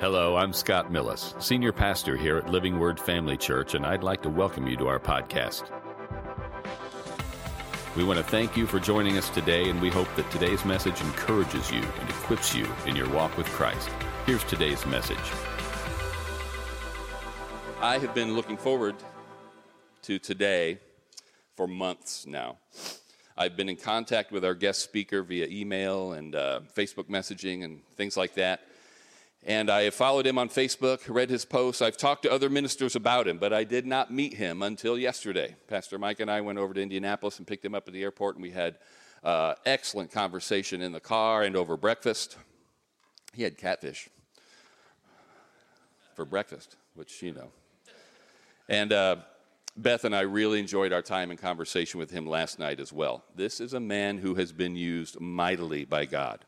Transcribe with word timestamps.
Hello, 0.00 0.36
I'm 0.36 0.52
Scott 0.52 0.92
Millis, 0.92 1.42
Senior 1.42 1.72
Pastor 1.72 2.16
here 2.16 2.36
at 2.36 2.48
Living 2.48 2.78
Word 2.78 3.00
Family 3.00 3.36
Church, 3.36 3.74
and 3.74 3.84
I'd 3.84 4.04
like 4.04 4.22
to 4.22 4.28
welcome 4.28 4.68
you 4.68 4.76
to 4.76 4.86
our 4.86 5.00
podcast. 5.00 5.64
We 7.96 8.04
want 8.04 8.18
to 8.18 8.24
thank 8.24 8.56
you 8.56 8.64
for 8.64 8.78
joining 8.78 9.18
us 9.18 9.28
today, 9.28 9.68
and 9.68 9.82
we 9.82 9.90
hope 9.90 10.06
that 10.14 10.30
today's 10.30 10.64
message 10.64 11.00
encourages 11.00 11.72
you 11.72 11.82
and 11.82 12.10
equips 12.10 12.54
you 12.54 12.64
in 12.86 12.94
your 12.94 13.08
walk 13.08 13.36
with 13.36 13.48
Christ. 13.48 13.90
Here's 14.24 14.44
today's 14.44 14.86
message. 14.86 15.18
I 17.80 17.98
have 17.98 18.14
been 18.14 18.36
looking 18.36 18.56
forward 18.56 18.94
to 20.02 20.20
today 20.20 20.78
for 21.56 21.66
months 21.66 22.24
now. 22.24 22.58
I've 23.36 23.56
been 23.56 23.68
in 23.68 23.74
contact 23.74 24.30
with 24.30 24.44
our 24.44 24.54
guest 24.54 24.82
speaker 24.82 25.24
via 25.24 25.48
email 25.48 26.12
and 26.12 26.36
uh, 26.36 26.60
Facebook 26.76 27.08
messaging 27.08 27.64
and 27.64 27.80
things 27.96 28.16
like 28.16 28.34
that. 28.34 28.60
And 29.44 29.70
I 29.70 29.82
have 29.82 29.94
followed 29.94 30.26
him 30.26 30.36
on 30.36 30.48
Facebook, 30.48 31.02
read 31.08 31.30
his 31.30 31.44
posts. 31.44 31.80
I've 31.80 31.96
talked 31.96 32.22
to 32.24 32.32
other 32.32 32.50
ministers 32.50 32.96
about 32.96 33.28
him, 33.28 33.38
but 33.38 33.52
I 33.52 33.64
did 33.64 33.86
not 33.86 34.12
meet 34.12 34.34
him 34.34 34.62
until 34.62 34.98
yesterday. 34.98 35.56
Pastor 35.68 35.98
Mike 35.98 36.20
and 36.20 36.30
I 36.30 36.40
went 36.40 36.58
over 36.58 36.74
to 36.74 36.82
Indianapolis 36.82 37.38
and 37.38 37.46
picked 37.46 37.64
him 37.64 37.74
up 37.74 37.86
at 37.86 37.94
the 37.94 38.02
airport, 38.02 38.34
and 38.36 38.42
we 38.42 38.50
had 38.50 38.78
uh, 39.22 39.54
excellent 39.64 40.10
conversation 40.10 40.82
in 40.82 40.92
the 40.92 41.00
car 41.00 41.44
and 41.44 41.56
over 41.56 41.76
breakfast. 41.76 42.36
He 43.32 43.42
had 43.42 43.56
catfish 43.56 44.08
for 46.14 46.24
breakfast, 46.24 46.76
which, 46.94 47.22
you 47.22 47.32
know. 47.32 47.50
And 48.68 48.92
uh, 48.92 49.16
Beth 49.76 50.04
and 50.04 50.14
I 50.14 50.22
really 50.22 50.58
enjoyed 50.58 50.92
our 50.92 51.02
time 51.02 51.30
and 51.30 51.38
conversation 51.38 52.00
with 52.00 52.10
him 52.10 52.26
last 52.26 52.58
night 52.58 52.80
as 52.80 52.92
well. 52.92 53.22
This 53.36 53.60
is 53.60 53.72
a 53.72 53.80
man 53.80 54.18
who 54.18 54.34
has 54.34 54.52
been 54.52 54.74
used 54.74 55.20
mightily 55.20 55.84
by 55.84 56.04
God. 56.04 56.44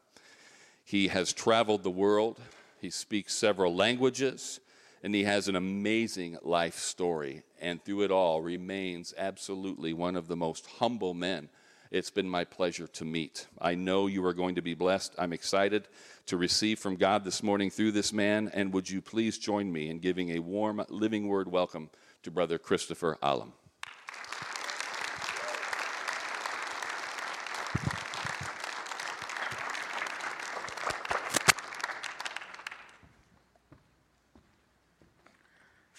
He 0.85 1.07
has 1.09 1.33
traveled 1.33 1.85
the 1.85 1.91
world, 1.91 2.41
he 2.81 2.91
speaks 2.91 3.35
several 3.35 3.75
languages, 3.75 4.61
and 5.03 5.15
he 5.15 5.25
has 5.25 5.49
an 5.49 5.57
amazing 5.57 6.39
life 6.43 6.79
story, 6.79 7.43
and 7.61 7.83
through 7.85 8.03
it 8.03 8.11
all 8.11 8.43
remains 8.43 9.15
absolutely 9.17 9.93
one 9.93 10.17
of 10.17 10.29
the 10.29 10.37
most 10.37 10.67
humble 10.79 11.15
men 11.15 11.49
it's 11.91 12.11
been 12.11 12.29
my 12.29 12.45
pleasure 12.45 12.87
to 12.87 13.05
meet. 13.05 13.49
I 13.61 13.75
know 13.75 14.07
you 14.07 14.25
are 14.25 14.33
going 14.33 14.55
to 14.55 14.63
be 14.63 14.75
blessed. 14.75 15.13
I'm 15.19 15.33
excited 15.33 15.89
to 16.27 16.37
receive 16.37 16.79
from 16.79 16.95
God 16.95 17.25
this 17.25 17.43
morning 17.43 17.69
through 17.69 17.91
this 17.93 18.13
man. 18.13 18.49
And 18.55 18.73
would 18.73 18.89
you 18.89 19.03
please 19.03 19.39
join 19.39 19.73
me 19.73 19.91
in 19.91 19.99
giving 19.99 20.31
a 20.31 20.39
warm 20.39 20.85
living 20.89 21.27
word 21.27 21.51
welcome 21.51 21.91
to 22.23 22.31
Brother 22.31 22.59
Christopher 22.59 23.19
Alam? 23.21 23.55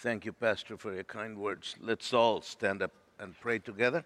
Thank 0.02 0.24
you, 0.24 0.32
Pastor, 0.32 0.76
for 0.76 0.92
your 0.92 1.04
kind 1.04 1.38
words. 1.38 1.76
Let's 1.80 2.12
all 2.12 2.42
stand 2.42 2.82
up 2.82 2.90
and 3.20 3.38
pray 3.38 3.60
together. 3.60 4.04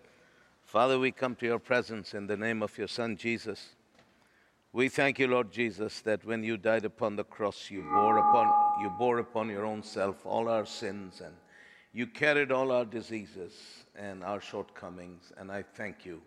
Father, 0.62 0.98
we 0.98 1.10
come 1.10 1.34
to 1.36 1.46
your 1.46 1.58
presence 1.58 2.12
in 2.12 2.26
the 2.26 2.36
name 2.36 2.62
of 2.62 2.76
your 2.76 2.86
Son, 2.86 3.16
Jesus. 3.16 3.70
We 4.74 4.90
thank 4.90 5.18
you, 5.18 5.26
Lord 5.26 5.50
Jesus, 5.50 6.02
that 6.02 6.22
when 6.26 6.44
you 6.44 6.58
died 6.58 6.84
upon 6.84 7.16
the 7.16 7.24
cross, 7.24 7.70
you 7.70 7.80
bore 7.80 8.18
upon, 8.18 8.46
you 8.82 8.90
bore 8.98 9.20
upon 9.20 9.48
your 9.48 9.64
own 9.64 9.82
self 9.82 10.26
all 10.26 10.50
our 10.50 10.66
sins 10.66 11.22
and 11.24 11.34
you 11.94 12.06
carried 12.06 12.52
all 12.52 12.72
our 12.72 12.84
diseases 12.84 13.54
and 13.98 14.22
our 14.22 14.42
shortcomings. 14.42 15.32
And 15.38 15.50
I 15.50 15.62
thank 15.62 16.04
you. 16.04 16.20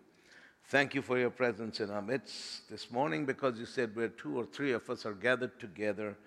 Thank 0.70 0.96
you 0.96 1.04
for 1.04 1.20
your 1.20 1.30
presence 1.30 1.80
in 1.80 1.92
our 1.92 2.02
midst 2.02 2.68
this 2.72 2.90
morning 2.90 3.24
because 3.24 3.60
you 3.60 3.68
said 3.68 3.96
where 3.96 4.10
two 4.10 4.36
or 4.36 4.48
three 4.48 4.72
of 4.72 4.90
us 4.90 5.06
are 5.06 5.14
gathered 5.14 5.60
together 5.60 6.18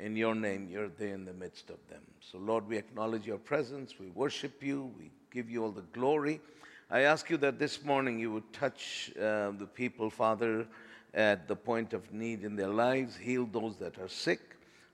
in 0.00 0.16
your 0.16 0.34
name, 0.34 0.68
you're 0.70 0.88
there 0.88 1.14
in 1.14 1.24
the 1.24 1.32
midst 1.32 1.70
of 1.70 1.78
them. 1.88 2.00
So, 2.20 2.38
Lord, 2.38 2.66
we 2.68 2.76
acknowledge 2.76 3.26
your 3.26 3.38
presence. 3.38 3.94
We 3.98 4.08
worship 4.08 4.62
you. 4.62 4.90
We 4.98 5.10
give 5.30 5.50
you 5.50 5.62
all 5.62 5.70
the 5.70 5.84
glory. 5.92 6.40
I 6.90 7.00
ask 7.00 7.30
you 7.30 7.36
that 7.38 7.58
this 7.58 7.84
morning 7.84 8.18
you 8.18 8.32
would 8.32 8.52
touch 8.52 9.12
uh, 9.16 9.52
the 9.52 9.68
people, 9.72 10.10
Father, 10.10 10.66
at 11.14 11.46
the 11.48 11.56
point 11.56 11.92
of 11.92 12.12
need 12.12 12.44
in 12.44 12.56
their 12.56 12.68
lives, 12.68 13.16
heal 13.16 13.46
those 13.46 13.76
that 13.76 13.98
are 13.98 14.08
sick, 14.08 14.40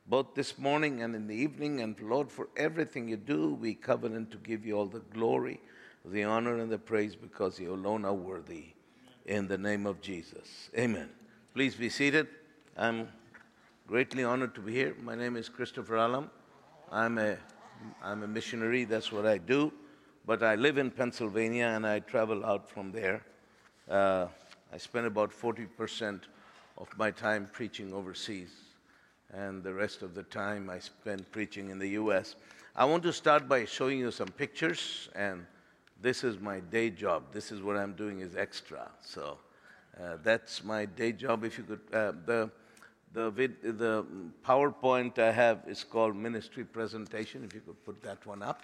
both 0.06 0.34
this 0.34 0.58
morning 0.58 1.03
and 1.03 1.14
in 1.14 1.26
the 1.26 1.34
evening. 1.34 1.81
And 1.81 1.98
Lord, 2.00 2.31
for 2.31 2.48
everything 2.56 3.08
you 3.08 3.16
do, 3.16 3.54
we 3.54 3.75
covenant 3.75 4.31
to 4.32 4.38
give 4.38 4.66
you 4.66 4.76
all 4.76 4.86
the 4.86 5.00
glory, 5.14 5.60
the 6.04 6.25
honor, 6.25 6.58
and 6.58 6.70
the 6.70 6.78
praise 6.78 7.16
because 7.16 7.58
you 7.58 7.72
alone 7.72 8.04
are 8.04 8.14
worthy. 8.14 8.66
In 9.25 9.48
the 9.48 9.58
name 9.58 9.86
of 9.86 10.00
Jesus. 10.00 10.70
Amen. 10.78 11.08
Please 11.52 11.75
be 11.75 11.88
seated. 11.88 12.28
I'm 12.76 13.08
greatly 13.86 14.24
honored 14.24 14.52
to 14.52 14.60
be 14.60 14.72
here. 14.72 14.97
My 15.00 15.14
name 15.14 15.36
is 15.36 15.48
Christopher 15.48 15.94
Alam. 15.94 16.28
I'm 16.91 17.19
a, 17.19 17.36
I'm 18.02 18.24
a 18.24 18.26
missionary, 18.26 18.84
that's 18.84 19.12
what 19.12 19.24
I 19.24 19.38
do. 19.38 19.72
But 20.26 20.42
I 20.42 20.56
live 20.56 20.76
in 20.76 20.91
Pennsylvania 20.91 21.66
and 21.66 21.86
I 21.86 22.00
travel 22.00 22.44
out 22.44 22.69
from 22.69 22.91
there. 22.91 23.22
Uh, 23.88 24.26
I 24.72 24.78
spend 24.78 25.06
about 25.06 25.30
40% 25.30 26.22
of 26.78 26.88
my 26.98 27.12
time 27.12 27.48
preaching 27.52 27.92
overseas, 27.92 28.50
and 29.32 29.62
the 29.62 29.72
rest 29.72 30.02
of 30.02 30.16
the 30.16 30.25
time 30.25 30.69
I 30.69 30.80
spend 30.80 31.30
preaching 31.30 31.70
in 31.70 31.78
the 31.78 31.91
US. 31.91 32.34
I 32.75 32.84
want 32.84 33.04
to 33.04 33.12
start 33.12 33.48
by 33.48 33.66
showing 33.66 34.00
you 34.00 34.10
some 34.10 34.28
pictures, 34.28 35.08
and 35.14 35.46
this 36.02 36.25
is 36.25 36.41
my 36.41 36.58
day 36.58 36.91
job. 36.91 37.22
This 37.32 37.52
is 37.52 37.62
what 37.62 37.76
I'm 37.76 37.92
doing 37.92 38.19
is 38.19 38.34
extra. 38.34 38.91
So 39.00 39.38
uh, 40.02 40.16
that's 40.25 40.64
my 40.64 40.86
day 40.86 41.12
job. 41.12 41.44
If 41.44 41.56
you 41.56 41.64
could, 41.64 41.80
uh, 41.92 42.12
the 42.26 42.50
the, 43.16 43.31
vid, 43.31 43.78
the 43.78 44.04
PowerPoint 44.44 45.19
I 45.19 45.32
have 45.32 45.60
is 45.66 45.82
called 45.82 46.15
ministry 46.15 46.65
presentation. 46.65 47.44
If 47.44 47.54
you 47.54 47.62
could 47.62 47.82
put 47.82 48.03
that 48.03 48.27
one 48.27 48.43
up. 48.43 48.60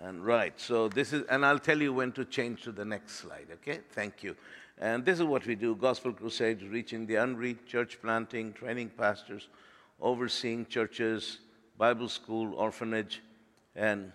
And 0.00 0.26
right, 0.26 0.52
so 0.60 0.88
this 0.88 1.12
is, 1.12 1.22
and 1.30 1.46
I'll 1.46 1.60
tell 1.60 1.80
you 1.80 1.92
when 1.92 2.10
to 2.12 2.24
change 2.24 2.64
to 2.64 2.72
the 2.72 2.84
next 2.84 3.12
slide, 3.12 3.46
okay? 3.52 3.78
Thank 3.92 4.24
you. 4.24 4.34
And 4.78 5.04
this 5.04 5.20
is 5.20 5.24
what 5.24 5.46
we 5.46 5.54
do 5.54 5.76
Gospel 5.76 6.12
Crusades, 6.12 6.64
reaching 6.64 7.06
the 7.06 7.14
unreached, 7.14 7.66
church 7.66 7.98
planting, 8.02 8.52
training 8.52 8.90
pastors, 8.90 9.46
overseeing 10.00 10.66
churches, 10.66 11.38
Bible 11.78 12.08
school, 12.08 12.52
orphanage, 12.56 13.22
and 13.76 14.10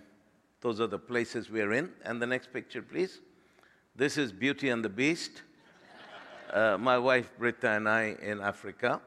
those 0.60 0.82
are 0.82 0.88
the 0.88 1.00
places 1.00 1.50
we're 1.50 1.72
in. 1.72 1.90
And 2.04 2.22
the 2.22 2.28
next 2.28 2.52
picture, 2.52 2.82
please. 2.82 3.22
This 3.96 4.18
is 4.18 4.34
Beauty 4.34 4.70
and 4.70 4.84
the 4.84 4.90
Beast. 4.90 5.44
Uh, 6.52 6.78
my 6.78 6.98
wife 6.98 7.32
Britta 7.40 7.70
and 7.70 7.88
I 7.88 8.18
in 8.22 8.42
Africa. 8.42 9.00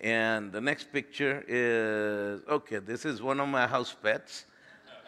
And 0.00 0.52
the 0.52 0.60
next 0.60 0.92
picture 0.92 1.44
is 1.48 2.40
okay, 2.48 2.78
this 2.78 3.04
is 3.04 3.20
one 3.20 3.40
of 3.40 3.48
my 3.48 3.66
house 3.66 3.94
pets. 4.00 4.44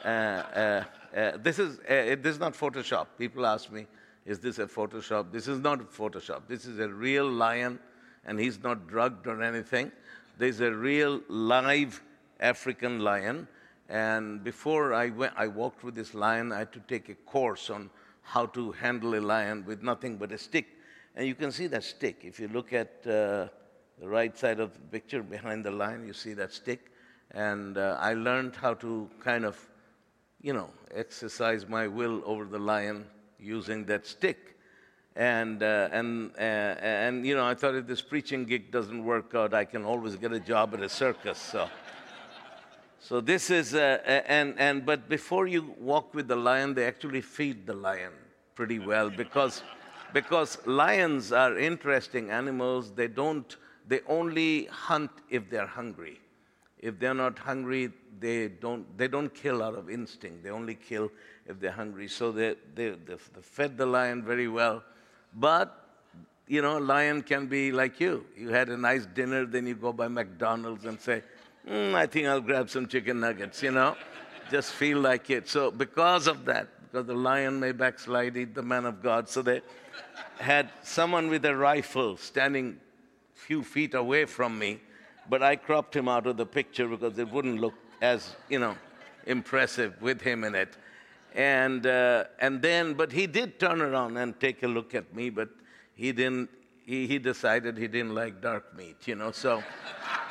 Uh, 0.05 0.09
uh, 0.09 0.85
uh 1.17 1.37
this, 1.37 1.59
is, 1.59 1.79
uh, 1.81 2.17
this 2.21 2.35
is 2.35 2.41
not 2.41 2.55
Photoshop. 2.55 3.07
People 3.19 3.47
ask 3.47 3.71
me, 3.71 3.87
is 4.27 4.41
this 4.41 4.59
a 4.59 4.67
Photoshop? 4.67 5.31
This 5.31 5.47
is 5.47 5.61
not 5.61 5.93
Photoshop. 5.93 6.43
This 6.49 6.67
is 6.67 6.79
a 6.79 6.89
real 6.89 7.31
lion, 7.31 7.79
and 8.25 8.39
he's 8.39 8.63
not 8.63 8.89
drugged 8.89 9.27
or 9.27 9.43
anything. 9.43 9.93
There's 10.39 10.61
a 10.61 10.73
real 10.73 11.21
live 11.29 12.03
African 12.41 13.01
lion. 13.01 13.47
And 13.89 14.43
before 14.43 14.95
I, 14.95 15.11
went, 15.11 15.35
I 15.37 15.47
walked 15.49 15.85
with 15.85 15.95
this 15.95 16.15
lion, 16.15 16.53
I 16.53 16.59
had 16.59 16.73
to 16.73 16.81
take 16.81 17.09
a 17.09 17.15
course 17.15 17.71
on 17.71 17.91
how 18.23 18.47
to 18.47 18.73
handle 18.73 19.15
a 19.15 19.21
lion 19.21 19.65
with 19.67 19.83
nothing 19.83 20.17
but 20.17 20.33
a 20.33 20.39
stick. 20.39 20.67
And 21.17 21.27
you 21.27 21.35
can 21.35 21.51
see 21.51 21.67
that 21.69 21.85
stick. 21.85 22.21
If 22.23 22.39
you 22.39 22.49
look 22.49 22.73
at 22.73 23.07
uh, 23.07 23.49
the 24.01 24.09
right 24.09 24.37
side 24.37 24.61
of 24.61 24.73
the 24.73 24.81
picture 24.91 25.23
behind 25.23 25.65
the 25.65 25.71
line, 25.71 26.07
you 26.07 26.15
see 26.15 26.33
that 26.33 26.53
stick. 26.53 26.91
And 27.33 27.77
uh, 27.77 27.99
I 28.01 28.15
learned 28.15 28.57
how 28.57 28.75
to 28.75 29.09
kind 29.23 29.45
of, 29.45 29.59
you 30.41 30.55
know, 30.55 30.71
exercise 30.95 31.69
my 31.69 31.87
will 31.87 32.23
over 32.25 32.47
the 32.47 32.59
lion 32.59 33.05
using 33.39 33.85
that 33.85 34.07
stick. 34.07 34.57
And, 35.17 35.63
uh, 35.63 35.91
and, 35.93 36.31
uh, 36.39 36.41
and, 36.41 37.27
you 37.27 37.35
know, 37.35 37.45
I 37.45 37.55
thought 37.55 37.75
if 37.75 37.87
this 37.87 38.01
preaching 38.01 38.47
gig 38.47 38.71
doesn't 38.71 39.05
work 39.05 39.35
out, 39.35 39.53
I 39.53 39.67
can 39.67 39.85
always 39.85 40.17
get 40.17 40.33
a 40.33 40.41
job 40.41 40.73
at 40.73 40.81
a 40.81 40.89
circus. 40.89 41.39
So, 41.39 41.69
so 43.01 43.21
this 43.21 43.51
is, 43.51 43.75
uh, 43.75 43.99
and, 44.07 44.55
and, 44.59 44.87
but 44.87 45.09
before 45.09 45.47
you 45.47 45.75
walk 45.79 46.15
with 46.15 46.27
the 46.27 46.37
lion, 46.37 46.75
they 46.75 46.87
actually 46.87 47.21
feed 47.21 47.67
the 47.67 47.75
lion 47.75 48.13
pretty 48.55 48.79
well 48.79 49.11
because, 49.11 49.63
because 50.15 50.59
lions 50.67 51.33
are 51.33 51.59
interesting 51.59 52.31
animals. 52.31 52.93
They 52.93 53.09
don't, 53.09 53.57
they 53.91 54.01
only 54.07 54.67
hunt 54.67 55.11
if 55.31 55.51
they're 55.51 55.67
hungry. 55.67 56.21
If 56.79 57.01
they're 57.01 57.13
not 57.13 57.41
hungry, 57.41 57.91
they 58.21 58.47
don't, 58.47 58.87
they 58.97 59.09
don't 59.09 59.35
kill 59.35 59.65
out 59.65 59.75
of 59.75 59.91
instinct. 59.91 60.45
They 60.45 60.51
only 60.51 60.77
kill 60.77 61.11
if 61.45 61.59
they're 61.59 61.73
hungry. 61.73 62.07
So 62.07 62.31
they, 62.31 62.55
they, 62.77 62.91
they, 62.91 63.17
fed 63.43 63.77
the 63.77 63.87
lion 63.87 64.23
very 64.23 64.47
well. 64.47 64.85
But, 65.35 65.77
you 66.47 66.63
know, 66.63 66.79
a 66.79 66.85
lion 66.95 67.23
can 67.23 67.49
be 67.49 67.73
like 67.73 67.99
you. 67.99 68.25
You 68.37 68.51
had 68.51 68.69
a 68.69 68.77
nice 68.77 69.07
dinner, 69.07 69.45
then 69.45 69.67
you 69.67 69.75
go 69.75 69.93
by 69.93 70.07
McDonald's 70.07 70.85
and 70.85 71.01
say, 71.01 71.25
mm, 71.69 71.93
I 71.93 72.07
think 72.07 72.29
I'll 72.29 72.41
grab 72.41 72.71
some 72.71 72.87
chicken 72.87 73.19
nuggets, 73.19 73.61
you 73.61 73.73
know? 73.73 73.97
Just 74.53 74.71
feel 74.71 75.01
like 75.01 75.31
it. 75.31 75.49
So 75.49 75.73
because 75.73 76.29
of 76.29 76.45
that, 76.45 76.69
because 76.85 77.09
the 77.09 77.15
lion 77.15 77.59
may 77.59 77.73
backslide, 77.73 78.37
eat 78.37 78.55
the 78.55 78.63
man 78.63 78.85
of 78.85 79.03
God. 79.03 79.29
So 79.29 79.43
they 79.43 79.63
had 80.39 80.71
someone 80.85 81.29
with 81.29 81.45
a 81.45 81.57
rifle 81.57 82.17
standing 82.17 82.79
few 83.51 83.65
feet 83.65 83.95
away 83.95 84.25
from 84.25 84.57
me 84.57 84.79
but 85.29 85.43
I 85.43 85.57
cropped 85.57 85.97
him 85.97 86.09
out 86.09 86.29
of 86.29 86.37
the 86.37 86.47
picture 86.47 86.87
because 86.87 87.19
it 87.19 87.29
wouldn't 87.29 87.61
look 87.61 87.75
as, 88.01 88.37
you 88.49 88.61
know, 88.61 88.77
impressive 89.27 90.01
with 90.01 90.21
him 90.21 90.45
in 90.45 90.55
it. 90.55 90.77
And, 91.35 91.85
uh, 91.85 92.27
and 92.41 92.63
then, 92.63 92.95
but 92.95 93.11
he 93.11 93.27
did 93.27 93.59
turn 93.59 93.81
around 93.81 94.17
and 94.19 94.39
take 94.39 94.63
a 94.63 94.69
look 94.69 94.95
at 94.95 95.13
me, 95.13 95.31
but 95.31 95.49
he 95.97 96.13
didn't, 96.13 96.49
he, 96.87 97.09
he 97.09 97.19
decided 97.19 97.77
he 97.77 97.89
didn't 97.89 98.15
like 98.15 98.41
dark 98.41 98.77
meat, 98.77 99.09
you 99.09 99.17
know. 99.17 99.33
So 99.33 99.65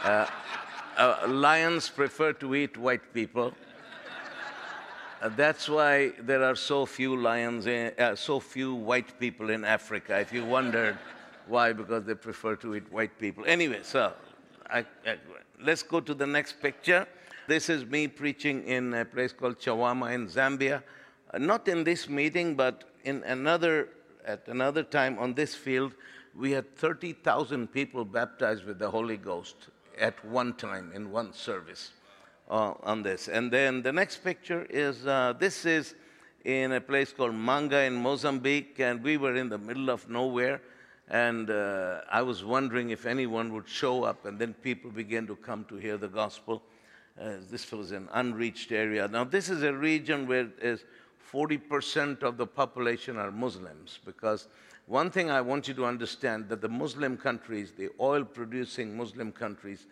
uh, 0.05 0.25
uh, 0.95 1.25
lions 1.27 1.89
prefer 1.89 2.31
to 2.33 2.55
eat 2.55 2.77
white 2.77 3.13
people. 3.13 3.53
Uh, 5.21 5.27
that's 5.35 5.67
why 5.67 6.13
there 6.21 6.41
are 6.45 6.55
so 6.55 6.85
few 6.85 7.17
lions, 7.17 7.67
in, 7.67 7.91
uh, 7.99 8.15
so 8.15 8.39
few 8.39 8.75
white 8.75 9.19
people 9.19 9.49
in 9.49 9.65
Africa. 9.65 10.17
If 10.19 10.31
you 10.31 10.45
wondered 10.45 10.97
why, 11.49 11.73
because 11.73 12.05
they 12.05 12.15
prefer 12.15 12.55
to 12.57 12.75
eat 12.75 12.91
white 12.91 13.17
people. 13.19 13.43
Anyway, 13.45 13.79
so 13.83 14.13
I, 14.69 14.85
I, 15.05 15.17
let's 15.61 15.83
go 15.83 15.99
to 15.99 16.13
the 16.13 16.27
next 16.27 16.61
picture. 16.61 17.07
This 17.47 17.69
is 17.69 17.85
me 17.85 18.07
preaching 18.07 18.63
in 18.65 18.93
a 18.93 19.03
place 19.03 19.33
called 19.33 19.59
Chawama 19.59 20.13
in 20.13 20.27
Zambia. 20.27 20.83
Uh, 21.33 21.37
not 21.39 21.67
in 21.67 21.83
this 21.83 22.07
meeting, 22.07 22.55
but 22.55 22.83
in 23.03 23.23
another, 23.23 23.89
at 24.25 24.47
another 24.47 24.83
time 24.83 25.17
on 25.17 25.33
this 25.33 25.55
field, 25.55 25.93
we 26.35 26.51
had 26.51 26.75
30,000 26.77 27.67
people 27.67 28.05
baptized 28.05 28.65
with 28.65 28.79
the 28.79 28.89
Holy 28.89 29.17
Ghost 29.17 29.55
at 29.99 30.23
one 30.25 30.53
time 30.53 30.91
in 30.93 31.11
one 31.11 31.33
service 31.33 31.91
uh, 32.49 32.73
on 32.83 33.03
this. 33.03 33.27
And 33.27 33.51
then 33.51 33.81
the 33.81 33.91
next 33.91 34.23
picture 34.23 34.65
is 34.69 35.05
uh, 35.05 35.33
this 35.37 35.65
is 35.65 35.95
in 36.45 36.71
a 36.71 36.81
place 36.81 37.11
called 37.11 37.35
Manga 37.35 37.81
in 37.81 37.95
Mozambique, 37.95 38.79
and 38.79 39.03
we 39.03 39.17
were 39.17 39.35
in 39.35 39.49
the 39.49 39.57
middle 39.57 39.89
of 39.89 40.07
nowhere. 40.09 40.61
And 41.09 41.49
uh, 41.49 42.01
I 42.11 42.21
was 42.21 42.43
wondering 42.43 42.91
if 42.91 43.05
anyone 43.05 43.51
would 43.53 43.67
show 43.67 44.03
up, 44.03 44.25
and 44.25 44.37
then 44.37 44.53
people 44.53 44.91
began 44.91 45.25
to 45.27 45.35
come 45.35 45.65
to 45.65 45.75
hear 45.75 45.97
the 45.97 46.07
gospel. 46.07 46.61
Uh, 47.19 47.33
this 47.49 47.71
was 47.71 47.91
an 47.91 48.07
unreached 48.13 48.71
area. 48.71 49.07
Now, 49.07 49.23
this 49.23 49.49
is 49.49 49.63
a 49.63 49.73
region 49.73 50.27
where 50.27 50.49
is 50.61 50.85
40% 51.33 52.21
of 52.21 52.37
the 52.37 52.45
population 52.45 53.17
are 53.17 53.31
Muslims, 53.31 53.99
because 54.05 54.47
one 54.85 55.11
thing 55.11 55.29
I 55.29 55.41
want 55.41 55.67
you 55.67 55.73
to 55.75 55.85
understand 55.85 56.49
that 56.49 56.61
the 56.61 56.69
Muslim 56.69 57.17
countries, 57.17 57.73
the 57.77 57.89
oil 57.99 58.23
producing 58.23 58.95
Muslim 58.95 59.31
countries, 59.31 59.87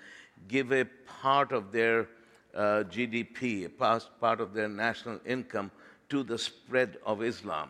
give 0.48 0.72
a 0.72 0.86
part 1.22 1.52
of 1.52 1.72
their 1.72 2.08
uh, 2.56 2.84
GDP, 2.90 3.66
a 3.66 3.70
part 3.70 4.42
of 4.42 4.54
their 4.54 4.68
national 4.68 5.20
income 5.26 5.72
to 6.10 6.24
the 6.24 6.38
spread 6.38 6.98
of 7.06 7.22
Islam. 7.22 7.70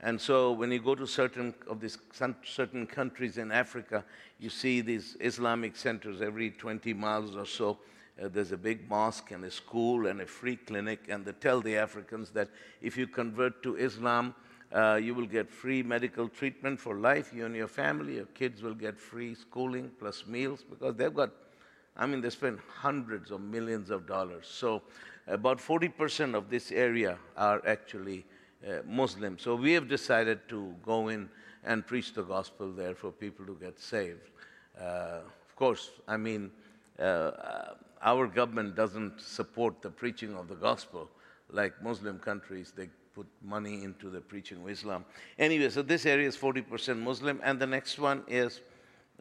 And 0.00 0.20
so 0.20 0.52
when 0.52 0.70
you 0.70 0.78
go 0.78 0.94
to 0.94 1.06
certain 1.06 1.54
of 1.66 1.80
these 1.80 1.98
certain 2.44 2.86
countries 2.86 3.36
in 3.36 3.50
Africa, 3.50 4.04
you 4.38 4.48
see 4.48 4.80
these 4.80 5.16
Islamic 5.20 5.76
centers 5.76 6.22
every 6.22 6.50
20 6.50 6.94
miles 6.94 7.34
or 7.34 7.46
so 7.46 7.78
uh, 8.20 8.28
there's 8.28 8.52
a 8.52 8.56
big 8.56 8.88
mosque 8.88 9.30
and 9.30 9.44
a 9.44 9.50
school 9.50 10.06
and 10.06 10.20
a 10.20 10.26
free 10.26 10.56
clinic, 10.56 11.00
and 11.08 11.24
they 11.24 11.32
tell 11.32 11.60
the 11.60 11.76
Africans 11.76 12.30
that 12.30 12.48
if 12.82 12.96
you 12.96 13.06
convert 13.06 13.62
to 13.62 13.76
Islam, 13.76 14.34
uh, 14.72 14.98
you 15.00 15.14
will 15.14 15.26
get 15.26 15.48
free 15.48 15.82
medical 15.82 16.28
treatment 16.28 16.80
for 16.80 16.96
life, 16.96 17.32
you 17.32 17.46
and 17.46 17.54
your 17.54 17.68
family, 17.68 18.16
your 18.16 18.26
kids 18.26 18.60
will 18.60 18.74
get 18.74 18.98
free 18.98 19.34
schooling 19.34 19.90
plus 19.98 20.26
meals 20.26 20.64
because 20.68 20.96
they've 20.96 21.14
got, 21.14 21.30
I 21.96 22.06
mean, 22.06 22.20
they 22.20 22.30
spend 22.30 22.58
hundreds 22.68 23.30
of 23.30 23.40
millions 23.40 23.88
of 23.88 24.06
dollars. 24.06 24.46
So 24.48 24.82
about 25.26 25.58
40% 25.58 26.34
of 26.34 26.50
this 26.50 26.72
area 26.72 27.18
are 27.36 27.62
actually 27.66 28.26
Muslim. 28.86 29.38
So 29.38 29.54
we 29.54 29.72
have 29.72 29.88
decided 29.88 30.40
to 30.48 30.74
go 30.84 31.08
in 31.08 31.28
and 31.64 31.86
preach 31.86 32.12
the 32.14 32.22
gospel 32.22 32.72
there 32.72 32.94
for 32.94 33.10
people 33.10 33.46
to 33.46 33.54
get 33.54 33.78
saved. 33.78 34.30
Uh, 34.80 35.20
of 35.48 35.56
course, 35.56 35.90
I 36.06 36.16
mean, 36.16 36.50
uh, 36.98 37.30
our 38.02 38.26
government 38.26 38.74
doesn't 38.74 39.20
support 39.20 39.82
the 39.82 39.90
preaching 39.90 40.34
of 40.34 40.48
the 40.48 40.54
gospel 40.54 41.08
like 41.50 41.82
Muslim 41.82 42.18
countries. 42.18 42.72
They 42.76 42.88
put 43.14 43.26
money 43.42 43.82
into 43.84 44.10
the 44.10 44.20
preaching 44.20 44.58
of 44.62 44.68
Islam. 44.68 45.04
Anyway, 45.38 45.68
so 45.70 45.82
this 45.82 46.06
area 46.06 46.28
is 46.28 46.36
40% 46.36 46.98
Muslim, 46.98 47.40
and 47.42 47.58
the 47.58 47.66
next 47.66 47.98
one 47.98 48.22
is 48.28 48.60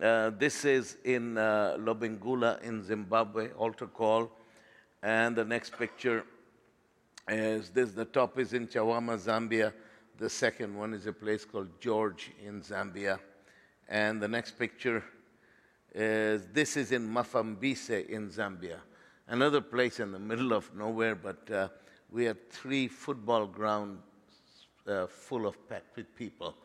uh, 0.02 0.30
this 0.38 0.64
is 0.64 0.98
in 1.06 1.40
uh, 1.40 1.76
Lobengula 1.80 2.62
in 2.62 2.84
Zimbabwe, 2.84 3.50
altar 3.54 3.88
call, 3.88 4.32
and 5.02 5.36
the 5.36 5.44
next 5.44 5.76
picture 5.78 6.24
is 7.28 7.70
this. 7.70 7.92
The 7.92 8.06
top 8.06 8.40
is 8.40 8.54
in 8.54 8.68
Chawama, 8.68 9.18
Zambia. 9.18 9.74
The 10.18 10.30
second 10.30 10.76
one 10.76 10.94
is 10.94 11.06
a 11.06 11.14
place 11.14 11.46
called 11.46 11.70
George 11.80 12.32
in 12.44 12.62
Zambia, 12.62 13.20
and 13.88 14.22
the 14.22 14.28
next 14.28 14.58
picture 14.58 15.04
is 15.94 16.48
this 16.54 16.76
is 16.78 16.92
in 16.92 17.08
Mafambise 17.08 18.08
in 18.08 18.30
Zambia, 18.30 18.78
another 19.28 19.62
place 19.62 20.00
in 20.00 20.12
the 20.12 20.20
middle 20.20 20.54
of 20.54 20.74
nowhere, 20.76 21.16
but 21.16 21.52
uh, 21.52 21.68
we 22.12 22.26
have 22.26 22.38
three 22.50 22.88
football 22.88 23.46
grounds 23.46 24.00
uh, 24.88 25.06
full 25.08 25.46
of 25.46 25.70
packed 25.70 25.96
with 25.96 26.16
people. 26.16 26.56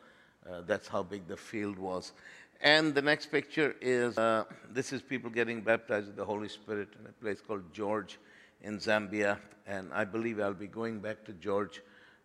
Uh, 0.49 0.61
that's 0.65 0.87
how 0.87 1.03
big 1.03 1.27
the 1.27 1.37
field 1.37 1.77
was. 1.77 2.13
And 2.61 2.95
the 2.95 3.01
next 3.01 3.27
picture 3.27 3.75
is 3.81 4.17
uh, 4.17 4.45
this 4.71 4.93
is 4.93 5.01
people 5.01 5.29
getting 5.29 5.61
baptized 5.61 6.07
with 6.07 6.15
the 6.15 6.25
Holy 6.25 6.49
Spirit 6.49 6.89
in 6.99 7.05
a 7.05 7.11
place 7.11 7.41
called 7.41 7.63
George 7.73 8.19
in 8.63 8.79
Zambia. 8.79 9.37
And 9.67 9.91
I 9.93 10.03
believe 10.05 10.39
I'll 10.39 10.53
be 10.53 10.67
going 10.67 10.99
back 10.99 11.23
to 11.25 11.33
George 11.33 11.81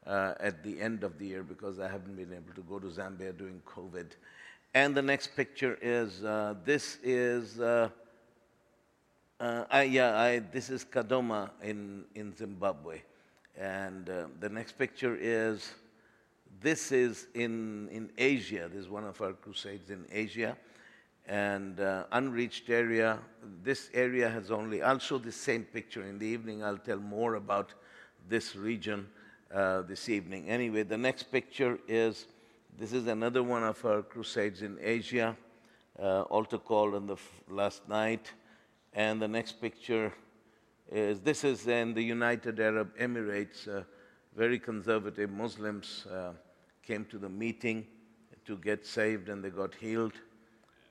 uh, 0.07 0.35
at 0.41 0.63
the 0.63 0.81
end 0.81 1.05
of 1.05 1.19
the 1.19 1.27
year 1.27 1.43
because 1.43 1.79
I 1.79 1.89
haven't 1.89 2.17
been 2.17 2.33
able 2.33 2.55
to 2.55 2.63
go 2.63 2.79
to 2.79 2.87
Zambia 2.87 3.37
during 3.37 3.61
COVID. 3.67 4.07
And 4.75 4.95
the 4.95 5.03
next 5.03 5.37
picture 5.37 5.79
is 5.81 6.25
uh, 6.25 6.55
this 6.65 6.99
is, 7.03 7.61
uh, 7.61 7.91
uh, 9.41 9.65
I, 9.71 9.83
yeah, 9.83 10.19
I, 10.19 10.39
this 10.41 10.71
is 10.71 10.85
Kadoma 10.85 11.51
in, 11.63 12.05
in 12.15 12.37
Zimbabwe. 12.37 13.01
And 13.57 14.09
uh, 14.09 14.27
the 14.41 14.49
next 14.49 14.73
picture 14.79 15.17
is, 15.21 15.75
this 16.61 16.93
is 16.93 17.29
in, 17.35 17.89
in 17.91 18.11
Asia. 18.19 18.69
This 18.73 18.83
is 18.83 18.89
one 18.89 19.05
of 19.05 19.21
our 19.21 19.33
crusades 19.33 19.91
in 19.91 20.05
Asia. 20.11 20.57
And 21.29 21.79
uh, 21.79 22.05
unreached 22.13 22.71
area. 22.71 23.19
This 23.63 23.91
area 23.93 24.31
has 24.31 24.51
only, 24.51 24.83
I'll 24.83 24.99
show 24.99 25.19
the 25.19 25.31
same 25.31 25.65
picture 25.65 26.03
in 26.03 26.19
the 26.19 26.27
evening. 26.27 26.65
I'll 26.65 26.79
tell 26.79 26.99
more 26.99 27.35
about 27.35 27.75
this 28.29 28.57
region 28.57 29.07
uh, 29.55 29.83
this 29.83 30.09
evening. 30.09 30.49
Anyway, 30.49 30.85
the 30.85 30.97
next 30.97 31.25
picture 31.25 31.79
is 31.87 32.27
this 32.79 32.93
is 32.93 33.07
another 33.07 33.43
one 33.43 33.63
of 33.63 33.85
our 33.85 34.03
crusades 34.03 34.63
in 34.63 34.79
Asia, 34.81 35.37
uh, 35.99 36.23
altar 36.23 36.59
call 36.59 36.95
on 36.95 37.07
the 37.07 37.15
f- 37.15 37.43
last 37.49 37.87
night. 37.89 38.33
And 38.95 39.21
the 39.21 39.29
next 39.29 39.61
picture 39.61 40.13
is 40.91 41.21
this 41.21 41.45
is 41.45 41.67
in 41.67 41.93
the 41.93 42.03
United 42.03 42.59
Arab 42.59 42.97
Emirates. 42.99 43.69
Uh, 43.69 43.83
very 44.37 44.59
conservative 44.59 45.31
Muslims 45.31 46.07
uh, 46.07 46.31
came 46.83 47.05
to 47.07 47.19
the 47.19 47.29
meeting 47.29 47.87
to 48.47 48.57
get 48.57 48.87
saved 48.87 49.29
and 49.29 49.45
they 49.45 49.51
got 49.51 49.75
healed. 49.75 50.15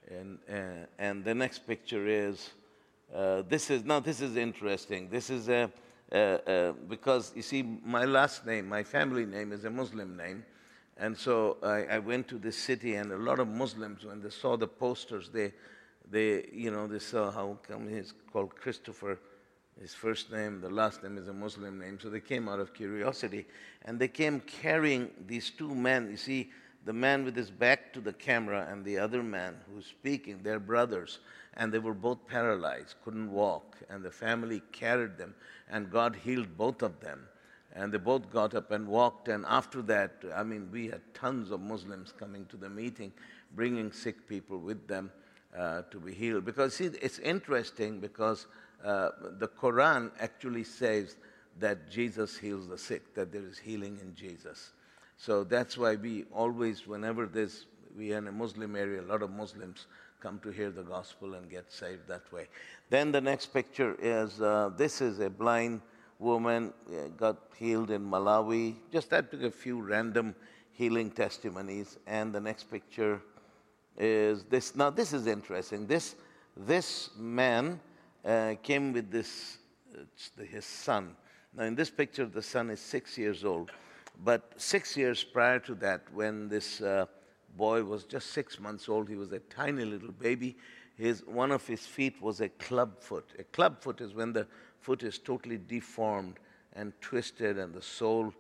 And, 0.10 0.40
uh, 0.50 0.86
and 0.98 1.24
the 1.24 1.36
next 1.36 1.68
picture 1.68 2.08
is 2.08 2.52
uh, 3.14 3.44
this 3.48 3.70
is 3.70 3.86
now 3.86 4.00
this 4.00 4.22
is 4.22 4.36
interesting. 4.36 5.10
This 5.10 5.30
is 5.30 5.50
a, 5.50 5.72
because 6.90 7.32
you 7.36 7.42
see, 7.42 7.64
my 7.64 8.06
last 8.06 8.46
name, 8.46 8.68
my 8.68 8.84
family 8.84 9.26
name 9.26 9.52
is 9.52 9.66
a 9.66 9.70
Muslim 9.70 10.18
name. 10.18 10.44
And 11.00 11.16
so 11.16 11.58
I, 11.62 11.96
I, 11.96 12.00
went 12.00 12.28
to 12.30 12.40
this 12.40 12.58
city, 12.58 12.96
and 12.96 13.12
a 13.12 13.18
lot 13.18 13.40
of 13.40 13.48
Muslims, 13.48 14.04
when 14.04 14.20
they 14.20 14.32
saw 14.32 14.58
the 14.58 14.68
posters, 14.68 15.30
they, 15.30 15.54
they, 16.10 16.50
you 16.52 16.72
know, 16.72 16.88
they 16.88 17.00
saw 17.00 17.30
how 17.30 17.60
come 17.68 17.88
he's 17.88 18.14
called 18.34 18.56
Christopher, 18.56 19.20
his 19.80 19.94
first 19.94 20.32
name, 20.32 20.60
the 20.60 20.72
last 20.72 21.04
name 21.04 21.20
is 21.20 21.28
a 21.28 21.34
Muslim 21.34 21.80
name. 21.80 22.00
So 22.02 22.10
they 22.10 22.20
came 22.20 22.50
out 22.50 22.60
of 22.60 22.74
curiosity, 22.74 23.46
and 23.86 24.00
they 24.00 24.08
came 24.08 24.40
carrying 24.40 25.12
these 25.28 25.52
two 25.52 25.76
men. 25.76 26.10
You 26.10 26.18
see, 26.18 26.50
the 26.86 26.94
man 26.94 27.26
with 27.26 27.36
his 27.36 27.52
back 27.52 27.92
to 27.94 28.02
the 28.02 28.14
camera 28.14 28.68
and 28.72 28.86
the 28.86 28.98
other 28.98 29.22
man 29.22 29.56
who's 29.70 29.86
speaking, 29.86 30.40
they're 30.42 30.60
brothers, 30.60 31.20
and 31.56 31.72
they 31.72 31.80
were 31.80 31.94
both 31.94 32.26
paralyzed, 32.28 32.96
couldn't 33.04 33.32
walk, 33.32 33.76
and 33.90 34.04
the 34.04 34.12
family 34.12 34.62
carried 34.72 35.18
them, 35.18 35.36
and 35.70 35.92
God 35.92 36.16
healed 36.16 36.58
both 36.58 36.82
of 36.82 37.00
them. 37.00 37.28
And 37.76 37.92
they 37.94 37.98
both 37.98 38.32
got 38.32 38.56
up 38.56 38.72
and 38.72 38.88
walked. 38.88 39.28
And 39.28 39.46
after 39.48 39.82
that, 39.84 40.24
I 40.34 40.44
mean, 40.44 40.70
we 40.72 40.88
had 40.88 41.02
tons 41.14 41.52
of 41.52 41.60
Muslims 41.60 42.12
coming 42.12 42.46
to 42.48 42.58
the 42.58 42.70
meeting, 42.70 43.12
bringing 43.56 43.92
sick 43.92 44.28
people 44.28 44.58
with 44.58 44.88
them 44.88 45.12
uh, 45.56 45.84
to 45.92 46.00
be 46.00 46.14
healed. 46.14 46.46
Because, 46.46 46.76
see, 46.76 46.86
it's 46.86 47.20
interesting 47.20 48.00
because 48.00 48.48
uh, 48.84 49.10
the 49.38 49.48
Quran 49.48 50.12
actually 50.20 50.64
says 50.64 51.18
that 51.60 51.90
Jesus 51.90 52.38
heals 52.38 52.68
the 52.68 52.78
sick, 52.78 53.14
that 53.14 53.32
there 53.32 53.46
is 53.46 53.58
healing 53.58 54.00
in 54.02 54.16
Jesus. 54.16 54.72
So 55.18 55.44
that's 55.44 55.78
why 55.78 55.96
we 55.96 56.26
always, 56.32 56.86
whenever 56.88 57.26
there's, 57.26 57.66
we 57.98 58.14
are 58.14 58.20
in 58.20 58.28
a 58.28 58.32
Muslim 58.32 58.76
area, 58.76 59.02
a 59.02 59.04
lot 59.04 59.24
of 59.24 59.32
Muslims 59.32 59.88
come 60.20 60.40
to 60.40 60.50
hear 60.50 60.70
the 60.70 60.84
gospel 60.84 61.34
and 61.34 61.50
get 61.50 61.72
saved 61.72 62.08
that 62.08 62.32
way. 62.32 62.48
Then 62.90 63.12
the 63.12 63.22
next 63.22 63.48
picture 63.48 63.96
is 64.02 64.42
uh, 64.42 64.72
this 64.78 65.02
is 65.02 65.20
a 65.20 65.30
blind 65.30 65.82
woman 66.20 66.74
got 67.18 67.38
healed 67.58 67.92
in 67.92 68.02
Malawi. 68.02 68.76
Just 68.92 69.10
that 69.10 69.32
took 69.32 69.44
a 69.44 69.52
few 69.52 69.82
random 69.82 70.36
healing 70.72 71.12
testimonies. 71.12 71.98
And 72.08 72.34
the 72.34 72.40
next 72.40 72.64
picture 72.64 73.22
is 73.98 74.44
this. 74.44 74.76
Now, 74.76 74.90
this 74.90 75.14
is 75.14 75.28
interesting. 75.28 75.88
This, 75.88 76.16
this 76.56 77.10
man 77.18 77.80
uh, 78.26 78.56
came 78.62 78.94
with 78.94 79.12
this, 79.12 79.58
the, 80.36 80.46
his 80.46 80.66
son. 80.66 81.16
Now, 81.56 81.64
in 81.64 81.76
this 81.76 81.90
picture, 81.90 82.26
the 82.26 82.42
son 82.42 82.70
is 82.70 82.80
six 82.80 83.18
years 83.18 83.44
old. 83.44 83.72
But 84.24 84.54
six 84.58 84.98
years 84.98 85.24
prior 85.24 85.60
to 85.60 85.76
that, 85.76 86.02
when 86.14 86.50
this 86.50 86.82
uh, 86.82 87.06
boy 87.56 87.84
was 87.84 88.04
just 88.04 88.32
six 88.32 88.60
months 88.60 88.90
old, 88.90 89.10
he 89.10 89.16
was 89.16 89.32
a 89.32 89.40
tiny 89.40 89.86
little 89.86 90.12
baby. 90.12 90.58
His, 90.96 91.24
one 91.26 91.52
of 91.52 91.66
his 91.68 91.86
feet 91.86 92.22
was 92.22 92.42
a 92.42 92.50
club 92.50 93.00
foot. 93.00 93.30
A 93.38 93.44
club 93.44 93.82
foot 93.82 94.02
is 94.02 94.14
when 94.14 94.34
the 94.34 94.48
foot 94.80 95.04
is 95.04 95.20
totally 95.20 95.60
deformed 95.68 96.40
and 96.74 96.94
twisted, 97.02 97.58
and 97.58 97.74
the 97.74 97.82
sole 97.82 98.34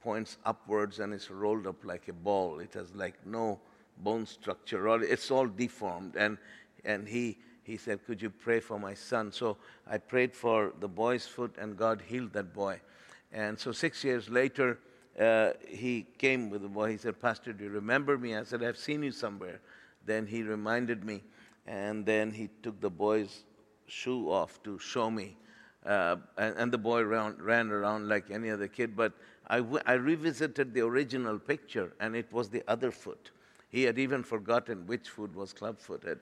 points 0.00 0.36
upwards 0.44 1.00
and 1.00 1.14
is 1.14 1.30
rolled 1.30 1.66
up 1.66 1.84
like 1.84 2.08
a 2.08 2.12
ball. 2.12 2.60
It 2.60 2.74
has 2.74 2.94
like 2.94 3.14
no 3.26 3.58
bone 3.98 4.26
structure, 4.26 5.02
it's 5.02 5.30
all 5.30 5.46
deformed. 5.46 6.16
And, 6.16 6.36
and 6.84 7.08
he, 7.08 7.38
he 7.62 7.76
said, 7.76 8.04
Could 8.06 8.20
you 8.20 8.30
pray 8.30 8.60
for 8.60 8.78
my 8.78 8.94
son? 8.94 9.32
So 9.32 9.56
I 9.86 9.98
prayed 9.98 10.34
for 10.34 10.72
the 10.80 10.88
boy's 10.88 11.26
foot, 11.26 11.54
and 11.58 11.76
God 11.76 12.02
healed 12.06 12.32
that 12.32 12.52
boy. 12.52 12.80
And 13.32 13.58
so 13.58 13.72
six 13.72 14.04
years 14.04 14.28
later, 14.28 14.78
uh, 15.20 15.52
he 15.66 16.06
came 16.18 16.50
with 16.50 16.62
the 16.62 16.68
boy. 16.68 16.90
He 16.90 16.96
said, 16.96 17.20
Pastor, 17.20 17.52
do 17.52 17.64
you 17.64 17.70
remember 17.70 18.18
me? 18.18 18.36
I 18.36 18.44
said, 18.44 18.62
I've 18.62 18.76
seen 18.78 19.02
you 19.02 19.12
somewhere. 19.12 19.60
Then 20.06 20.26
he 20.26 20.42
reminded 20.42 21.04
me, 21.04 21.22
and 21.66 22.04
then 22.04 22.30
he 22.30 22.48
took 22.62 22.80
the 22.80 22.90
boy's 22.90 23.44
shoe 23.86 24.30
off 24.30 24.62
to 24.64 24.78
show 24.78 25.10
me. 25.10 25.36
Uh, 25.86 26.16
and, 26.38 26.56
and, 26.56 26.72
the 26.72 26.78
boy 26.78 27.02
ran, 27.02 27.36
ran 27.38 27.70
around 27.70 28.08
like 28.08 28.30
any 28.30 28.50
other 28.50 28.66
kid. 28.66 28.96
But 28.96 29.12
I, 29.48 29.58
w- 29.58 29.82
I 29.86 29.94
revisited 29.94 30.72
the 30.72 30.80
original 30.80 31.38
picture, 31.38 31.92
and 32.00 32.16
it 32.16 32.32
was 32.32 32.48
the 32.48 32.62
other 32.68 32.90
foot. 32.90 33.30
He 33.68 33.82
had 33.82 33.98
even 33.98 34.22
forgotten 34.22 34.86
which 34.86 35.10
foot 35.10 35.34
was 35.34 35.52
club 35.52 35.78
footed. 35.78 36.20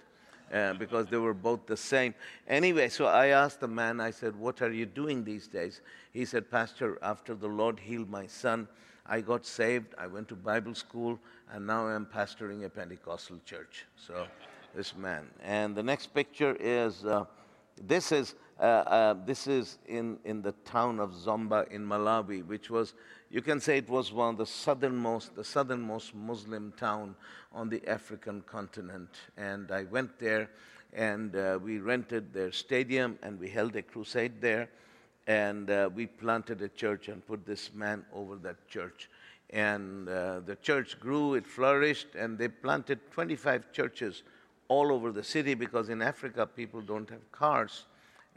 Uh, 0.52 0.75
because 0.75 1.06
they 1.06 1.16
were 1.16 1.32
both 1.32 1.64
the 1.64 1.76
same. 1.76 2.14
Anyway, 2.47 2.87
so 2.90 3.06
I 3.06 3.28
asked 3.28 3.61
the 3.61 3.68
man, 3.68 4.00
I 4.00 4.11
said, 4.11 4.37
What 4.37 4.61
are 4.61 4.71
you 4.71 4.85
doing 4.85 5.25
these 5.25 5.49
days? 5.49 5.80
He 6.12 6.26
said, 6.26 6.50
Pastor, 6.50 6.99
after 7.02 7.35
the 7.35 7.49
Lord 7.49 7.80
healed 7.80 8.11
my 8.11 8.26
son, 8.26 8.68
I 9.06 9.23
got 9.23 9.47
saved, 9.47 9.94
I 9.97 10.06
went 10.06 10.28
to 10.28 10.37
Bible 10.37 10.75
school, 10.75 11.18
and 11.50 11.66
now 11.66 11.87
I'm 11.87 12.04
pastoring 12.04 12.66
a 12.66 12.68
Pentecostal 12.68 13.38
church. 13.47 13.87
So, 13.97 14.26
this 14.75 14.94
man. 14.94 15.26
And 15.42 15.75
the 15.75 15.82
next 15.82 16.09
picture 16.14 16.56
is 16.61 17.04
uh, 17.04 17.25
this 17.80 18.12
is 18.12 18.35
this 19.26 19.47
is 19.47 19.78
in, 19.87 20.19
in 20.25 20.40
the 20.42 20.52
town 20.64 21.00
of 21.00 21.12
Zomba 21.12 21.69
in 21.71 21.85
Malawi, 21.85 22.47
which 22.47 22.71
was, 22.71 22.95
you 23.31 23.42
can 23.42 23.61
say 23.61 23.78
it 23.78 23.88
was 23.88 24.12
one 24.12 24.31
of 24.31 24.38
the 24.38 24.47
southernmost, 24.47 25.35
the 25.35 25.45
southernmost 25.45 26.14
Muslim 26.14 26.73
town 26.76 27.16
on 27.52 27.69
the 27.69 27.87
African 27.88 28.42
continent. 28.42 29.09
And 29.37 29.71
I 29.73 29.85
went 29.85 30.19
there 30.19 30.49
and 30.92 31.35
uh, 31.35 31.59
we 31.62 31.78
rented 31.78 32.33
their 32.33 32.52
stadium 32.52 33.19
and 33.23 33.40
we 33.40 33.49
held 33.49 33.75
a 33.76 33.83
crusade 33.83 34.40
there. 34.40 34.69
And 35.26 35.71
uh, 35.71 35.88
we 35.95 36.07
planted 36.07 36.62
a 36.62 36.69
church 36.69 37.09
and 37.09 37.25
put 37.25 37.47
this 37.47 37.71
man 37.75 38.04
over 38.12 38.37
that 38.37 38.69
church. 38.69 39.09
And 39.50 40.09
uh, 40.09 40.40
the 40.40 40.57
church 40.57 40.99
grew, 40.99 41.35
it 41.35 41.47
flourished, 41.47 42.14
and 42.16 42.38
they 42.38 42.49
planted 42.49 42.99
25 43.12 43.73
churches 43.73 44.23
all 44.69 44.90
over 44.90 45.12
the 45.12 45.23
city 45.23 45.54
because 45.54 45.90
in 45.90 46.00
Africa 46.02 46.47
people 46.47 46.81
don't 46.81 47.09
have 47.11 47.31
cars. 47.31 47.85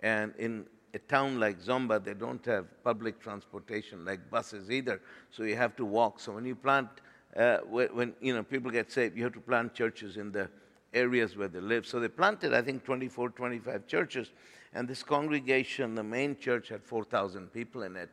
And 0.06 0.36
in 0.38 0.68
a 0.94 1.00
town 1.00 1.40
like 1.40 1.60
Zomba, 1.60 2.02
they 2.02 2.14
don't 2.14 2.46
have 2.46 2.68
public 2.84 3.20
transportation 3.20 4.06
like 4.06 4.30
buses 4.30 4.70
either. 4.70 5.02
So 5.32 5.42
you 5.42 5.56
have 5.56 5.76
to 5.78 5.84
walk. 5.84 6.20
So 6.20 6.34
when 6.34 6.46
you 6.46 6.54
plant, 6.54 6.90
uh, 7.36 7.58
when 7.68 8.14
you 8.22 8.36
know 8.36 8.44
people 8.44 8.70
get 8.70 8.92
saved, 8.92 9.18
you 9.18 9.24
have 9.24 9.34
to 9.34 9.40
plant 9.40 9.74
churches 9.74 10.18
in 10.18 10.32
the 10.32 10.48
areas 10.94 11.36
where 11.36 11.48
they 11.48 11.60
live. 11.60 11.88
So 11.88 12.00
they 12.00 12.08
planted, 12.08 12.54
I 12.54 12.62
think, 12.62 12.84
24, 12.84 13.32
25 13.32 13.88
churches. 13.88 14.32
And 14.76 14.88
this 14.88 15.02
congregation, 15.02 15.96
the 15.96 16.04
main 16.04 16.38
church, 16.38 16.70
had 16.70 16.84
4,000 16.84 17.52
people 17.52 17.82
in 17.82 17.96
it. 17.96 18.12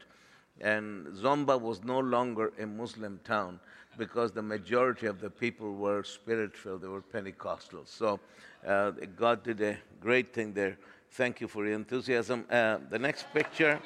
And 0.62 1.08
Zomba 1.08 1.61
was 1.61 1.84
no 1.84 1.99
longer 1.99 2.54
a 2.58 2.66
Muslim 2.66 3.20
town 3.22 3.61
because 3.99 4.32
the 4.32 4.42
majority 4.42 5.06
of 5.06 5.20
the 5.20 5.28
people 5.28 5.75
were 5.75 6.02
spirit 6.02 6.56
filled, 6.56 6.80
they 6.80 6.88
were 6.88 7.02
Pentecostals. 7.02 7.88
So 7.88 8.18
uh, 8.66 8.92
God 9.14 9.44
did 9.44 9.61
a 9.61 9.76
great 10.00 10.32
thing 10.32 10.54
there. 10.54 10.78
Thank 11.14 11.42
you 11.42 11.49
for 11.49 11.66
your 11.66 11.75
enthusiasm. 11.75 12.47
Uh, 12.50 12.78
the 12.88 12.99
next 12.99 13.26
picture, 13.35 13.78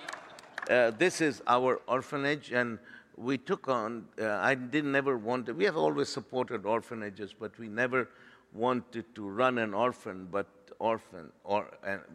uh, 0.71 0.93
this 0.93 1.21
is 1.21 1.43
our 1.49 1.81
orphanage, 1.89 2.53
and 2.53 2.79
we 3.17 3.37
took 3.37 3.67
on, 3.67 4.07
uh, 4.21 4.39
I 4.41 4.55
didn't 4.55 4.93
never 4.93 5.19
want 5.19 5.47
to, 5.47 5.53
we 5.53 5.65
have 5.65 5.77
always 5.77 6.09
supported 6.09 6.65
orphanages, 6.65 7.35
but 7.37 7.59
we 7.59 7.67
never 7.67 8.09
wanted 8.53 9.13
to 9.17 9.29
run 9.29 9.59
an 9.59 9.75
orphan, 9.75 10.29
but 10.31 10.47
orphan, 10.79 11.33
or 11.43 11.67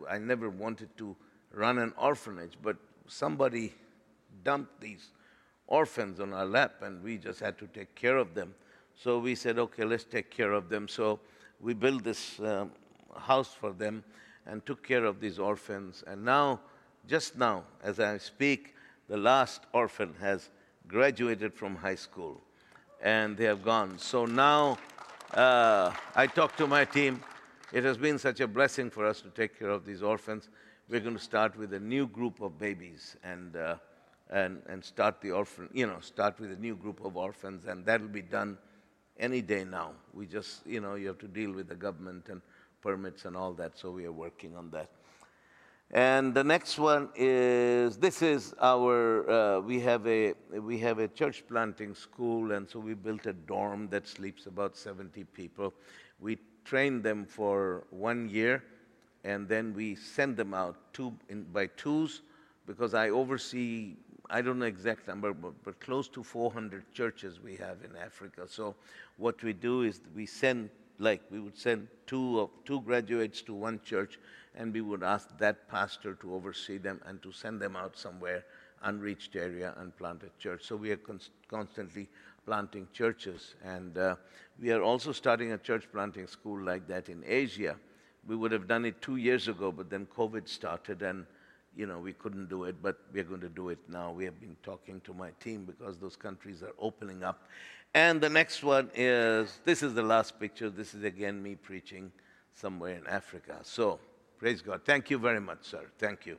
I 0.09 0.17
never 0.17 0.49
wanted 0.49 0.95
to 0.99 1.13
run 1.51 1.77
an 1.79 1.93
orphanage, 1.97 2.53
but 2.63 2.77
somebody 3.09 3.73
dumped 4.45 4.79
these 4.79 5.09
orphans 5.67 6.21
on 6.21 6.31
our 6.31 6.45
lap, 6.45 6.83
and 6.83 7.03
we 7.03 7.17
just 7.17 7.41
had 7.41 7.57
to 7.57 7.67
take 7.67 7.95
care 7.95 8.15
of 8.15 8.33
them. 8.33 8.55
So 8.95 9.19
we 9.19 9.35
said, 9.35 9.59
okay, 9.59 9.83
let's 9.83 10.05
take 10.05 10.31
care 10.31 10.53
of 10.53 10.69
them. 10.69 10.87
So 10.87 11.19
we 11.59 11.73
built 11.73 12.01
this 12.01 12.39
um, 12.39 12.71
house 13.17 13.53
for 13.53 13.73
them 13.73 14.05
and 14.45 14.65
took 14.65 14.85
care 14.85 15.05
of 15.05 15.19
these 15.19 15.39
orphans. 15.39 16.03
And 16.07 16.23
now, 16.25 16.59
just 17.07 17.37
now, 17.37 17.63
as 17.83 17.99
I 17.99 18.17
speak, 18.17 18.75
the 19.07 19.17
last 19.17 19.61
orphan 19.73 20.15
has 20.19 20.49
graduated 20.87 21.53
from 21.53 21.75
high 21.75 21.95
school 21.95 22.41
and 23.01 23.35
they 23.37 23.45
have 23.45 23.63
gone. 23.63 23.97
So 23.97 24.25
now 24.25 24.77
uh, 25.33 25.91
I 26.15 26.27
talked 26.27 26.57
to 26.57 26.67
my 26.67 26.85
team. 26.85 27.21
It 27.73 27.83
has 27.83 27.97
been 27.97 28.19
such 28.19 28.39
a 28.41 28.47
blessing 28.47 28.89
for 28.89 29.05
us 29.05 29.21
to 29.21 29.29
take 29.29 29.57
care 29.57 29.69
of 29.69 29.85
these 29.85 30.03
orphans. 30.03 30.49
We're 30.89 30.99
going 30.99 31.15
to 31.15 31.23
start 31.23 31.57
with 31.57 31.73
a 31.73 31.79
new 31.79 32.07
group 32.07 32.41
of 32.41 32.59
babies 32.59 33.15
and, 33.23 33.55
uh, 33.55 33.75
and, 34.29 34.61
and 34.67 34.83
start 34.83 35.21
the 35.21 35.31
orphan, 35.31 35.69
you 35.73 35.87
know, 35.87 35.99
start 36.01 36.39
with 36.39 36.51
a 36.51 36.57
new 36.57 36.75
group 36.75 37.03
of 37.03 37.15
orphans, 37.15 37.65
and 37.65 37.85
that'll 37.85 38.07
be 38.07 38.21
done 38.21 38.57
any 39.17 39.41
day 39.41 39.63
now. 39.63 39.91
We 40.13 40.25
just, 40.25 40.65
you 40.67 40.81
know, 40.81 40.95
you 40.95 41.07
have 41.07 41.19
to 41.19 41.27
deal 41.27 41.53
with 41.53 41.69
the 41.69 41.75
government 41.75 42.27
and 42.29 42.41
permits 42.81 43.25
and 43.25 43.35
all 43.35 43.53
that, 43.53 43.77
so 43.77 43.91
we 43.91 44.05
are 44.05 44.11
working 44.11 44.55
on 44.55 44.69
that. 44.71 44.89
And 45.93 46.33
the 46.33 46.43
next 46.43 46.79
one 46.79 47.09
is 47.15 47.97
this 47.97 48.21
is 48.21 48.53
our 48.61 49.29
uh, 49.29 49.59
we 49.59 49.81
have 49.81 50.07
a 50.07 50.33
we 50.49 50.77
have 50.79 50.99
a 50.99 51.07
church 51.09 51.43
planting 51.49 51.93
school, 51.93 52.53
and 52.53 52.69
so 52.69 52.79
we 52.79 52.93
built 52.93 53.25
a 53.25 53.33
dorm 53.33 53.89
that 53.89 54.07
sleeps 54.07 54.45
about 54.45 54.77
70 54.77 55.25
people. 55.25 55.73
We 56.21 56.37
train 56.63 57.01
them 57.01 57.25
for 57.25 57.83
one 57.89 58.29
year, 58.29 58.63
and 59.25 59.49
then 59.49 59.73
we 59.73 59.95
send 59.95 60.37
them 60.37 60.53
out 60.53 60.77
two 60.93 61.13
in, 61.27 61.43
by 61.43 61.67
twos, 61.67 62.21
because 62.65 62.93
I 62.93 63.09
oversee 63.09 63.97
I 64.31 64.41
don't 64.41 64.59
know 64.59 64.65
exact 64.65 65.09
number, 65.09 65.33
but, 65.33 65.51
but 65.63 65.79
close 65.81 66.07
to 66.09 66.23
400 66.23 66.93
churches 66.93 67.41
we 67.41 67.57
have 67.57 67.79
in 67.83 67.97
Africa. 67.97 68.47
So 68.47 68.75
what 69.17 69.43
we 69.43 69.51
do 69.51 69.81
is 69.81 69.99
we 70.15 70.25
send 70.25 70.69
like 71.01 71.21
we 71.31 71.39
would 71.39 71.57
send 71.57 71.87
two, 72.05 72.39
of, 72.41 72.49
two 72.65 72.81
graduates 72.81 73.41
to 73.41 73.53
one 73.53 73.79
church 73.83 74.19
and 74.55 74.73
we 74.73 74.81
would 74.81 75.03
ask 75.03 75.37
that 75.39 75.67
pastor 75.67 76.13
to 76.15 76.33
oversee 76.35 76.77
them 76.77 77.01
and 77.05 77.21
to 77.23 77.31
send 77.31 77.59
them 77.59 77.75
out 77.75 77.97
somewhere 77.97 78.43
unreached 78.83 79.35
area 79.35 79.73
and 79.77 79.95
plant 79.97 80.21
a 80.23 80.41
church. 80.41 80.63
So 80.63 80.75
we 80.75 80.91
are 80.91 80.97
const- 80.97 81.31
constantly 81.47 82.07
planting 82.45 82.87
churches 82.93 83.55
and 83.63 83.97
uh, 83.97 84.15
we 84.59 84.71
are 84.71 84.81
also 84.81 85.11
starting 85.11 85.51
a 85.53 85.57
church 85.57 85.87
planting 85.91 86.27
school 86.27 86.59
like 86.61 86.87
that 86.87 87.09
in 87.09 87.23
asia. 87.25 87.75
We 88.27 88.35
would 88.35 88.51
have 88.51 88.67
done 88.67 88.85
it 88.85 89.01
two 89.01 89.15
years 89.15 89.47
ago 89.47 89.71
but 89.71 89.89
then 89.89 90.07
covid 90.15 90.47
started 90.47 91.01
and 91.01 91.25
you 91.75 91.85
know 91.85 91.99
we 91.99 92.13
couldn't 92.13 92.49
do 92.49 92.65
it 92.65 92.75
but 92.81 92.97
we're 93.13 93.23
going 93.23 93.41
to 93.41 93.49
do 93.49 93.69
it 93.69 93.79
now. 93.87 94.11
We 94.11 94.25
have 94.25 94.39
been 94.39 94.57
talking 94.63 95.01
to 95.01 95.13
my 95.13 95.29
team 95.39 95.65
because 95.65 95.97
those 95.97 96.15
countries 96.15 96.61
are 96.63 96.73
opening 96.79 97.23
up 97.23 97.47
and 97.93 98.21
the 98.21 98.29
next 98.29 98.63
one 98.63 98.89
is 98.95 99.59
this 99.65 99.83
is 99.83 99.93
the 99.93 100.03
last 100.03 100.39
picture. 100.39 100.69
This 100.69 100.93
is 100.93 101.03
again 101.03 101.41
me 101.41 101.55
preaching 101.55 102.11
somewhere 102.53 102.95
in 102.95 103.05
Africa. 103.07 103.59
So, 103.63 103.99
praise 104.37 104.61
God. 104.61 104.81
Thank 104.85 105.09
you 105.09 105.17
very 105.17 105.41
much, 105.41 105.59
sir. 105.63 105.85
Thank 105.97 106.25
you. 106.25 106.37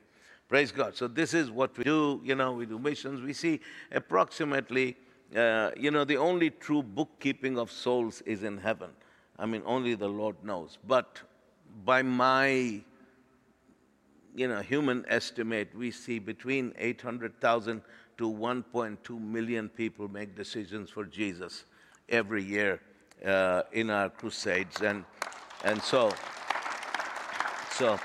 Praise 0.49 0.73
God. 0.73 0.97
So, 0.97 1.09
this 1.09 1.35
is 1.35 1.51
what 1.51 1.77
we 1.77 1.85
do. 1.85 2.21
You 2.25 2.35
know, 2.35 2.53
we 2.53 2.67
do 2.67 2.79
missions. 2.79 3.21
We 3.21 3.33
see 3.33 3.61
approximately, 3.91 4.97
uh, 5.37 5.71
you 5.77 5.91
know, 5.91 6.05
the 6.05 6.17
only 6.17 6.51
true 6.51 6.83
bookkeeping 6.83 7.59
of 7.59 7.71
souls 7.71 8.23
is 8.23 8.43
in 8.43 8.59
heaven. 8.59 8.91
I 9.39 9.47
mean, 9.47 9.63
only 9.67 9.95
the 9.95 10.09
Lord 10.09 10.37
knows. 10.43 10.79
But 10.87 11.21
by 11.85 12.03
my, 12.03 12.81
you 14.35 14.49
know, 14.49 14.61
human 14.61 15.05
estimate, 15.09 15.75
we 15.75 15.91
see 15.91 16.19
between 16.19 16.75
800,000 16.79 17.83
to 18.23 18.33
1.2 18.33 19.21
million 19.21 19.69
people 19.69 20.07
make 20.07 20.37
decisions 20.37 20.89
for 20.89 21.05
Jesus 21.05 21.65
every 22.09 22.45
year 22.45 22.81
uh, 23.27 23.63
in 23.73 23.91
our 23.91 24.11
crusades. 24.11 24.81
And, 24.81 25.05
and 25.65 25.83
so, 25.83 26.13
so 27.73 27.99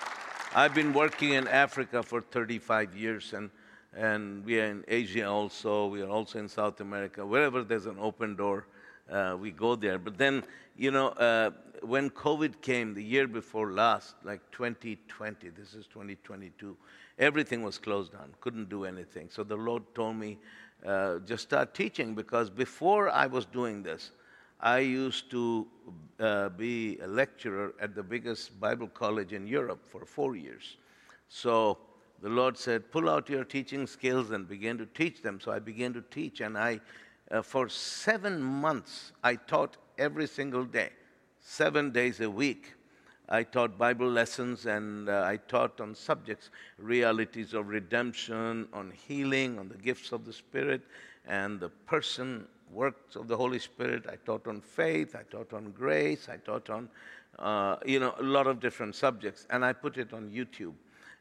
I've 0.55 0.74
been 0.74 0.91
working 0.91 1.33
in 1.33 1.47
Africa 1.47 2.01
for 2.01 2.21
35 2.21 2.97
years, 2.97 3.33
and, 3.33 3.51
and 3.95 4.43
we 4.43 4.59
are 4.59 4.65
in 4.65 4.83
Asia 4.88 5.25
also. 5.25 5.86
We 5.86 6.01
are 6.01 6.09
also 6.09 6.39
in 6.39 6.50
South 6.50 6.81
America. 6.81 7.24
Wherever 7.24 7.63
there's 7.63 7.86
an 7.86 7.97
open 8.00 8.36
door, 8.36 8.65
uh, 9.12 9.38
we 9.39 9.51
go 9.51 9.75
there. 9.75 10.00
But 10.00 10.17
then, 10.17 10.43
you 10.75 10.89
know, 10.89 11.09
uh, 11.09 11.51
when 11.83 12.09
COVID 12.09 12.59
came 12.63 12.95
the 12.95 13.03
year 13.03 13.27
before 13.27 13.71
last, 13.71 14.15
like 14.24 14.41
2020, 14.51 15.50
this 15.50 15.75
is 15.75 15.86
2022, 15.86 16.75
everything 17.17 17.63
was 17.63 17.77
closed 17.77 18.13
down, 18.13 18.33
couldn't 18.41 18.69
do 18.69 18.86
anything. 18.86 19.29
So 19.29 19.43
the 19.43 19.55
Lord 19.55 19.83
told 19.95 20.17
me, 20.17 20.38
uh, 20.86 21.19
just 21.19 21.43
start 21.43 21.74
teaching 21.74 22.13
because 22.13 22.50
before 22.50 23.09
I 23.09 23.25
was 23.25 23.45
doing 23.45 23.83
this, 23.83 24.12
I 24.59 24.79
used 24.79 25.29
to 25.31 25.67
uh, 26.19 26.50
be 26.50 26.97
a 27.00 27.07
lecturer 27.07 27.74
at 27.79 27.93
the 27.95 28.03
biggest 28.03 28.59
Bible 28.59 28.88
college 28.88 29.33
in 29.33 29.45
Europe 29.47 29.86
for 29.86 30.05
four 30.05 30.36
years. 30.36 30.77
So 31.29 31.77
the 32.21 32.29
Lord 32.29 32.57
said, 32.57 32.91
pull 32.91 33.09
out 33.09 33.29
your 33.29 33.43
teaching 33.43 33.86
skills 33.86 34.31
and 34.31 34.47
begin 34.47 34.77
to 34.79 34.86
teach 34.88 35.21
them. 35.21 35.39
So 35.39 35.51
I 35.51 35.59
began 35.59 35.93
to 35.93 36.01
teach, 36.09 36.41
and 36.41 36.57
I, 36.57 36.79
uh, 37.29 37.41
for 37.41 37.69
seven 37.69 38.41
months, 38.41 39.12
I 39.24 39.36
taught 39.36 39.77
every 39.97 40.27
single 40.27 40.63
day, 40.63 40.89
seven 41.39 41.91
days 41.91 42.21
a 42.21 42.29
week. 42.29 42.74
I 43.29 43.43
taught 43.43 43.77
Bible 43.77 44.10
lessons 44.10 44.65
and 44.65 45.10
uh, 45.10 45.24
I 45.25 45.38
taught 45.38 45.81
on 45.81 45.96
subjects, 45.96 46.50
realities 46.77 47.53
of 47.53 47.67
redemption, 47.67 48.67
on 48.72 48.91
healing, 48.91 49.60
on 49.60 49.67
the 49.67 49.77
gifts 49.77 50.12
of 50.12 50.25
the 50.25 50.34
Spirit, 50.34 50.81
and 51.25 51.60
the 51.60 51.69
person, 51.69 52.48
works 52.72 53.15
of 53.15 53.27
the 53.27 53.36
Holy 53.36 53.60
Spirit. 53.60 54.05
I 54.10 54.15
taught 54.25 54.48
on 54.48 54.62
faith, 54.62 55.15
I 55.15 55.24
taught 55.24 55.53
on 55.53 55.72
grace, 55.72 56.29
I 56.29 56.38
taught 56.38 56.69
on, 56.69 56.89
uh, 57.39 57.77
you 57.86 58.00
know, 58.00 58.13
a 58.19 58.24
lot 58.24 58.48
of 58.48 58.60
different 58.60 58.96
subjects. 58.96 59.46
And 59.50 59.63
I 59.63 59.74
put 59.74 59.98
it 59.98 60.13
on 60.13 60.29
YouTube 60.29 60.74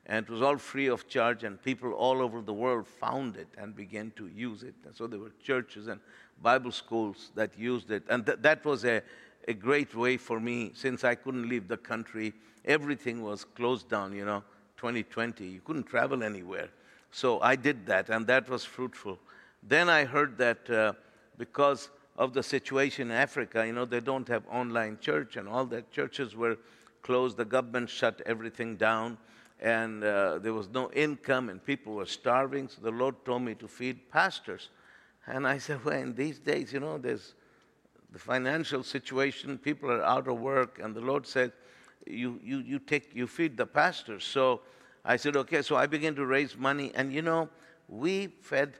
and 0.06 0.24
it 0.24 0.30
was 0.30 0.40
all 0.40 0.56
free 0.56 0.86
of 0.86 1.08
charge, 1.08 1.42
and 1.42 1.60
people 1.62 1.92
all 1.92 2.22
over 2.22 2.40
the 2.40 2.52
world 2.52 2.86
found 2.86 3.36
it 3.36 3.48
and 3.58 3.74
began 3.74 4.12
to 4.16 4.28
use 4.28 4.62
it. 4.62 4.74
And 4.84 4.94
so 4.94 5.08
there 5.08 5.18
were 5.18 5.32
churches 5.42 5.88
and 5.88 6.00
Bible 6.40 6.70
schools 6.70 7.32
that 7.34 7.58
used 7.58 7.90
it, 7.90 8.04
and 8.08 8.24
th- 8.24 8.38
that 8.42 8.64
was 8.64 8.84
a, 8.84 9.02
a 9.48 9.54
great 9.54 9.94
way 9.94 10.16
for 10.16 10.40
me 10.40 10.72
since 10.74 11.04
I 11.04 11.14
couldn't 11.14 11.48
leave 11.48 11.68
the 11.68 11.76
country. 11.76 12.34
Everything 12.64 13.22
was 13.22 13.44
closed 13.44 13.88
down, 13.88 14.12
you 14.12 14.24
know, 14.24 14.42
2020. 14.76 15.44
You 15.46 15.60
couldn't 15.60 15.84
travel 15.84 16.22
anywhere. 16.22 16.68
So 17.10 17.40
I 17.40 17.56
did 17.56 17.86
that, 17.86 18.08
and 18.10 18.26
that 18.26 18.48
was 18.48 18.64
fruitful. 18.64 19.18
Then 19.62 19.88
I 19.88 20.04
heard 20.04 20.36
that 20.38 20.68
uh, 20.68 20.92
because 21.38 21.90
of 22.16 22.32
the 22.32 22.42
situation 22.42 23.10
in 23.10 23.16
Africa, 23.16 23.66
you 23.66 23.72
know, 23.72 23.84
they 23.84 24.00
don't 24.00 24.28
have 24.28 24.42
online 24.50 24.98
church, 25.00 25.36
and 25.36 25.48
all 25.48 25.64
that 25.66 25.90
churches 25.90 26.34
were 26.34 26.58
closed. 27.02 27.36
The 27.36 27.44
government 27.44 27.88
shut 27.88 28.20
everything 28.26 28.76
down 28.76 29.18
and 29.60 30.04
uh, 30.04 30.38
there 30.38 30.52
was 30.52 30.68
no 30.68 30.90
income 30.92 31.48
and 31.48 31.64
people 31.64 31.94
were 31.94 32.06
starving. 32.06 32.68
So 32.68 32.82
the 32.82 32.90
Lord 32.90 33.14
told 33.24 33.42
me 33.42 33.54
to 33.54 33.68
feed 33.68 34.10
pastors. 34.10 34.70
And 35.26 35.46
I 35.46 35.58
said, 35.58 35.84
well, 35.84 35.98
in 35.98 36.14
these 36.14 36.38
days, 36.38 36.72
you 36.72 36.80
know, 36.80 36.98
there's 36.98 37.34
the 38.12 38.18
financial 38.18 38.82
situation, 38.82 39.58
people 39.58 39.90
are 39.90 40.02
out 40.02 40.28
of 40.28 40.38
work, 40.38 40.80
and 40.82 40.94
the 40.94 41.00
Lord 41.00 41.26
said, 41.26 41.52
you, 42.06 42.40
you, 42.42 42.58
you, 42.58 42.78
take, 42.78 43.14
you 43.14 43.26
feed 43.26 43.56
the 43.56 43.66
pastors. 43.66 44.24
So 44.24 44.60
I 45.04 45.16
said, 45.16 45.36
okay. 45.36 45.62
So 45.62 45.76
I 45.76 45.86
began 45.86 46.14
to 46.16 46.26
raise 46.26 46.56
money, 46.56 46.92
and 46.94 47.12
you 47.12 47.22
know, 47.22 47.48
we 47.88 48.28
fed 48.40 48.74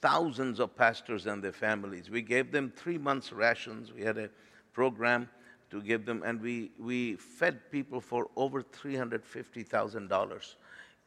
thousands 0.00 0.60
of 0.60 0.76
pastors 0.76 1.26
and 1.26 1.42
their 1.42 1.52
families. 1.52 2.08
We 2.10 2.22
gave 2.22 2.52
them 2.52 2.72
three 2.74 2.98
months' 2.98 3.32
rations. 3.32 3.92
We 3.92 4.02
had 4.02 4.18
a 4.18 4.30
program 4.72 5.28
to 5.70 5.82
give 5.82 6.06
them, 6.06 6.22
and 6.24 6.40
we, 6.40 6.70
we 6.78 7.16
fed 7.16 7.70
people 7.70 8.00
for 8.00 8.28
over 8.36 8.62
$350,000 8.62 10.54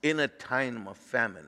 in 0.04 0.20
a 0.20 0.28
time 0.28 0.88
of 0.88 0.98
famine. 0.98 1.48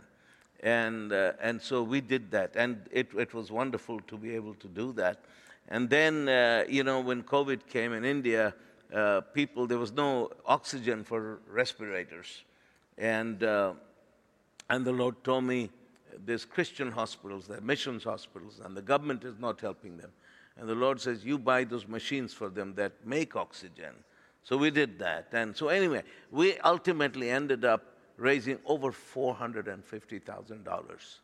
And, 0.62 1.12
uh, 1.12 1.34
and 1.42 1.62
so 1.62 1.84
we 1.84 2.00
did 2.00 2.32
that, 2.32 2.56
and 2.56 2.82
it, 2.92 3.10
it 3.18 3.34
was 3.34 3.52
wonderful 3.52 4.00
to 4.08 4.18
be 4.18 4.34
able 4.34 4.54
to 4.56 4.68
do 4.68 4.94
that. 4.94 5.26
And 5.70 5.90
then, 5.90 6.30
uh, 6.30 6.66
you 6.68 6.84
know, 6.84 7.00
when 7.00 7.24
COVID 7.24 7.68
came 7.68 7.94
in 7.94 8.06
India, 8.06 8.54
uh, 8.94 9.22
people, 9.22 9.66
there 9.66 9.80
was 9.80 9.92
no 9.92 10.30
oxygen 10.46 11.04
for 11.04 11.40
respirators. 11.50 12.44
And, 12.98 13.44
uh, 13.44 13.74
and 14.70 14.86
the 14.86 14.92
Lord 14.92 15.24
told 15.24 15.46
me 15.46 15.72
there's 16.26 16.46
Christian 16.46 16.92
hospitals, 16.92 17.48
there 17.48 17.58
are 17.58 17.62
missions 17.62 18.04
hospitals, 18.04 18.62
and 18.64 18.78
the 18.78 18.82
government 18.82 19.24
is 19.24 19.40
not 19.40 19.62
helping 19.62 19.98
them. 19.98 20.12
And 20.58 20.70
the 20.70 20.76
Lord 20.76 21.02
says, 21.02 21.26
You 21.26 21.40
buy 21.40 21.64
those 21.64 21.88
machines 21.88 22.34
for 22.34 22.50
them 22.50 22.76
that 22.76 22.92
make 23.06 23.36
oxygen. 23.36 23.94
So 24.44 24.58
we 24.58 24.70
did 24.70 25.00
that. 25.00 25.30
And 25.32 25.56
so, 25.56 25.70
anyway, 25.70 26.04
we 26.30 26.60
ultimately 26.60 27.32
ended 27.32 27.66
up 27.66 27.96
raising 28.18 28.60
over 28.66 28.92
$450,000 28.92 31.20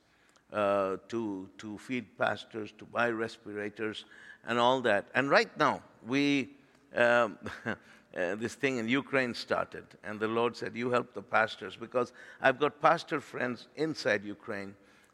uh, 0.53 0.97
to, 1.07 1.47
to 1.57 1.77
feed 1.77 2.17
pastors, 2.17 2.73
to 2.77 2.85
buy 2.85 3.09
respirators, 3.09 4.05
and 4.47 4.57
all 4.57 4.81
that. 4.81 5.05
And 5.15 5.29
right 5.29 5.55
now, 5.57 5.81
we. 6.05 6.49
Um, 6.95 7.37
uh, 8.17 8.35
this 8.35 8.55
thing 8.55 8.77
in 8.77 8.87
Ukraine 8.87 9.35
started, 9.35 9.85
and 10.03 10.19
the 10.19 10.27
Lord 10.27 10.57
said, 10.57 10.75
"You 10.75 10.89
help 10.89 11.13
the 11.13 11.21
pastors," 11.21 11.75
because 11.75 12.13
I've 12.41 12.59
got 12.59 12.81
pastor 12.81 13.21
friends 13.21 13.67
inside 13.75 14.23
Ukraine. 14.23 14.73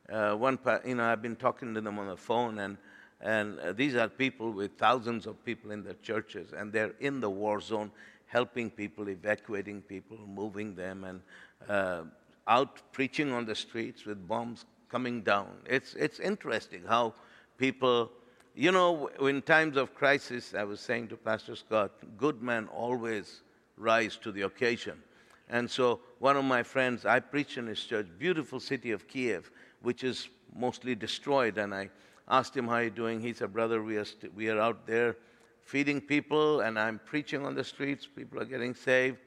Uh, 0.09 0.35
one, 0.35 0.57
you 0.85 0.95
know, 0.95 1.03
I've 1.03 1.21
been 1.21 1.35
talking 1.35 1.73
to 1.73 1.81
them 1.81 1.99
on 1.99 2.07
the 2.07 2.15
phone, 2.15 2.59
and 2.59 2.77
and 3.21 3.59
uh, 3.59 3.73
these 3.73 3.95
are 3.95 4.07
people 4.07 4.51
with 4.51 4.77
thousands 4.77 5.25
of 5.25 5.43
people 5.43 5.71
in 5.71 5.83
their 5.83 5.95
churches, 6.01 6.53
and 6.53 6.71
they're 6.71 6.93
in 6.99 7.19
the 7.19 7.29
war 7.29 7.59
zone, 7.59 7.91
helping 8.27 8.69
people, 8.69 9.09
evacuating 9.09 9.81
people, 9.81 10.17
moving 10.27 10.75
them, 10.75 11.03
and 11.03 11.21
uh, 11.67 12.03
out 12.47 12.81
preaching 12.91 13.31
on 13.31 13.45
the 13.45 13.55
streets 13.55 14.05
with 14.05 14.27
bombs 14.27 14.65
coming 14.89 15.21
down. 15.21 15.47
It's, 15.65 15.93
it's 15.95 16.19
interesting 16.19 16.83
how 16.87 17.13
people, 17.57 18.11
you 18.55 18.71
know, 18.71 19.07
in 19.21 19.41
times 19.41 19.77
of 19.77 19.93
crisis, 19.93 20.53
I 20.53 20.63
was 20.63 20.79
saying 20.79 21.09
to 21.09 21.17
Pastor 21.17 21.55
Scott, 21.55 21.91
good 22.17 22.41
men 22.41 22.67
always 22.67 23.41
rise 23.77 24.17
to 24.17 24.31
the 24.31 24.43
occasion. 24.43 25.01
And 25.49 25.69
so, 25.69 25.99
one 26.19 26.37
of 26.37 26.45
my 26.45 26.63
friends, 26.63 27.05
I 27.05 27.19
preach 27.19 27.57
in 27.57 27.67
his 27.67 27.83
church, 27.83 28.07
beautiful 28.17 28.59
city 28.59 28.91
of 28.91 29.07
Kiev, 29.07 29.51
which 29.81 30.03
is 30.03 30.29
mostly 30.55 30.95
destroyed, 30.95 31.57
and 31.57 31.73
I 31.73 31.89
asked 32.27 32.55
him 32.55 32.67
how 32.67 32.75
are 32.75 32.83
you 32.83 32.89
doing. 32.89 33.21
He 33.21 33.33
said, 33.33 33.53
brother, 33.53 33.83
we 33.83 33.97
are, 33.97 34.05
st- 34.05 34.33
we 34.33 34.49
are 34.49 34.59
out 34.59 34.87
there 34.87 35.15
feeding 35.63 35.99
people 35.99 36.61
and 36.61 36.77
I'm 36.79 36.99
preaching 37.05 37.45
on 37.45 37.55
the 37.55 37.63
streets. 37.63 38.07
People 38.07 38.39
are 38.39 38.45
getting 38.45 38.73
saved. 38.73 39.17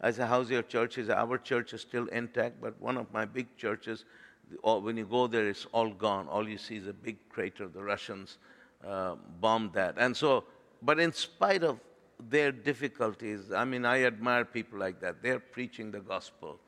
I 0.00 0.12
said, 0.12 0.28
how's 0.28 0.50
your 0.50 0.62
church? 0.62 0.94
He 0.94 1.04
said, 1.04 1.16
our 1.16 1.38
church 1.38 1.72
is 1.72 1.80
still 1.80 2.06
intact, 2.06 2.60
but 2.60 2.80
one 2.80 2.96
of 2.96 3.12
my 3.12 3.24
big 3.24 3.56
churches, 3.56 4.04
when 4.62 4.96
you 4.96 5.04
go 5.04 5.26
there, 5.26 5.48
it's 5.48 5.66
all 5.72 5.90
gone. 5.90 6.28
All 6.28 6.48
you 6.48 6.58
see 6.58 6.76
is 6.76 6.86
a 6.86 6.92
big 6.92 7.16
crater. 7.28 7.68
The 7.68 7.82
Russians 7.82 8.38
uh, 8.86 9.16
bombed 9.40 9.72
that. 9.74 9.94
And 9.98 10.16
so, 10.16 10.44
but 10.82 11.00
in 11.00 11.12
spite 11.12 11.62
of 11.62 11.80
their 12.30 12.52
difficulties, 12.52 13.52
I 13.52 13.64
mean, 13.64 13.84
I 13.84 14.04
admire 14.04 14.44
people 14.44 14.78
like 14.78 15.00
that. 15.00 15.22
They're 15.22 15.40
preaching 15.40 15.90
the 15.90 16.00
gospel. 16.00 16.58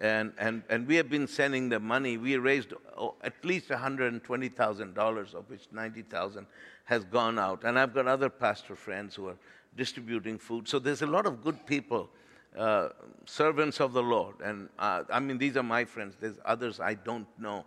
And, 0.00 0.32
and, 0.38 0.62
and 0.70 0.86
we 0.86 0.96
have 0.96 1.10
been 1.10 1.26
sending 1.26 1.68
them 1.68 1.84
money. 1.84 2.16
We 2.16 2.38
raised 2.38 2.72
oh, 2.96 3.16
at 3.22 3.44
least 3.44 3.68
$120,000, 3.68 5.34
of 5.34 5.50
which 5.50 5.66
90000 5.72 6.46
has 6.84 7.04
gone 7.04 7.38
out. 7.38 7.64
And 7.64 7.78
I've 7.78 7.92
got 7.92 8.06
other 8.06 8.30
pastor 8.30 8.74
friends 8.74 9.14
who 9.14 9.28
are 9.28 9.36
distributing 9.76 10.38
food. 10.38 10.68
So 10.68 10.78
there's 10.78 11.02
a 11.02 11.06
lot 11.06 11.26
of 11.26 11.42
good 11.42 11.66
people, 11.66 12.08
uh, 12.56 12.88
servants 13.26 13.80
of 13.80 13.92
the 13.92 14.02
Lord. 14.02 14.36
And 14.42 14.68
uh, 14.78 15.04
I 15.10 15.20
mean, 15.20 15.38
these 15.38 15.56
are 15.56 15.62
my 15.62 15.84
friends. 15.84 16.16
There's 16.20 16.38
others 16.44 16.80
I 16.80 16.94
don't 16.94 17.28
know. 17.38 17.64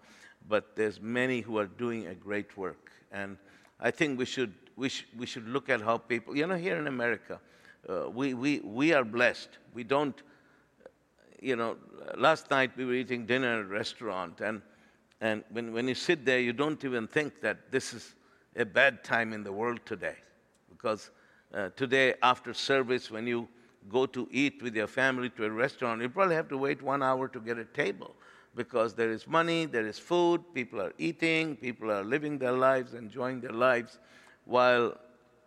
But 0.48 0.76
there's 0.76 1.00
many 1.00 1.40
who 1.40 1.58
are 1.58 1.68
doing 1.68 2.08
a 2.08 2.14
great 2.16 2.58
work. 2.58 2.92
And 3.12 3.38
I 3.80 3.92
think 3.92 4.20
we 4.20 4.26
should, 4.26 4.54
we, 4.76 4.90
sh- 4.90 5.08
we 5.18 5.26
should 5.26 5.48
look 5.48 5.70
at 5.70 5.82
how 5.82 5.98
people, 5.98 6.36
you 6.36 6.46
know, 6.46 6.58
here 6.58 6.78
in 6.78 6.88
America, 6.88 7.40
uh, 7.88 8.10
we, 8.10 8.34
we, 8.34 8.60
we 8.60 8.94
are 8.94 9.06
blessed. 9.06 9.50
We 9.74 9.84
don't 9.84 10.22
you 11.44 11.58
know, 11.58 11.76
last 12.16 12.50
night 12.50 12.72
we 12.78 12.86
were 12.86 12.94
eating 12.94 13.26
dinner 13.26 13.60
at 13.60 13.66
a 13.66 13.68
restaurant, 13.68 14.40
and, 14.40 14.62
and 15.20 15.44
when, 15.52 15.74
when 15.74 15.88
you 15.88 15.96
sit 15.96 16.26
there, 16.26 16.40
you 16.40 16.54
don't 16.54 16.84
even 16.86 17.06
think 17.06 17.42
that 17.42 17.72
this 17.72 17.94
is 17.94 18.16
a 18.56 18.66
bad 18.66 19.04
time 19.04 19.34
in 19.34 19.44
the 19.44 19.52
world 19.52 19.80
today. 19.86 20.16
Because 20.70 21.12
uh, 21.54 21.70
today, 21.76 22.14
after 22.24 22.54
service, 22.54 23.12
when 23.12 23.28
you 23.28 23.48
go 23.90 24.06
to 24.06 24.28
eat 24.32 24.62
with 24.62 24.76
your 24.76 24.88
family 24.88 25.30
to 25.32 25.46
a 25.46 25.50
restaurant, 25.50 26.02
you 26.02 26.10
probably 26.10 26.36
have 26.36 26.50
to 26.50 26.58
wait 26.58 26.82
one 26.82 27.04
hour 27.04 27.28
to 27.28 27.40
get 27.40 27.58
a 27.58 27.66
table 27.66 28.16
because 28.56 28.94
there 28.94 29.12
is 29.12 29.28
money, 29.28 29.66
there 29.66 29.88
is 29.88 29.98
food, 29.98 30.42
people 30.54 30.82
are 30.82 30.94
eating, 30.98 31.56
people 31.56 31.92
are 31.92 32.04
living 32.04 32.38
their 32.38 32.52
lives, 32.52 32.94
enjoying 32.94 33.42
their 33.42 33.52
lives, 33.52 34.00
while 34.46 34.96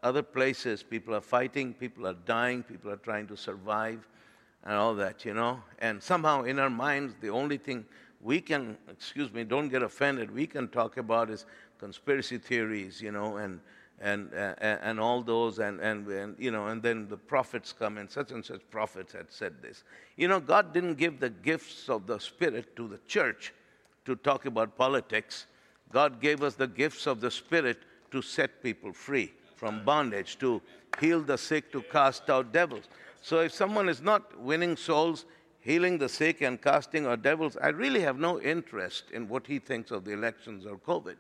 other 0.03 0.23
places 0.23 0.83
people 0.83 1.15
are 1.15 1.21
fighting, 1.21 1.73
people 1.73 2.07
are 2.07 2.17
dying, 2.27 2.63
people 2.63 2.91
are 2.91 2.97
trying 2.97 3.27
to 3.27 3.37
survive 3.37 4.07
and 4.65 4.75
all 4.75 4.95
that, 4.95 5.25
you 5.25 5.35
know. 5.35 5.63
And 5.79 6.03
somehow 6.03 6.43
in 6.43 6.59
our 6.59 6.71
minds, 6.71 7.15
the 7.21 7.31
only 7.31 7.57
thing 7.57 7.85
we 8.21 8.41
can, 8.41 8.77
excuse 8.91 9.33
me, 9.33 9.45
don't 9.45 9.69
get 9.69 9.83
offended, 9.83 10.35
we 10.35 10.47
can 10.47 10.69
talk 10.69 10.97
about 10.97 11.31
is 11.31 11.47
conspiracy 11.79 12.39
theories, 12.39 13.01
you 13.01 13.13
know, 13.13 13.37
and, 13.37 13.61
and, 14.01 14.33
uh, 14.35 14.55
and 14.61 15.01
all 15.01 15.23
those, 15.23 15.59
and, 15.59 15.81
and, 15.81 16.07
and, 16.09 16.37
you 16.39 16.51
know, 16.51 16.67
and 16.67 16.83
then 16.83 17.09
the 17.09 17.17
prophets 17.17 17.73
come 17.73 17.99
and 17.99 18.11
such 18.11 18.31
and 18.31 18.45
such 18.45 18.61
prophets 18.71 19.13
had 19.13 19.31
said 19.31 19.63
this. 19.63 19.85
You 20.17 20.29
know, 20.29 20.41
God 20.41 20.75
didn't 20.75 20.95
give 20.95 21.19
the 21.19 21.31
gifts 21.31 21.89
of 21.89 22.07
the 22.07 22.21
Spirit 22.21 22.77
to 22.77 22.89
the 22.89 22.99
church 23.07 23.55
to 24.05 24.17
talk 24.17 24.45
about 24.45 24.77
politics. 24.77 25.47
God 25.93 26.21
gave 26.21 26.43
us 26.43 26.55
the 26.55 26.67
gifts 26.67 27.07
of 27.07 27.21
the 27.21 27.31
Spirit 27.31 27.79
to 28.11 28.21
set 28.23 28.63
people 28.63 28.93
free. 28.93 29.33
from 29.57 29.83
bondage, 29.85 30.39
to 30.39 30.61
heal 31.01 31.21
the 31.21 31.37
sick, 31.37 31.73
to 31.73 31.83
cast 31.83 32.31
out 32.31 32.53
devils. 32.53 32.85
So 33.23 33.41
if 33.41 33.53
someone 33.53 33.89
is 33.89 34.03
not 34.03 34.39
winning 34.39 34.77
souls, 34.77 35.25
healing 35.61 35.99
the 35.99 36.09
sick, 36.09 36.43
and 36.43 36.61
casting 36.61 37.07
out 37.07 37.23
devils, 37.23 37.57
I 37.61 37.69
really 37.69 38.01
have 38.01 38.19
no 38.19 38.41
interest 38.41 39.05
in 39.13 39.29
what 39.29 39.47
he 39.47 39.59
thinks 39.59 39.91
of 39.91 40.05
the 40.05 40.13
elections 40.13 40.67
or 40.67 40.77
COVID 40.77 41.17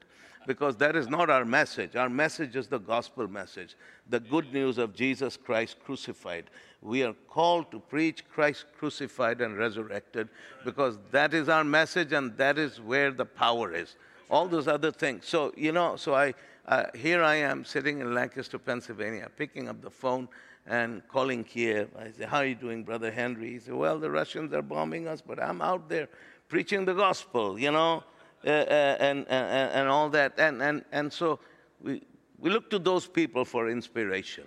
because 0.46 0.76
that 0.76 0.96
is 0.96 1.08
not 1.08 1.28
our 1.28 1.44
message. 1.44 1.96
Our 1.96 2.08
message 2.08 2.56
is 2.56 2.68
the 2.68 2.78
gospel 2.78 3.28
message, 3.28 3.76
the 4.08 4.20
good 4.20 4.52
news 4.52 4.78
of 4.78 4.94
Jesus 4.94 5.36
Christ 5.36 5.76
crucified. 5.84 6.44
We 6.82 7.02
are 7.02 7.14
called 7.28 7.70
to 7.72 7.80
preach 7.80 8.24
Christ 8.28 8.66
crucified 8.78 9.40
and 9.40 9.56
resurrected 9.56 10.28
because 10.64 10.98
that 11.10 11.34
is 11.34 11.48
our 11.48 11.64
message 11.64 12.12
and 12.12 12.36
that 12.36 12.58
is 12.58 12.80
where 12.80 13.10
the 13.10 13.24
power 13.24 13.74
is. 13.74 13.96
All 14.30 14.46
those 14.46 14.68
other 14.68 14.92
things. 14.92 15.26
So, 15.26 15.52
you 15.56 15.72
know, 15.72 15.96
so 15.96 16.14
I, 16.14 16.34
uh, 16.66 16.84
here 16.94 17.22
I 17.22 17.36
am 17.36 17.64
sitting 17.64 18.00
in 18.00 18.14
Lancaster, 18.14 18.58
Pennsylvania, 18.58 19.28
picking 19.36 19.68
up 19.68 19.82
the 19.82 19.90
phone 19.90 20.28
and 20.66 21.06
calling 21.08 21.44
Kiev. 21.44 21.88
I 21.98 22.10
say, 22.10 22.24
How 22.24 22.38
are 22.38 22.46
you 22.46 22.56
doing, 22.56 22.82
Brother 22.82 23.10
Henry? 23.10 23.52
He 23.52 23.58
said, 23.60 23.74
Well, 23.74 23.98
the 23.98 24.10
Russians 24.10 24.52
are 24.52 24.62
bombing 24.62 25.06
us, 25.06 25.22
but 25.24 25.40
I'm 25.40 25.62
out 25.62 25.88
there 25.88 26.08
preaching 26.48 26.84
the 26.84 26.94
gospel, 26.94 27.58
you 27.58 27.70
know, 27.70 28.02
uh, 28.44 28.48
uh, 28.48 28.96
and, 29.00 29.26
and, 29.28 29.70
and 29.72 29.88
all 29.88 30.08
that. 30.10 30.38
And, 30.38 30.62
and, 30.62 30.84
and 30.92 31.12
so 31.12 31.38
we, 31.82 32.02
we 32.38 32.50
look 32.50 32.70
to 32.70 32.78
those 32.78 33.06
people 33.06 33.44
for 33.44 33.68
inspiration. 33.68 34.44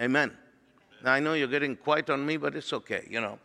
Amen. 0.00 0.32
Now, 1.04 1.12
I 1.12 1.20
know 1.20 1.34
you're 1.34 1.48
getting 1.48 1.76
quiet 1.76 2.10
on 2.10 2.24
me, 2.24 2.36
but 2.36 2.54
it's 2.54 2.72
okay, 2.72 3.06
you 3.10 3.20
know. 3.20 3.38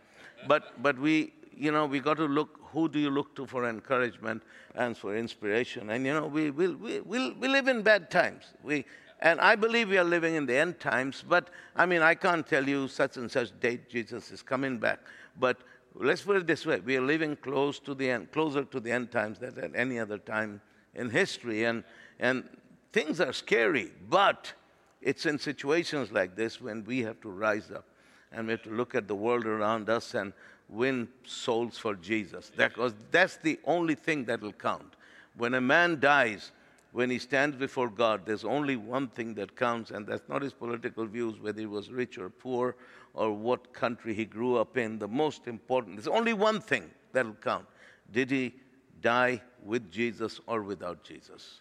But, 0.46 0.82
but 0.82 0.98
we, 0.98 1.32
you 1.56 1.72
know, 1.72 1.86
we 1.86 2.00
got 2.00 2.16
to 2.18 2.26
look, 2.26 2.60
who 2.72 2.88
do 2.88 2.98
you 2.98 3.10
look 3.10 3.34
to 3.36 3.46
for 3.46 3.68
encouragement 3.68 4.42
and 4.74 4.96
for 4.96 5.16
inspiration? 5.16 5.90
And, 5.90 6.06
you 6.06 6.14
know, 6.14 6.26
we, 6.26 6.50
we, 6.50 6.68
we, 6.68 7.00
we, 7.00 7.32
we 7.32 7.48
live 7.48 7.66
in 7.66 7.82
bad 7.82 8.10
times. 8.10 8.44
We, 8.62 8.84
and 9.20 9.40
I 9.40 9.56
believe 9.56 9.88
we 9.88 9.98
are 9.98 10.04
living 10.04 10.36
in 10.36 10.46
the 10.46 10.56
end 10.56 10.78
times, 10.78 11.24
but 11.28 11.50
I 11.74 11.86
mean, 11.86 12.02
I 12.02 12.14
can't 12.14 12.46
tell 12.46 12.68
you 12.68 12.86
such 12.86 13.16
and 13.16 13.30
such 13.30 13.58
date 13.58 13.88
Jesus 13.90 14.30
is 14.30 14.42
coming 14.42 14.78
back. 14.78 15.00
But 15.40 15.58
let's 15.94 16.22
put 16.22 16.36
it 16.36 16.46
this 16.46 16.66
way 16.66 16.80
we 16.80 16.96
are 16.96 17.02
living 17.02 17.36
close 17.36 17.78
to 17.80 17.94
the 17.94 18.10
end, 18.10 18.32
closer 18.32 18.64
to 18.64 18.80
the 18.80 18.90
end 18.90 19.10
times 19.10 19.38
than 19.38 19.58
at 19.58 19.72
any 19.74 19.98
other 19.98 20.18
time 20.18 20.60
in 20.94 21.10
history. 21.10 21.64
And, 21.64 21.84
and 22.18 22.48
things 22.92 23.20
are 23.20 23.32
scary, 23.32 23.90
but 24.08 24.52
it's 25.00 25.26
in 25.26 25.38
situations 25.38 26.12
like 26.12 26.36
this 26.36 26.60
when 26.60 26.84
we 26.84 27.00
have 27.02 27.20
to 27.20 27.30
rise 27.30 27.70
up 27.70 27.84
and 28.32 28.46
we 28.46 28.52
have 28.52 28.62
to 28.62 28.70
look 28.70 28.94
at 28.94 29.08
the 29.08 29.14
world 29.14 29.46
around 29.46 29.88
us 29.88 30.14
and 30.14 30.32
win 30.68 31.08
souls 31.24 31.78
for 31.78 31.94
Jesus. 31.94 32.50
Because 32.54 32.92
that's 33.10 33.36
the 33.36 33.58
only 33.64 33.94
thing 33.94 34.24
that 34.26 34.40
will 34.40 34.52
count. 34.52 34.94
When 35.36 35.54
a 35.54 35.60
man 35.60 36.00
dies, 36.00 36.50
when 36.92 37.10
he 37.10 37.18
stands 37.18 37.56
before 37.56 37.88
God, 37.88 38.26
there's 38.26 38.44
only 38.44 38.76
one 38.76 39.08
thing 39.08 39.34
that 39.34 39.56
counts, 39.56 39.90
and 39.90 40.06
that's 40.06 40.28
not 40.28 40.42
his 40.42 40.52
political 40.52 41.06
views, 41.06 41.38
whether 41.38 41.60
he 41.60 41.66
was 41.66 41.90
rich 41.90 42.18
or 42.18 42.28
poor 42.28 42.76
or 43.14 43.32
what 43.32 43.72
country 43.72 44.14
he 44.14 44.24
grew 44.24 44.56
up 44.56 44.76
in. 44.76 44.98
The 44.98 45.08
most 45.08 45.46
important, 45.46 45.96
there's 45.96 46.08
only 46.08 46.32
one 46.32 46.60
thing 46.60 46.90
that'll 47.12 47.34
count. 47.34 47.66
Did 48.12 48.30
he 48.30 48.54
die 49.00 49.40
with 49.62 49.90
Jesus 49.90 50.40
or 50.46 50.62
without 50.62 51.04
Jesus? 51.04 51.60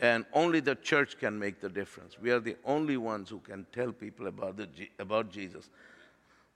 And 0.00 0.26
only 0.32 0.60
the 0.60 0.74
church 0.74 1.18
can 1.18 1.38
make 1.38 1.60
the 1.60 1.68
difference. 1.68 2.18
We 2.20 2.30
are 2.30 2.40
the 2.40 2.56
only 2.64 2.96
ones 2.96 3.30
who 3.30 3.38
can 3.38 3.66
tell 3.72 3.92
people 3.92 4.26
about, 4.26 4.56
the, 4.56 4.68
about 4.98 5.30
Jesus. 5.30 5.70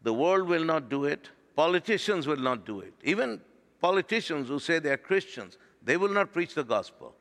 The 0.02 0.12
world 0.12 0.48
will 0.48 0.64
not 0.64 0.88
do 0.88 1.04
it. 1.04 1.30
Politicians 1.54 2.26
will 2.26 2.36
not 2.36 2.66
do 2.66 2.80
it. 2.80 2.92
Even 3.04 3.40
politicians 3.80 4.48
who 4.48 4.58
say 4.58 4.78
they 4.78 4.90
are 4.90 4.96
Christians, 4.96 5.58
they 5.82 5.96
will 5.96 6.08
not 6.08 6.32
preach 6.32 6.54
the 6.54 6.64
gospel 6.64 7.14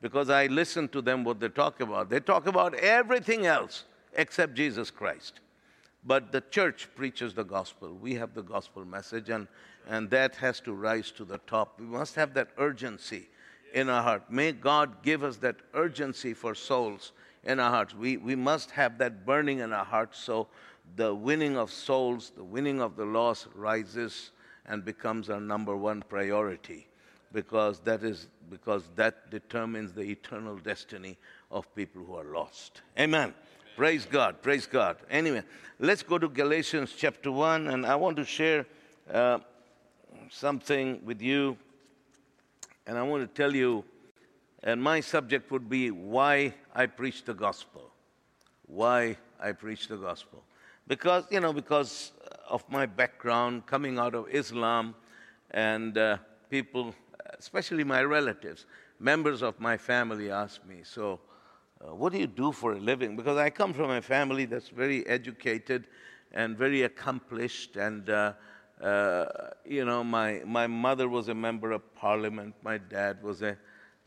because 0.00 0.30
I 0.30 0.46
listen 0.46 0.88
to 0.88 1.02
them 1.02 1.24
what 1.24 1.40
they 1.40 1.48
talk 1.48 1.80
about. 1.80 2.10
They 2.10 2.20
talk 2.20 2.46
about 2.46 2.74
everything 2.74 3.46
else 3.46 3.84
except 4.14 4.54
Jesus 4.54 4.90
Christ. 4.90 5.40
But 6.04 6.32
the 6.32 6.40
church 6.40 6.88
preaches 6.96 7.34
the 7.34 7.44
gospel. 7.44 7.94
We 7.94 8.14
have 8.14 8.34
the 8.34 8.42
gospel 8.42 8.84
message, 8.84 9.30
and, 9.30 9.46
and 9.88 10.10
that 10.10 10.34
has 10.36 10.60
to 10.60 10.72
rise 10.72 11.10
to 11.12 11.24
the 11.24 11.38
top. 11.46 11.78
We 11.78 11.86
must 11.86 12.16
have 12.16 12.34
that 12.34 12.48
urgency 12.58 13.28
in 13.72 13.88
our 13.88 14.02
heart. 14.02 14.30
May 14.30 14.52
God 14.52 15.02
give 15.02 15.22
us 15.22 15.36
that 15.38 15.56
urgency 15.74 16.34
for 16.34 16.54
souls 16.54 17.12
in 17.44 17.60
our 17.60 17.70
hearts. 17.70 17.94
We, 17.94 18.16
we 18.16 18.34
must 18.34 18.70
have 18.72 18.98
that 18.98 19.24
burning 19.24 19.60
in 19.60 19.72
our 19.72 19.84
hearts 19.84 20.18
so 20.18 20.48
the 20.96 21.14
winning 21.14 21.56
of 21.56 21.70
souls, 21.70 22.32
the 22.36 22.44
winning 22.44 22.80
of 22.80 22.96
the 22.96 23.04
lost 23.04 23.48
rises 23.54 24.32
and 24.66 24.84
becomes 24.84 25.30
our 25.30 25.40
number 25.40 25.76
one 25.76 26.02
priority 26.08 26.88
because 27.32 27.80
that 27.80 28.02
is 28.02 28.28
because 28.50 28.90
that 28.96 29.30
determines 29.30 29.92
the 29.92 30.02
eternal 30.02 30.56
destiny 30.58 31.16
of 31.50 31.74
people 31.74 32.04
who 32.04 32.14
are 32.14 32.24
lost. 32.24 32.82
Amen. 32.98 33.32
Praise 33.76 34.04
God. 34.04 34.42
Praise 34.42 34.66
God. 34.66 34.96
Anyway, 35.10 35.42
let's 35.78 36.02
go 36.02 36.18
to 36.18 36.28
Galatians 36.28 36.94
chapter 36.96 37.32
1, 37.32 37.68
and 37.68 37.86
I 37.86 37.96
want 37.96 38.16
to 38.18 38.24
share 38.24 38.66
uh, 39.10 39.38
something 40.30 41.00
with 41.04 41.22
you. 41.22 41.56
And 42.86 42.98
I 42.98 43.02
want 43.02 43.22
to 43.22 43.42
tell 43.42 43.54
you, 43.54 43.84
and 44.62 44.82
my 44.82 45.00
subject 45.00 45.50
would 45.50 45.70
be 45.70 45.90
why 45.90 46.54
I 46.74 46.86
preach 46.86 47.24
the 47.24 47.34
gospel. 47.34 47.90
Why 48.66 49.16
I 49.40 49.52
preach 49.52 49.88
the 49.88 49.96
gospel. 49.96 50.42
Because, 50.86 51.24
you 51.30 51.40
know, 51.40 51.52
because 51.52 52.12
of 52.48 52.64
my 52.68 52.84
background 52.84 53.66
coming 53.66 53.98
out 53.98 54.14
of 54.14 54.28
Islam, 54.28 54.94
and 55.52 55.96
uh, 55.96 56.18
people 56.50 56.94
especially 57.38 57.84
my 57.84 58.02
relatives, 58.02 58.66
members 59.00 59.42
of 59.42 59.58
my 59.58 59.76
family 59.76 60.30
ask 60.30 60.64
me, 60.64 60.80
So, 60.84 61.20
uh, 61.82 61.94
what 61.94 62.12
do 62.12 62.18
you 62.18 62.26
do 62.26 62.52
for 62.52 62.72
a 62.72 62.78
living? 62.78 63.16
Because 63.16 63.36
I 63.36 63.50
come 63.50 63.72
from 63.72 63.90
a 63.90 64.02
family 64.02 64.44
that's 64.44 64.68
very 64.68 65.06
educated 65.06 65.86
and 66.32 66.56
very 66.56 66.82
accomplished. 66.82 67.76
And, 67.76 68.08
uh, 68.08 68.32
uh, 68.80 69.26
you 69.64 69.84
know, 69.84 70.04
my, 70.04 70.42
my 70.44 70.66
mother 70.66 71.08
was 71.08 71.28
a 71.28 71.34
member 71.34 71.72
of 71.72 71.94
parliament, 71.94 72.54
my 72.62 72.78
dad 72.78 73.22
was 73.22 73.42
an 73.42 73.56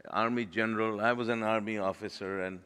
army 0.09 0.45
general, 0.45 1.01
I 1.01 1.13
was 1.13 1.29
an 1.29 1.43
army 1.43 1.77
officer. 1.77 2.41
And 2.41 2.59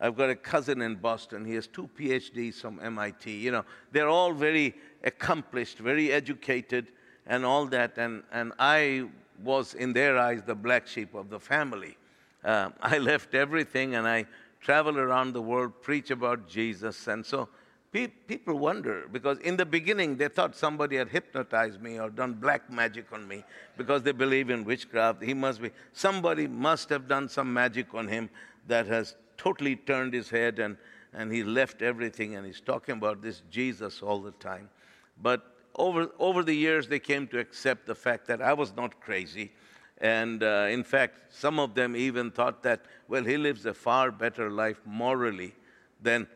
I've 0.00 0.16
got 0.16 0.30
a 0.30 0.34
cousin 0.34 0.82
in 0.82 0.96
Boston. 0.96 1.44
He 1.44 1.54
has 1.54 1.66
two 1.66 1.88
PhDs 1.98 2.54
from 2.54 2.80
MIT. 2.82 3.30
You 3.30 3.52
know, 3.52 3.64
they're 3.92 4.08
all 4.08 4.32
very 4.32 4.74
accomplished, 5.04 5.78
very 5.78 6.10
educated, 6.10 6.88
and 7.26 7.44
all 7.44 7.66
that. 7.66 7.96
And, 7.98 8.22
and 8.32 8.52
I 8.58 9.06
was, 9.42 9.74
in 9.74 9.92
their 9.92 10.18
eyes, 10.18 10.42
the 10.42 10.54
black 10.54 10.86
sheep 10.86 11.14
of 11.14 11.30
the 11.30 11.38
family. 11.38 11.96
Uh, 12.44 12.70
I 12.82 12.98
left 12.98 13.34
everything 13.34 13.94
and 13.94 14.06
I 14.06 14.26
traveled 14.64 14.96
around 14.96 15.34
the 15.34 15.42
world, 15.42 15.72
preach 15.82 16.10
about 16.10 16.48
Jesus. 16.48 17.06
And 17.06 17.24
so 17.24 17.48
pe- 17.92 18.08
people 18.08 18.58
wonder 18.58 19.06
because 19.12 19.38
in 19.40 19.56
the 19.56 19.66
beginning 19.66 20.16
they 20.16 20.28
thought 20.28 20.56
somebody 20.56 20.96
had 20.96 21.10
hypnotized 21.10 21.80
me 21.80 22.00
or 22.00 22.08
done 22.08 22.32
black 22.32 22.70
magic 22.72 23.12
on 23.12 23.28
me 23.28 23.44
because 23.76 24.02
they 24.02 24.12
believe 24.12 24.48
in 24.48 24.64
witchcraft. 24.64 25.22
He 25.22 25.34
must 25.34 25.60
be, 25.60 25.70
somebody 25.92 26.48
must 26.48 26.88
have 26.88 27.06
done 27.06 27.28
some 27.28 27.52
magic 27.52 27.94
on 27.94 28.08
him 28.08 28.30
that 28.66 28.86
has 28.86 29.16
totally 29.36 29.76
turned 29.76 30.14
his 30.14 30.30
head 30.30 30.58
and, 30.58 30.78
and 31.12 31.30
he 31.30 31.44
left 31.44 31.82
everything 31.82 32.34
and 32.34 32.46
he's 32.46 32.60
talking 32.60 32.96
about 32.96 33.20
this 33.20 33.42
Jesus 33.50 34.02
all 34.02 34.20
the 34.20 34.32
time. 34.32 34.70
But 35.22 35.42
over, 35.76 36.08
over 36.18 36.42
the 36.42 36.54
years, 36.54 36.88
they 36.88 37.00
came 37.00 37.26
to 37.28 37.38
accept 37.38 37.86
the 37.86 37.94
fact 37.94 38.26
that 38.28 38.40
I 38.40 38.54
was 38.54 38.74
not 38.74 38.98
crazy. 39.00 39.52
And 40.04 40.42
uh, 40.42 40.66
in 40.68 40.84
fact, 40.84 41.32
some 41.32 41.58
of 41.58 41.74
them 41.74 41.96
even 41.96 42.30
thought 42.30 42.62
that, 42.64 42.84
well, 43.08 43.24
he 43.24 43.38
lives 43.38 43.64
a 43.64 43.72
far 43.72 44.10
better 44.10 44.50
life 44.50 44.78
morally 44.84 45.54
than 46.02 46.26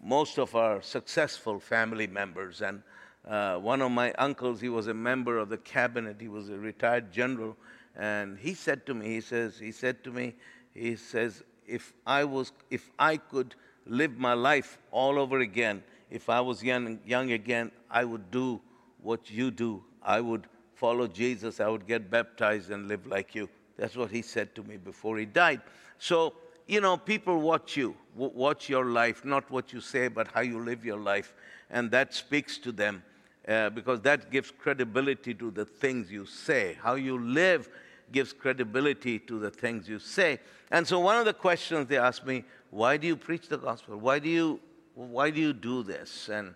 most 0.00 0.38
of 0.38 0.54
our 0.54 0.80
successful 0.80 1.58
family 1.58 2.06
members. 2.06 2.62
And 2.62 2.84
uh, 3.26 3.56
one 3.56 3.82
of 3.82 3.90
my 3.90 4.12
uncles, 4.12 4.60
he 4.60 4.68
was 4.68 4.86
a 4.86 4.94
member 4.94 5.38
of 5.38 5.48
the 5.48 5.56
cabinet, 5.56 6.18
he 6.20 6.28
was 6.28 6.50
a 6.50 6.56
retired 6.56 7.10
general. 7.10 7.56
And 7.96 8.38
he 8.38 8.54
said 8.54 8.86
to 8.86 8.94
me, 8.94 9.06
he 9.14 9.20
says, 9.20 9.58
he 9.58 9.72
said 9.72 10.04
to 10.04 10.12
me, 10.12 10.36
he 10.72 10.94
says, 10.94 11.42
if 11.66 11.94
I 12.06 12.22
was, 12.22 12.52
if 12.70 12.92
I 12.96 13.16
could 13.16 13.56
live 13.86 14.16
my 14.16 14.34
life 14.34 14.78
all 14.92 15.18
over 15.18 15.40
again, 15.40 15.82
if 16.12 16.30
I 16.30 16.40
was 16.40 16.62
young, 16.62 17.00
young 17.04 17.32
again, 17.32 17.72
I 17.90 18.04
would 18.04 18.30
do 18.30 18.60
what 19.02 19.28
you 19.28 19.50
do. 19.50 19.82
I 20.00 20.20
would 20.20 20.46
follow 20.76 21.08
Jesus. 21.08 21.58
I 21.58 21.68
would 21.68 21.86
get 21.86 22.10
baptized 22.10 22.70
and 22.70 22.86
live 22.86 23.06
like 23.06 23.34
you. 23.34 23.48
That's 23.76 23.96
what 23.96 24.10
he 24.10 24.22
said 24.22 24.54
to 24.54 24.62
me 24.62 24.76
before 24.76 25.18
he 25.18 25.24
died. 25.24 25.60
So, 25.98 26.34
you 26.66 26.80
know, 26.80 26.96
people 26.96 27.40
watch 27.40 27.76
you, 27.76 27.96
watch 28.14 28.68
your 28.68 28.86
life, 28.86 29.24
not 29.24 29.50
what 29.50 29.72
you 29.72 29.80
say, 29.80 30.08
but 30.08 30.28
how 30.28 30.40
you 30.40 30.60
live 30.60 30.84
your 30.84 30.98
life. 30.98 31.34
And 31.70 31.90
that 31.90 32.14
speaks 32.14 32.58
to 32.58 32.72
them 32.72 33.02
uh, 33.48 33.70
because 33.70 34.00
that 34.02 34.30
gives 34.30 34.50
credibility 34.50 35.34
to 35.34 35.50
the 35.50 35.64
things 35.64 36.10
you 36.10 36.26
say. 36.26 36.76
How 36.82 36.94
you 36.94 37.18
live 37.18 37.68
gives 38.12 38.32
credibility 38.32 39.18
to 39.20 39.38
the 39.38 39.50
things 39.50 39.88
you 39.88 39.98
say. 39.98 40.40
And 40.70 40.86
so, 40.86 41.00
one 41.00 41.16
of 41.16 41.24
the 41.24 41.34
questions 41.34 41.88
they 41.88 41.98
ask 41.98 42.24
me, 42.26 42.44
why 42.70 42.96
do 42.96 43.06
you 43.06 43.16
preach 43.16 43.48
the 43.48 43.58
gospel? 43.58 43.96
Why 43.98 44.18
do 44.18 44.28
you, 44.28 44.60
why 44.94 45.30
do, 45.30 45.40
you 45.40 45.52
do 45.52 45.82
this? 45.82 46.28
And, 46.28 46.54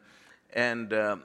and 0.53 0.93
um, 0.93 1.23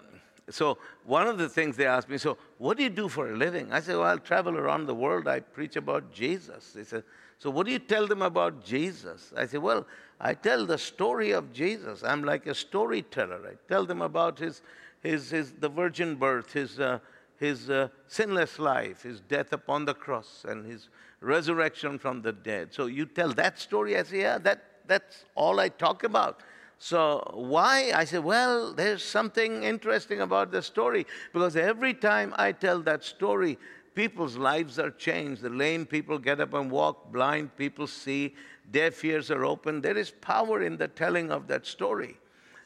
so 0.50 0.78
one 1.06 1.28
of 1.28 1.38
the 1.38 1.50
things 1.50 1.76
they 1.76 1.88
asked 1.88 2.08
me, 2.08 2.18
so 2.18 2.38
what 2.60 2.78
do 2.78 2.84
you 2.84 2.90
do 2.90 3.10
for 3.10 3.32
a 3.32 3.36
living? 3.36 3.72
I 3.72 3.80
said, 3.80 3.98
well, 3.98 4.14
I 4.14 4.18
travel 4.18 4.58
around 4.58 4.86
the 4.86 4.94
world. 4.94 5.28
I 5.28 5.40
preach 5.40 5.76
about 5.76 6.14
Jesus. 6.14 6.74
They 6.74 6.84
said, 6.84 7.04
so 7.40 7.50
what 7.50 7.66
do 7.66 7.72
you 7.72 7.80
tell 7.80 8.08
them 8.08 8.22
about 8.22 8.64
Jesus? 8.64 9.34
I 9.36 9.48
said, 9.48 9.62
well, 9.62 9.86
I 10.20 10.34
tell 10.34 10.66
the 10.66 10.78
story 10.78 11.32
of 11.32 11.52
Jesus. 11.52 12.04
I'm 12.04 12.24
like 12.24 12.48
a 12.48 12.56
storyteller. 12.56 13.42
I 13.46 13.56
tell 13.68 13.86
them 13.86 14.02
about 14.02 14.40
his, 14.40 14.62
his, 15.02 15.32
his 15.32 15.52
the 15.54 15.70
virgin 15.70 16.16
birth, 16.16 16.54
his, 16.54 16.80
uh, 16.80 17.00
his 17.38 17.70
uh, 17.70 17.90
sinless 18.08 18.60
life, 18.60 19.02
his 19.02 19.22
death 19.22 19.52
upon 19.52 19.86
the 19.86 19.94
cross, 19.94 20.46
and 20.48 20.66
his 20.66 20.90
resurrection 21.22 21.98
from 21.98 22.22
the 22.22 22.32
dead. 22.32 22.74
So 22.74 22.86
you 22.86 23.06
tell 23.06 23.34
that 23.34 23.60
story. 23.60 23.98
I 23.98 24.04
say, 24.04 24.22
yeah, 24.22 24.38
that, 24.40 24.64
that's 24.88 25.26
all 25.34 25.60
I 25.60 25.70
talk 25.70 26.04
about. 26.04 26.42
So 26.78 27.32
why? 27.34 27.92
I 27.96 28.06
said, 28.06 28.24
well, 28.24 28.74
there's 28.74 29.04
something 29.04 29.64
interesting 29.64 30.22
about 30.22 30.52
the 30.52 30.62
story 30.62 31.06
because 31.34 31.56
every 31.56 31.94
time 31.94 32.34
I 32.38 32.52
tell 32.52 32.82
that 32.82 33.04
story, 33.04 33.58
people's 33.96 34.36
lives 34.36 34.78
are 34.78 34.92
changed. 34.92 35.42
The 35.42 35.50
lame 35.50 35.86
people 35.86 36.20
get 36.20 36.42
up 36.42 36.54
and 36.54 36.70
walk, 36.70 37.12
blind 37.12 37.56
people 37.56 37.88
see, 37.88 38.36
deaf 38.72 39.04
ears 39.04 39.32
are 39.32 39.46
open. 39.46 39.82
There 39.82 39.98
is 39.98 40.12
power 40.12 40.62
in 40.62 40.78
the 40.78 40.88
telling 40.88 41.32
of 41.32 41.48
that 41.48 41.66
story. 41.66 42.18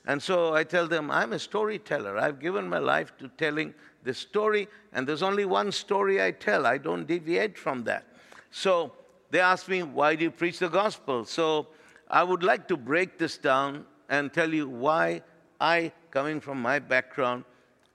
And 0.06 0.22
so 0.22 0.56
I 0.56 0.64
tell 0.64 0.88
them, 0.88 1.12
I'm 1.12 1.34
a 1.34 1.40
storyteller. 1.40 2.18
I've 2.18 2.40
given 2.40 2.68
my 2.68 2.80
life 2.80 3.16
to 3.20 3.28
telling 3.38 3.74
this 4.04 4.18
story, 4.18 4.68
and 4.94 5.08
there's 5.08 5.22
only 5.22 5.46
one 5.46 5.72
story 5.72 6.24
I 6.24 6.32
tell. 6.32 6.66
I 6.66 6.78
don't 6.78 7.06
deviate 7.06 7.58
from 7.58 7.84
that. 7.84 8.08
So 8.50 8.94
they 9.30 9.40
ask 9.40 9.68
me, 9.68 9.84
why 9.84 10.16
do 10.16 10.24
you 10.24 10.32
preach 10.32 10.60
the 10.60 10.70
gospel? 10.70 11.26
So 11.26 11.68
I 12.10 12.24
would 12.24 12.44
like 12.44 12.68
to 12.70 12.78
break 12.78 13.20
this 13.20 13.38
down 13.38 13.86
and 14.10 14.34
tell 14.34 14.54
you 14.54 14.68
why 14.68 15.22
I, 15.62 15.92
coming 16.12 16.42
from 16.42 16.62
my 16.62 16.80
background, 16.80 17.46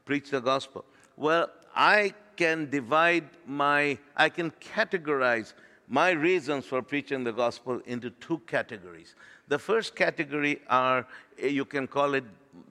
preach 0.04 0.30
the 0.30 0.40
gospel. 0.40 0.84
Well, 1.16 1.50
I 1.74 2.14
can 2.36 2.70
divide 2.70 3.28
my, 3.46 3.98
I 4.16 4.28
can 4.28 4.50
categorize 4.52 5.52
my 5.88 6.10
reasons 6.10 6.64
for 6.64 6.82
preaching 6.82 7.24
the 7.24 7.32
gospel 7.32 7.80
into 7.86 8.10
two 8.10 8.38
categories. 8.46 9.14
The 9.48 9.58
first 9.58 9.94
category 9.94 10.60
are, 10.68 11.06
eh, 11.38 11.48
you 11.48 11.64
can 11.64 11.86
call 11.86 12.14
it 12.14 12.24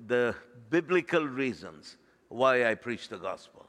the 0.08 0.36
biblical 0.70 1.26
reasons 1.26 1.98
why 2.30 2.66
I 2.70 2.76
preach 2.76 3.10
the 3.10 3.18
gospel. 3.18 3.66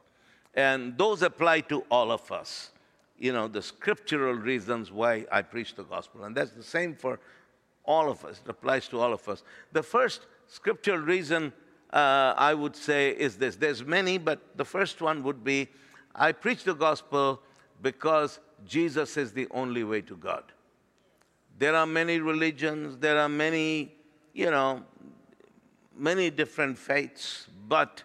And 0.55 0.97
those 0.97 1.23
apply 1.23 1.61
to 1.63 1.85
all 1.91 2.11
of 2.11 2.31
us. 2.33 2.71
You 3.19 3.33
know, 3.33 3.49
the 3.49 3.63
scriptural 3.63 4.35
reasons 4.35 4.91
why 4.91 5.27
I 5.31 5.43
preach 5.43 5.75
the 5.75 5.85
gospel. 5.85 6.25
And 6.25 6.35
that's 6.35 6.53
the 6.53 6.63
same 6.63 6.95
for 6.95 7.21
all 7.85 8.11
of 8.11 8.25
us. 8.25 8.41
It 8.45 8.51
applies 8.51 8.89
to 8.89 9.01
all 9.01 9.13
of 9.13 9.29
us. 9.29 9.43
The 9.73 9.83
first 9.83 10.27
scriptural 10.47 10.99
reason 10.99 11.53
uh, 11.93 12.35
I 12.37 12.55
would 12.55 12.75
say 12.75 13.11
is 13.11 13.37
this. 13.37 13.57
There's 13.57 13.85
many, 13.85 14.19
but 14.19 14.41
the 14.57 14.65
first 14.65 15.01
one 15.01 15.23
would 15.23 15.45
be 15.45 15.69
I 16.15 16.33
preach 16.33 16.65
the 16.65 16.75
gospel 16.75 17.41
because 17.83 18.39
Jesus 18.65 19.17
is 19.17 19.33
the 19.33 19.49
only 19.51 19.85
way 19.85 20.01
to 20.03 20.17
God. 20.17 20.45
There 21.59 21.75
are 21.75 21.87
many 21.87 22.19
religions, 22.19 22.97
there 22.99 23.19
are 23.19 23.29
many, 23.29 23.95
you 24.33 24.51
know, 24.51 24.83
many 25.97 26.31
different 26.31 26.79
faiths, 26.79 27.49
but 27.69 28.03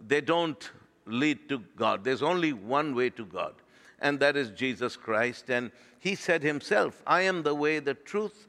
they 0.00 0.20
don't 0.20 0.70
lead 1.06 1.48
to 1.48 1.58
God. 1.76 2.04
There's 2.04 2.22
only 2.22 2.52
one 2.52 2.94
way 2.94 3.10
to 3.10 3.24
God, 3.24 3.54
and 4.00 4.18
that 4.20 4.36
is 4.36 4.50
Jesus 4.50 4.96
Christ. 4.96 5.50
And 5.50 5.70
He 5.98 6.14
said 6.14 6.42
Himself, 6.42 7.02
I 7.06 7.22
am 7.22 7.42
the 7.42 7.54
way, 7.54 7.78
the 7.78 7.94
truth, 7.94 8.48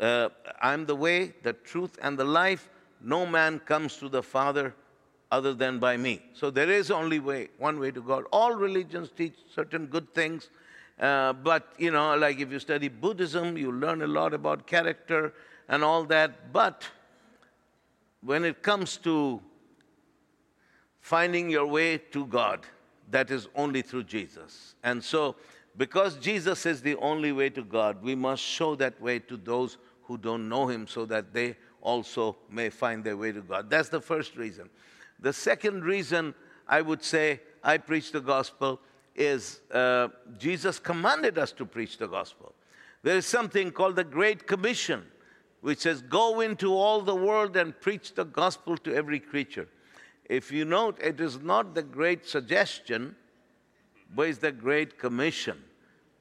uh, 0.00 0.28
I'm 0.60 0.86
the 0.86 0.94
way, 0.94 1.34
the 1.42 1.52
truth, 1.52 1.98
and 2.02 2.18
the 2.18 2.24
life. 2.24 2.68
No 3.00 3.26
man 3.26 3.58
comes 3.60 3.96
to 3.96 4.08
the 4.08 4.22
Father 4.22 4.74
other 5.30 5.54
than 5.54 5.78
by 5.78 5.96
me. 5.96 6.22
So 6.34 6.50
there 6.50 6.70
is 6.70 6.90
only 6.90 7.20
way, 7.20 7.48
one 7.58 7.78
way 7.78 7.90
to 7.90 8.02
God. 8.02 8.24
All 8.32 8.54
religions 8.54 9.10
teach 9.16 9.34
certain 9.54 9.86
good 9.86 10.12
things, 10.14 10.50
uh, 10.98 11.32
but 11.32 11.72
you 11.78 11.90
know, 11.90 12.16
like 12.16 12.40
if 12.40 12.50
you 12.50 12.58
study 12.58 12.88
Buddhism, 12.88 13.56
you 13.56 13.72
learn 13.72 14.02
a 14.02 14.06
lot 14.06 14.34
about 14.34 14.66
character 14.66 15.34
and 15.68 15.84
all 15.84 16.04
that. 16.04 16.52
But 16.52 16.88
when 18.22 18.44
it 18.44 18.62
comes 18.62 18.96
to 18.98 19.40
finding 21.00 21.50
your 21.50 21.66
way 21.66 21.98
to 21.98 22.26
God, 22.26 22.66
that 23.10 23.30
is 23.30 23.48
only 23.54 23.82
through 23.82 24.04
Jesus. 24.04 24.74
And 24.82 25.02
so, 25.02 25.36
because 25.76 26.16
Jesus 26.16 26.66
is 26.66 26.82
the 26.82 26.96
only 26.96 27.32
way 27.32 27.48
to 27.50 27.62
God, 27.62 28.02
we 28.02 28.14
must 28.14 28.42
show 28.42 28.74
that 28.76 29.00
way 29.00 29.18
to 29.20 29.36
those 29.36 29.78
who 30.08 30.16
don't 30.16 30.48
know 30.48 30.66
him 30.66 30.86
so 30.86 31.04
that 31.04 31.34
they 31.34 31.54
also 31.82 32.36
may 32.50 32.70
find 32.70 33.04
their 33.04 33.16
way 33.16 33.30
to 33.30 33.42
God. 33.42 33.68
That's 33.70 33.90
the 33.90 34.00
first 34.00 34.36
reason. 34.36 34.70
The 35.20 35.34
second 35.34 35.84
reason 35.84 36.34
I 36.66 36.80
would 36.80 37.04
say 37.04 37.40
I 37.62 37.76
preach 37.76 38.10
the 38.10 38.20
gospel 38.20 38.80
is 39.14 39.60
uh, 39.70 40.08
Jesus 40.38 40.78
commanded 40.78 41.38
us 41.38 41.52
to 41.52 41.66
preach 41.66 41.98
the 41.98 42.06
gospel. 42.06 42.54
There 43.02 43.16
is 43.16 43.26
something 43.26 43.70
called 43.70 43.96
the 43.96 44.04
Great 44.04 44.46
Commission, 44.46 45.04
which 45.60 45.80
says, 45.80 46.00
Go 46.00 46.40
into 46.40 46.72
all 46.72 47.02
the 47.02 47.14
world 47.14 47.56
and 47.56 47.78
preach 47.78 48.14
the 48.14 48.24
gospel 48.24 48.78
to 48.78 48.94
every 48.94 49.20
creature. 49.20 49.68
If 50.24 50.50
you 50.50 50.64
note, 50.64 50.98
it 51.02 51.20
is 51.20 51.38
not 51.40 51.74
the 51.74 51.82
great 51.82 52.26
suggestion, 52.26 53.14
but 54.14 54.28
it's 54.28 54.38
the 54.38 54.52
Great 54.52 54.98
Commission 54.98 55.62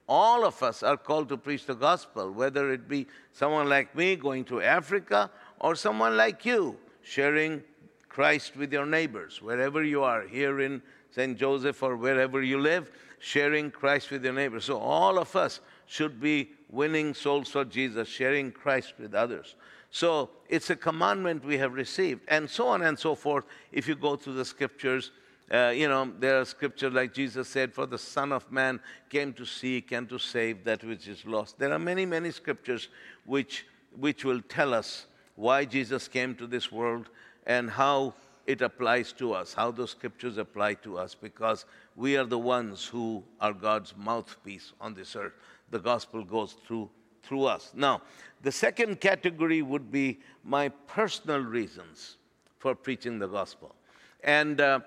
all 0.08 0.46
of 0.46 0.64
us 0.64 0.84
are 0.84 0.98
called 0.98 1.30
to 1.30 1.38
preach 1.38 1.66
the 1.66 1.76
gospel, 1.76 2.32
whether 2.32 2.72
it 2.72 2.88
be 2.88 3.08
someone 3.34 3.68
like 3.68 3.96
me 3.96 4.16
going 4.16 4.46
to 4.46 4.62
Africa 4.62 5.30
or 5.60 5.76
someone 5.76 6.16
like 6.16 6.46
you 6.46 6.78
sharing 7.02 7.64
Christ 8.08 8.56
with 8.56 8.72
your 8.72 8.86
neighbors, 8.86 9.42
wherever 9.42 9.84
you 9.84 10.04
are, 10.04 10.28
here 10.28 10.62
in 10.62 10.82
St. 11.12 11.38
Joseph 11.38 11.84
or 11.84 11.96
wherever 11.96 12.42
you 12.42 12.60
live, 12.60 12.92
sharing 13.20 13.72
Christ 13.72 14.12
with 14.12 14.24
your 14.24 14.34
neighbors. 14.34 14.66
So 14.66 14.78
all 14.78 15.18
of 15.18 15.36
us 15.36 15.60
should 15.86 16.20
be 16.20 16.52
winning 16.70 17.14
souls 17.14 17.50
for 17.50 17.66
Jesus, 17.66 18.08
sharing 18.08 18.52
Christ 18.52 18.94
with 19.00 19.14
others. 19.14 19.56
So 19.90 20.30
it's 20.50 20.70
a 20.70 20.76
commandment 20.76 21.46
we 21.46 21.58
have 21.58 21.74
received, 21.74 22.22
and 22.28 22.50
so 22.50 22.68
on 22.68 22.82
and 22.82 22.98
so 22.98 23.16
forth. 23.16 23.46
If 23.72 23.88
you 23.88 23.96
go 23.96 24.16
through 24.16 24.34
the 24.34 24.46
scriptures, 24.46 25.12
uh, 25.52 25.72
you 25.74 25.88
know, 25.88 26.12
there 26.20 26.42
are 26.42 26.46
scriptures 26.46 26.94
like 26.94 27.14
Jesus 27.14 27.48
said, 27.48 27.74
For 27.74 27.86
the 27.86 27.98
Son 27.98 28.32
of 28.34 28.52
Man 28.52 28.82
came 29.10 29.32
to 29.34 29.46
seek 29.46 29.92
and 29.94 30.08
to 30.10 30.18
save 30.20 30.66
that 30.66 30.84
which 30.84 31.08
is 31.08 31.26
lost. 31.26 31.58
There 31.58 31.72
are 31.72 31.80
many, 31.80 32.06
many 32.06 32.32
scriptures 32.32 32.90
which, 33.26 33.66
which 33.96 34.26
will 34.26 34.42
tell 34.42 34.74
us 34.74 35.06
why 35.36 35.64
Jesus 35.64 36.08
came 36.08 36.36
to 36.36 36.48
this 36.48 36.72
world 36.72 37.10
and 37.46 37.70
how 37.70 38.14
it 38.46 38.62
applies 38.62 39.14
to 39.14 39.34
us, 39.34 39.54
how 39.54 39.72
those 39.72 39.92
scriptures 39.92 40.38
apply 40.38 40.74
to 40.76 40.98
us, 40.98 41.16
because 41.16 41.66
we 41.96 42.18
are 42.18 42.26
the 42.26 42.40
ones 42.40 42.86
who 42.86 43.24
are 43.40 43.54
God's 43.54 43.94
mouthpiece 43.96 44.74
on 44.82 44.94
this 44.94 45.16
earth. 45.16 45.34
The 45.70 45.80
gospel 45.80 46.24
goes 46.24 46.56
through, 46.66 46.90
through 47.24 47.46
us. 47.46 47.72
Now, 47.74 48.02
the 48.42 48.52
second 48.52 49.00
category 49.00 49.62
would 49.62 49.92
be 49.92 50.20
my 50.44 50.70
personal 50.70 51.40
reasons 51.40 52.18
for 52.60 52.76
preaching 52.76 53.20
the 53.20 53.28
gospel. 53.28 53.76
And 54.24 54.60
uh, 54.60 54.80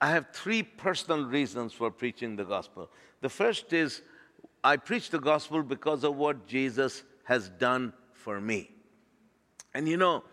I 0.00 0.10
have 0.10 0.28
three 0.32 0.62
personal 0.62 1.24
reasons 1.24 1.72
for 1.72 1.90
preaching 1.90 2.36
the 2.36 2.44
gospel. 2.44 2.90
The 3.22 3.28
first 3.28 3.72
is 3.72 4.02
I 4.62 4.76
preach 4.76 5.10
the 5.10 5.20
gospel 5.20 5.62
because 5.62 6.04
of 6.04 6.16
what 6.16 6.46
Jesus 6.46 7.02
has 7.24 7.48
done 7.48 7.92
for 8.12 8.40
me. 8.40 8.70
And 9.74 9.88
you 9.88 9.96
know, 9.96 10.24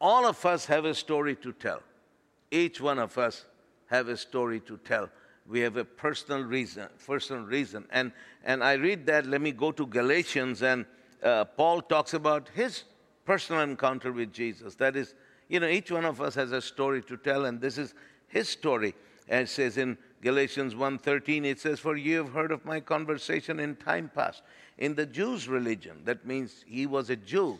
all 0.00 0.26
of 0.26 0.44
us 0.44 0.66
have 0.66 0.84
a 0.84 0.94
story 0.94 1.36
to 1.36 1.52
tell. 1.52 1.80
Each 2.50 2.80
one 2.80 2.98
of 2.98 3.16
us 3.18 3.44
have 3.86 4.08
a 4.08 4.16
story 4.16 4.60
to 4.60 4.76
tell. 4.78 5.08
We 5.46 5.60
have 5.60 5.76
a 5.76 5.84
personal 5.84 6.42
reason, 6.42 6.88
personal 7.06 7.42
reason. 7.42 7.86
And, 7.90 8.12
and 8.44 8.62
I 8.62 8.74
read 8.74 9.06
that, 9.06 9.26
let 9.26 9.40
me 9.40 9.52
go 9.52 9.72
to 9.72 9.86
Galatians, 9.86 10.62
and 10.62 10.84
uh, 11.22 11.44
Paul 11.46 11.80
talks 11.80 12.14
about 12.14 12.50
his 12.54 12.84
personal 13.24 13.62
encounter 13.62 14.12
with 14.12 14.32
Jesus. 14.32 14.74
That 14.74 14.94
is, 14.94 15.14
you 15.48 15.58
know, 15.58 15.66
each 15.66 15.90
one 15.90 16.04
of 16.04 16.20
us 16.20 16.34
has 16.34 16.52
a 16.52 16.60
story 16.60 17.02
to 17.02 17.16
tell, 17.16 17.46
and 17.46 17.60
this 17.60 17.78
is 17.78 17.94
his 18.28 18.48
story. 18.48 18.94
As 19.28 19.50
it 19.50 19.52
says 19.52 19.78
in 19.78 19.98
Galatians 20.22 20.74
1:13, 20.74 21.44
it 21.44 21.60
says, 21.60 21.80
For 21.80 21.96
you 21.96 22.16
have 22.18 22.32
heard 22.32 22.50
of 22.50 22.64
my 22.64 22.80
conversation 22.80 23.60
in 23.60 23.76
time 23.76 24.10
past. 24.14 24.42
In 24.78 24.94
the 24.94 25.06
Jews' 25.06 25.48
religion, 25.48 26.02
that 26.04 26.24
means 26.24 26.64
he 26.66 26.86
was 26.86 27.10
a 27.10 27.16
Jew. 27.16 27.58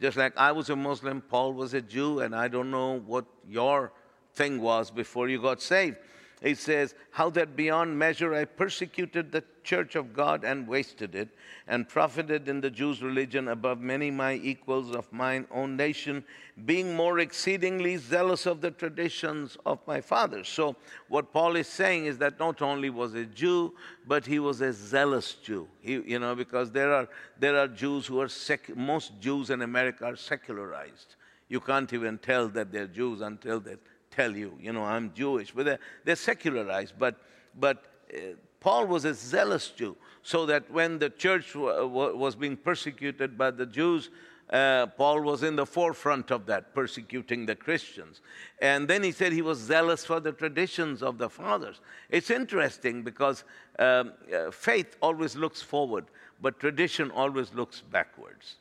Just 0.00 0.16
like 0.16 0.36
I 0.36 0.52
was 0.52 0.70
a 0.70 0.76
Muslim, 0.76 1.20
Paul 1.20 1.52
was 1.52 1.74
a 1.74 1.82
Jew, 1.82 2.20
and 2.20 2.34
I 2.34 2.48
don't 2.48 2.70
know 2.70 3.00
what 3.00 3.26
your 3.46 3.92
thing 4.34 4.60
was 4.60 4.90
before 4.90 5.28
you 5.28 5.42
got 5.42 5.60
saved. 5.60 5.96
He 6.42 6.54
says, 6.54 6.94
How 7.10 7.28
that 7.30 7.54
beyond 7.54 7.98
measure 7.98 8.34
I 8.34 8.46
persecuted 8.46 9.30
the 9.30 9.44
church 9.62 9.94
of 9.94 10.14
God 10.14 10.42
and 10.42 10.66
wasted 10.66 11.14
it, 11.14 11.28
and 11.68 11.86
profited 11.86 12.48
in 12.48 12.62
the 12.62 12.70
Jews' 12.70 13.02
religion 13.02 13.48
above 13.48 13.80
many 13.80 14.10
my 14.10 14.34
equals 14.34 14.94
of 14.94 15.12
mine 15.12 15.46
own 15.50 15.76
nation, 15.76 16.24
being 16.64 16.96
more 16.96 17.18
exceedingly 17.18 17.98
zealous 17.98 18.46
of 18.46 18.62
the 18.62 18.70
traditions 18.70 19.58
of 19.66 19.80
my 19.86 20.00
fathers. 20.00 20.48
So, 20.48 20.76
what 21.08 21.30
Paul 21.30 21.56
is 21.56 21.68
saying 21.68 22.06
is 22.06 22.16
that 22.18 22.38
not 22.38 22.62
only 22.62 22.88
was 22.88 23.12
a 23.12 23.26
Jew, 23.26 23.74
but 24.06 24.24
he 24.24 24.38
was 24.38 24.62
a 24.62 24.72
zealous 24.72 25.34
Jew. 25.34 25.68
He, 25.80 25.92
you 25.92 26.18
know, 26.18 26.34
because 26.34 26.70
there 26.70 26.94
are, 26.94 27.08
there 27.38 27.58
are 27.58 27.68
Jews 27.68 28.06
who 28.06 28.18
are, 28.18 28.28
sec- 28.28 28.74
most 28.74 29.12
Jews 29.20 29.50
in 29.50 29.60
America 29.60 30.06
are 30.06 30.16
secularized. 30.16 31.16
You 31.50 31.60
can't 31.60 31.92
even 31.92 32.16
tell 32.16 32.48
that 32.48 32.72
they're 32.72 32.86
Jews 32.86 33.20
until 33.20 33.60
they 33.60 33.76
tell 34.10 34.36
you, 34.36 34.56
you 34.60 34.72
know, 34.72 34.84
I'm 34.84 35.12
Jewish. 35.14 35.52
But 35.52 35.64
they're, 35.66 35.78
they're 36.04 36.16
secularized. 36.16 36.94
But, 36.98 37.16
but 37.58 37.84
uh, 38.12 38.34
Paul 38.60 38.86
was 38.86 39.04
a 39.04 39.14
zealous 39.14 39.68
Jew, 39.68 39.96
so 40.22 40.46
that 40.46 40.70
when 40.70 40.98
the 40.98 41.10
church 41.10 41.54
w- 41.54 41.74
w- 41.74 42.16
was 42.16 42.34
being 42.34 42.56
persecuted 42.56 43.38
by 43.38 43.50
the 43.50 43.66
Jews, 43.66 44.10
uh, 44.50 44.86
Paul 44.86 45.22
was 45.22 45.42
in 45.44 45.54
the 45.54 45.64
forefront 45.64 46.30
of 46.30 46.44
that, 46.46 46.74
persecuting 46.74 47.46
the 47.46 47.54
Christians. 47.54 48.20
And 48.60 48.88
then 48.88 49.02
he 49.02 49.12
said 49.12 49.32
he 49.32 49.42
was 49.42 49.58
zealous 49.58 50.04
for 50.04 50.18
the 50.18 50.32
traditions 50.32 51.02
of 51.02 51.18
the 51.18 51.30
fathers. 51.30 51.80
It's 52.08 52.30
interesting 52.30 53.02
because 53.02 53.44
um, 53.78 54.12
uh, 54.34 54.50
faith 54.50 54.96
always 55.00 55.36
looks 55.36 55.62
forward, 55.62 56.06
but 56.42 56.58
tradition 56.58 57.10
always 57.12 57.54
looks 57.54 57.80
backwards. 57.80 58.56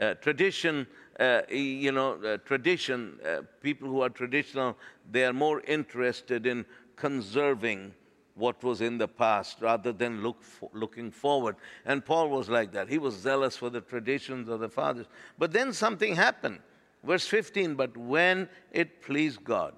Uh, 0.00 0.14
tradition, 0.14 0.86
uh, 1.18 1.42
you 1.50 1.92
know, 1.92 2.14
uh, 2.22 2.36
tradition, 2.38 3.18
uh, 3.26 3.42
people 3.62 3.88
who 3.88 4.00
are 4.00 4.10
traditional, 4.10 4.76
they 5.10 5.24
are 5.24 5.32
more 5.32 5.60
interested 5.62 6.46
in 6.46 6.64
conserving 6.96 7.94
what 8.34 8.62
was 8.62 8.82
in 8.82 8.98
the 8.98 9.08
past 9.08 9.62
rather 9.62 9.92
than 9.92 10.22
look 10.22 10.42
for, 10.42 10.68
looking 10.74 11.10
forward. 11.10 11.56
And 11.86 12.04
Paul 12.04 12.28
was 12.28 12.50
like 12.50 12.72
that. 12.72 12.88
He 12.88 12.98
was 12.98 13.14
zealous 13.14 13.56
for 13.56 13.70
the 13.70 13.80
traditions 13.80 14.48
of 14.48 14.60
the 14.60 14.68
fathers. 14.68 15.06
But 15.38 15.52
then 15.52 15.72
something 15.72 16.14
happened. 16.14 16.60
Verse 17.02 17.26
15, 17.26 17.76
but 17.76 17.96
when 17.96 18.48
it 18.72 19.00
pleased 19.00 19.42
God, 19.42 19.74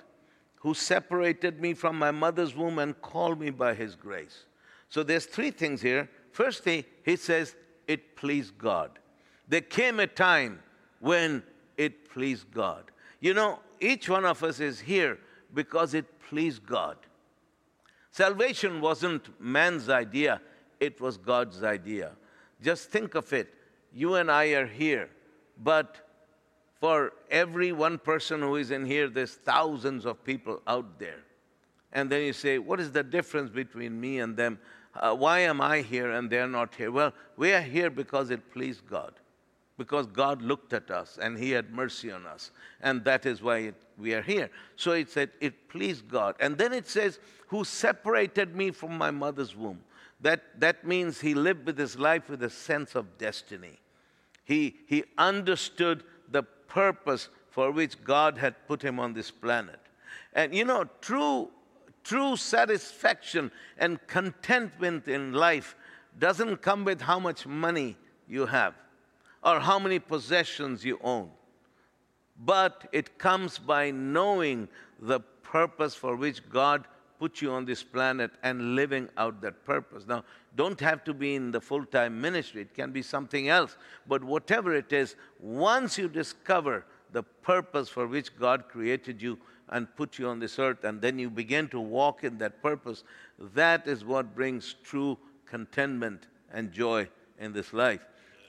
who 0.56 0.74
separated 0.74 1.60
me 1.60 1.74
from 1.74 1.96
my 1.96 2.10
mother's 2.10 2.56
womb 2.56 2.80
and 2.80 3.00
called 3.00 3.38
me 3.38 3.50
by 3.50 3.74
his 3.74 3.94
grace. 3.94 4.44
So 4.88 5.02
there's 5.02 5.26
three 5.26 5.52
things 5.52 5.80
here. 5.80 6.08
Firstly, 6.32 6.84
he 7.04 7.14
says, 7.16 7.54
it 7.86 8.16
pleased 8.16 8.58
God. 8.58 8.98
There 9.46 9.60
came 9.60 10.00
a 10.00 10.06
time 10.06 10.60
when 11.00 11.42
it 11.76 12.10
pleased 12.10 12.52
God. 12.52 12.84
You 13.20 13.34
know, 13.34 13.60
each 13.80 14.08
one 14.08 14.24
of 14.24 14.42
us 14.42 14.60
is 14.60 14.80
here 14.80 15.18
because 15.54 15.94
it 15.94 16.20
pleased 16.28 16.66
God. 16.66 16.96
Salvation 18.10 18.80
wasn't 18.80 19.40
man's 19.40 19.88
idea, 19.88 20.40
it 20.80 21.00
was 21.00 21.16
God's 21.16 21.62
idea. 21.62 22.12
Just 22.60 22.90
think 22.90 23.14
of 23.14 23.32
it. 23.32 23.54
You 23.92 24.16
and 24.16 24.30
I 24.30 24.46
are 24.46 24.66
here, 24.66 25.08
but 25.62 25.96
for 26.80 27.12
every 27.30 27.72
one 27.72 27.98
person 27.98 28.40
who 28.40 28.56
is 28.56 28.70
in 28.70 28.84
here, 28.84 29.08
there's 29.08 29.34
thousands 29.34 30.04
of 30.04 30.22
people 30.24 30.62
out 30.66 30.98
there. 30.98 31.20
And 31.92 32.10
then 32.10 32.22
you 32.22 32.32
say, 32.32 32.58
What 32.58 32.80
is 32.80 32.92
the 32.92 33.02
difference 33.02 33.50
between 33.50 34.00
me 34.00 34.18
and 34.18 34.36
them? 34.36 34.58
Uh, 34.94 35.14
why 35.14 35.40
am 35.40 35.60
I 35.60 35.82
here 35.82 36.10
and 36.12 36.28
they're 36.28 36.48
not 36.48 36.74
here? 36.74 36.90
Well, 36.90 37.12
we 37.36 37.52
are 37.52 37.62
here 37.62 37.90
because 37.90 38.30
it 38.30 38.52
pleased 38.52 38.86
God 38.88 39.14
because 39.78 40.06
God 40.06 40.42
looked 40.42 40.72
at 40.72 40.90
us 40.90 41.18
and 41.22 41.38
He 41.38 41.52
had 41.52 41.72
mercy 41.72 42.10
on 42.10 42.26
us. 42.26 42.50
And 42.82 43.04
that 43.04 43.24
is 43.24 43.40
why 43.40 43.58
it, 43.58 43.74
we 43.96 44.12
are 44.12 44.20
here. 44.20 44.50
So 44.76 44.92
it 44.92 45.08
said, 45.08 45.30
it 45.40 45.68
pleased 45.68 46.08
God. 46.08 46.34
And 46.40 46.58
then 46.58 46.72
it 46.72 46.88
says, 46.88 47.20
who 47.46 47.64
separated 47.64 48.54
me 48.54 48.72
from 48.72 48.98
my 48.98 49.12
mother's 49.12 49.56
womb. 49.56 49.80
That, 50.20 50.60
that 50.60 50.84
means 50.84 51.20
he 51.20 51.32
lived 51.32 51.64
with 51.64 51.78
his 51.78 51.96
life 51.96 52.28
with 52.28 52.42
a 52.42 52.50
sense 52.50 52.96
of 52.96 53.16
destiny. 53.18 53.78
He, 54.44 54.76
he 54.86 55.04
understood 55.16 56.02
the 56.28 56.42
purpose 56.42 57.28
for 57.50 57.70
which 57.70 58.02
God 58.02 58.36
had 58.36 58.66
put 58.66 58.82
him 58.82 58.98
on 58.98 59.14
this 59.14 59.30
planet. 59.30 59.78
And 60.32 60.54
you 60.54 60.64
know, 60.64 60.86
true, 61.00 61.50
true 62.02 62.36
satisfaction 62.36 63.52
and 63.78 64.04
contentment 64.08 65.06
in 65.06 65.32
life 65.32 65.76
doesn't 66.18 66.62
come 66.62 66.84
with 66.84 67.00
how 67.00 67.20
much 67.20 67.46
money 67.46 67.96
you 68.26 68.46
have 68.46 68.74
or 69.42 69.60
how 69.60 69.78
many 69.78 69.98
possessions 69.98 70.84
you 70.84 70.98
own. 71.02 71.30
But 72.38 72.88
it 72.92 73.18
comes 73.18 73.58
by 73.58 73.90
knowing 73.90 74.68
the 75.00 75.20
purpose 75.20 75.94
for 75.94 76.16
which 76.16 76.48
God 76.48 76.86
put 77.18 77.42
you 77.42 77.50
on 77.52 77.64
this 77.64 77.82
planet 77.82 78.30
and 78.42 78.76
living 78.76 79.08
out 79.16 79.40
that 79.40 79.64
purpose. 79.64 80.06
Now, 80.06 80.24
don't 80.54 80.78
have 80.80 81.02
to 81.04 81.14
be 81.14 81.34
in 81.34 81.50
the 81.50 81.60
full 81.60 81.84
time 81.84 82.20
ministry, 82.20 82.62
it 82.62 82.74
can 82.74 82.92
be 82.92 83.02
something 83.02 83.48
else. 83.48 83.76
But 84.06 84.22
whatever 84.22 84.74
it 84.74 84.92
is, 84.92 85.16
once 85.40 85.98
you 85.98 86.08
discover 86.08 86.84
the 87.12 87.22
purpose 87.22 87.88
for 87.88 88.06
which 88.06 88.36
God 88.38 88.68
created 88.68 89.20
you 89.20 89.38
and 89.70 89.94
put 89.96 90.18
you 90.18 90.28
on 90.28 90.38
this 90.38 90.58
earth, 90.58 90.84
and 90.84 91.00
then 91.00 91.18
you 91.18 91.28
begin 91.28 91.68
to 91.68 91.80
walk 91.80 92.24
in 92.24 92.38
that 92.38 92.62
purpose, 92.62 93.04
that 93.54 93.86
is 93.86 94.04
what 94.04 94.34
brings 94.34 94.76
true 94.82 95.18
contentment 95.46 96.26
and 96.52 96.72
joy 96.72 97.08
in 97.38 97.52
this 97.52 97.72
life. 97.72 98.00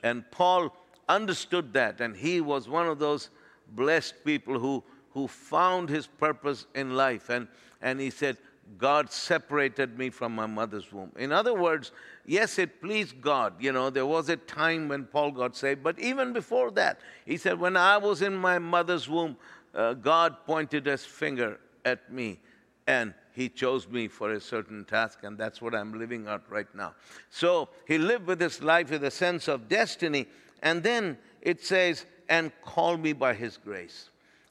And 0.03 0.29
Paul 0.31 0.75
understood 1.07 1.73
that, 1.73 2.01
and 2.01 2.15
he 2.15 2.41
was 2.41 2.69
one 2.69 2.87
of 2.87 2.99
those 2.99 3.29
blessed 3.71 4.23
people 4.23 4.59
who, 4.59 4.83
who 5.11 5.27
found 5.27 5.89
his 5.89 6.07
purpose 6.07 6.65
in 6.75 6.95
life. 6.95 7.29
And, 7.29 7.47
and 7.81 7.99
he 7.99 8.09
said, 8.09 8.37
God 8.77 9.11
separated 9.11 9.97
me 9.97 10.09
from 10.09 10.35
my 10.35 10.45
mother's 10.45 10.91
womb. 10.91 11.11
In 11.17 11.31
other 11.31 11.53
words, 11.53 11.91
yes, 12.25 12.59
it 12.59 12.81
pleased 12.81 13.19
God. 13.19 13.53
You 13.59 13.71
know, 13.71 13.89
there 13.89 14.05
was 14.05 14.29
a 14.29 14.37
time 14.37 14.87
when 14.87 15.05
Paul 15.05 15.31
got 15.31 15.55
saved, 15.55 15.83
but 15.83 15.97
even 15.99 16.33
before 16.33 16.69
that, 16.71 16.99
he 17.25 17.37
said, 17.37 17.59
When 17.59 17.75
I 17.75 17.97
was 17.97 18.21
in 18.21 18.35
my 18.35 18.59
mother's 18.59 19.09
womb, 19.09 19.37
uh, 19.73 19.93
God 19.93 20.45
pointed 20.45 20.85
his 20.85 21.03
finger 21.03 21.59
at 21.83 22.11
me 22.11 22.39
and 22.85 23.13
he 23.39 23.47
chose 23.47 23.87
me 23.87 24.09
for 24.09 24.33
a 24.33 24.41
certain 24.41 24.83
task, 24.83 25.19
and 25.23 25.37
that's 25.37 25.61
what 25.61 25.73
I'm 25.73 25.97
living 25.97 26.27
out 26.27 26.43
right 26.49 26.67
now. 26.75 26.93
So 27.29 27.69
he 27.87 27.97
lived 27.97 28.27
with 28.27 28.41
his 28.41 28.61
life 28.61 28.91
with 28.91 29.05
a 29.05 29.11
sense 29.11 29.47
of 29.47 29.69
destiny, 29.69 30.27
and 30.61 30.83
then 30.83 31.17
it 31.41 31.63
says, 31.63 32.05
and 32.27 32.51
call 32.61 32.97
me 32.97 33.13
by 33.13 33.33
his 33.33 33.55
grace. 33.55 34.09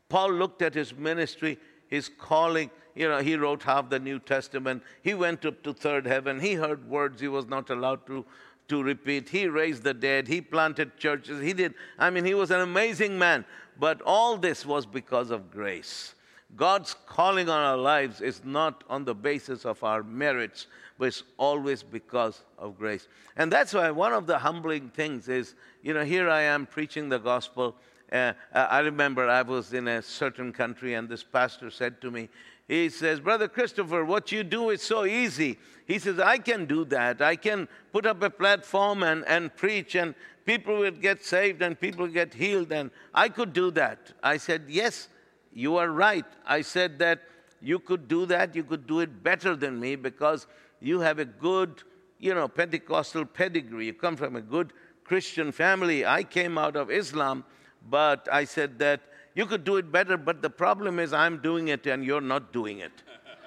Paul 0.08 0.32
looked 0.32 0.62
at 0.62 0.72
his 0.72 0.94
ministry, 0.94 1.58
his 1.88 2.08
calling. 2.08 2.70
You 2.94 3.10
know, 3.10 3.18
he 3.18 3.36
wrote 3.36 3.62
half 3.62 3.90
the 3.90 3.98
New 3.98 4.20
Testament. 4.20 4.82
He 5.02 5.12
went 5.12 5.44
up 5.44 5.62
to 5.64 5.74
third 5.74 6.06
heaven. 6.06 6.40
He 6.40 6.54
heard 6.54 6.88
words 6.88 7.20
he 7.20 7.28
was 7.28 7.44
not 7.44 7.68
allowed 7.68 8.06
to, 8.06 8.24
to 8.68 8.82
repeat. 8.82 9.28
He 9.28 9.48
raised 9.48 9.82
the 9.82 9.92
dead. 9.92 10.28
He 10.28 10.40
planted 10.40 10.96
churches. 10.96 11.42
He 11.42 11.52
did. 11.52 11.74
I 11.98 12.08
mean, 12.08 12.24
he 12.24 12.32
was 12.32 12.50
an 12.50 12.60
amazing 12.60 13.18
man. 13.18 13.44
But 13.78 14.00
all 14.00 14.38
this 14.38 14.64
was 14.64 14.86
because 14.86 15.30
of 15.30 15.50
grace. 15.50 16.14
God's 16.56 16.96
calling 17.06 17.48
on 17.48 17.60
our 17.60 17.76
lives 17.76 18.20
is 18.20 18.42
not 18.44 18.82
on 18.88 19.04
the 19.04 19.14
basis 19.14 19.64
of 19.64 19.82
our 19.84 20.02
merits, 20.02 20.66
but 20.98 21.08
it's 21.08 21.22
always 21.36 21.82
because 21.82 22.42
of 22.58 22.78
grace. 22.78 23.06
And 23.36 23.52
that's 23.52 23.74
why 23.74 23.90
one 23.90 24.12
of 24.12 24.26
the 24.26 24.38
humbling 24.38 24.88
things 24.88 25.28
is, 25.28 25.54
you 25.82 25.94
know, 25.94 26.04
here 26.04 26.28
I 26.28 26.42
am 26.42 26.66
preaching 26.66 27.08
the 27.08 27.18
gospel. 27.18 27.76
Uh, 28.10 28.32
I 28.52 28.80
remember 28.80 29.28
I 29.28 29.42
was 29.42 29.74
in 29.74 29.86
a 29.88 30.00
certain 30.00 30.52
country, 30.52 30.94
and 30.94 31.08
this 31.08 31.22
pastor 31.22 31.70
said 31.70 32.00
to 32.00 32.10
me, 32.10 32.28
he 32.66 32.90
says, 32.90 33.20
Brother 33.20 33.48
Christopher, 33.48 34.04
what 34.04 34.30
you 34.30 34.44
do 34.44 34.70
is 34.70 34.82
so 34.82 35.06
easy. 35.06 35.58
He 35.86 35.98
says, 35.98 36.18
I 36.18 36.36
can 36.36 36.66
do 36.66 36.84
that. 36.86 37.22
I 37.22 37.36
can 37.36 37.66
put 37.92 38.04
up 38.04 38.22
a 38.22 38.28
platform 38.28 39.02
and, 39.02 39.24
and 39.26 39.54
preach, 39.56 39.94
and 39.94 40.14
people 40.44 40.78
will 40.78 40.90
get 40.90 41.24
saved 41.24 41.62
and 41.62 41.78
people 41.80 42.06
get 42.06 42.34
healed, 42.34 42.72
and 42.72 42.90
I 43.14 43.30
could 43.30 43.54
do 43.54 43.70
that. 43.72 44.12
I 44.22 44.36
said, 44.36 44.64
Yes, 44.68 45.08
you 45.52 45.76
are 45.76 45.90
right. 45.90 46.24
I 46.46 46.62
said 46.62 46.98
that 47.00 47.22
you 47.60 47.78
could 47.78 48.08
do 48.08 48.26
that, 48.26 48.54
you 48.54 48.62
could 48.62 48.86
do 48.86 49.00
it 49.00 49.22
better 49.22 49.56
than 49.56 49.80
me 49.80 49.96
because 49.96 50.46
you 50.80 51.00
have 51.00 51.18
a 51.18 51.24
good, 51.24 51.82
you 52.18 52.34
know, 52.34 52.48
Pentecostal 52.48 53.24
pedigree. 53.24 53.86
You 53.86 53.92
come 53.92 54.16
from 54.16 54.36
a 54.36 54.40
good 54.40 54.72
Christian 55.04 55.50
family. 55.52 56.06
I 56.06 56.22
came 56.22 56.58
out 56.58 56.76
of 56.76 56.90
Islam, 56.90 57.44
but 57.88 58.28
I 58.30 58.44
said 58.44 58.78
that 58.78 59.00
you 59.34 59.46
could 59.46 59.64
do 59.64 59.76
it 59.76 59.90
better, 59.90 60.16
but 60.16 60.42
the 60.42 60.50
problem 60.50 60.98
is 60.98 61.12
I'm 61.12 61.38
doing 61.38 61.68
it 61.68 61.86
and 61.86 62.04
you're 62.04 62.20
not 62.20 62.52
doing 62.52 62.78
it. 62.80 62.92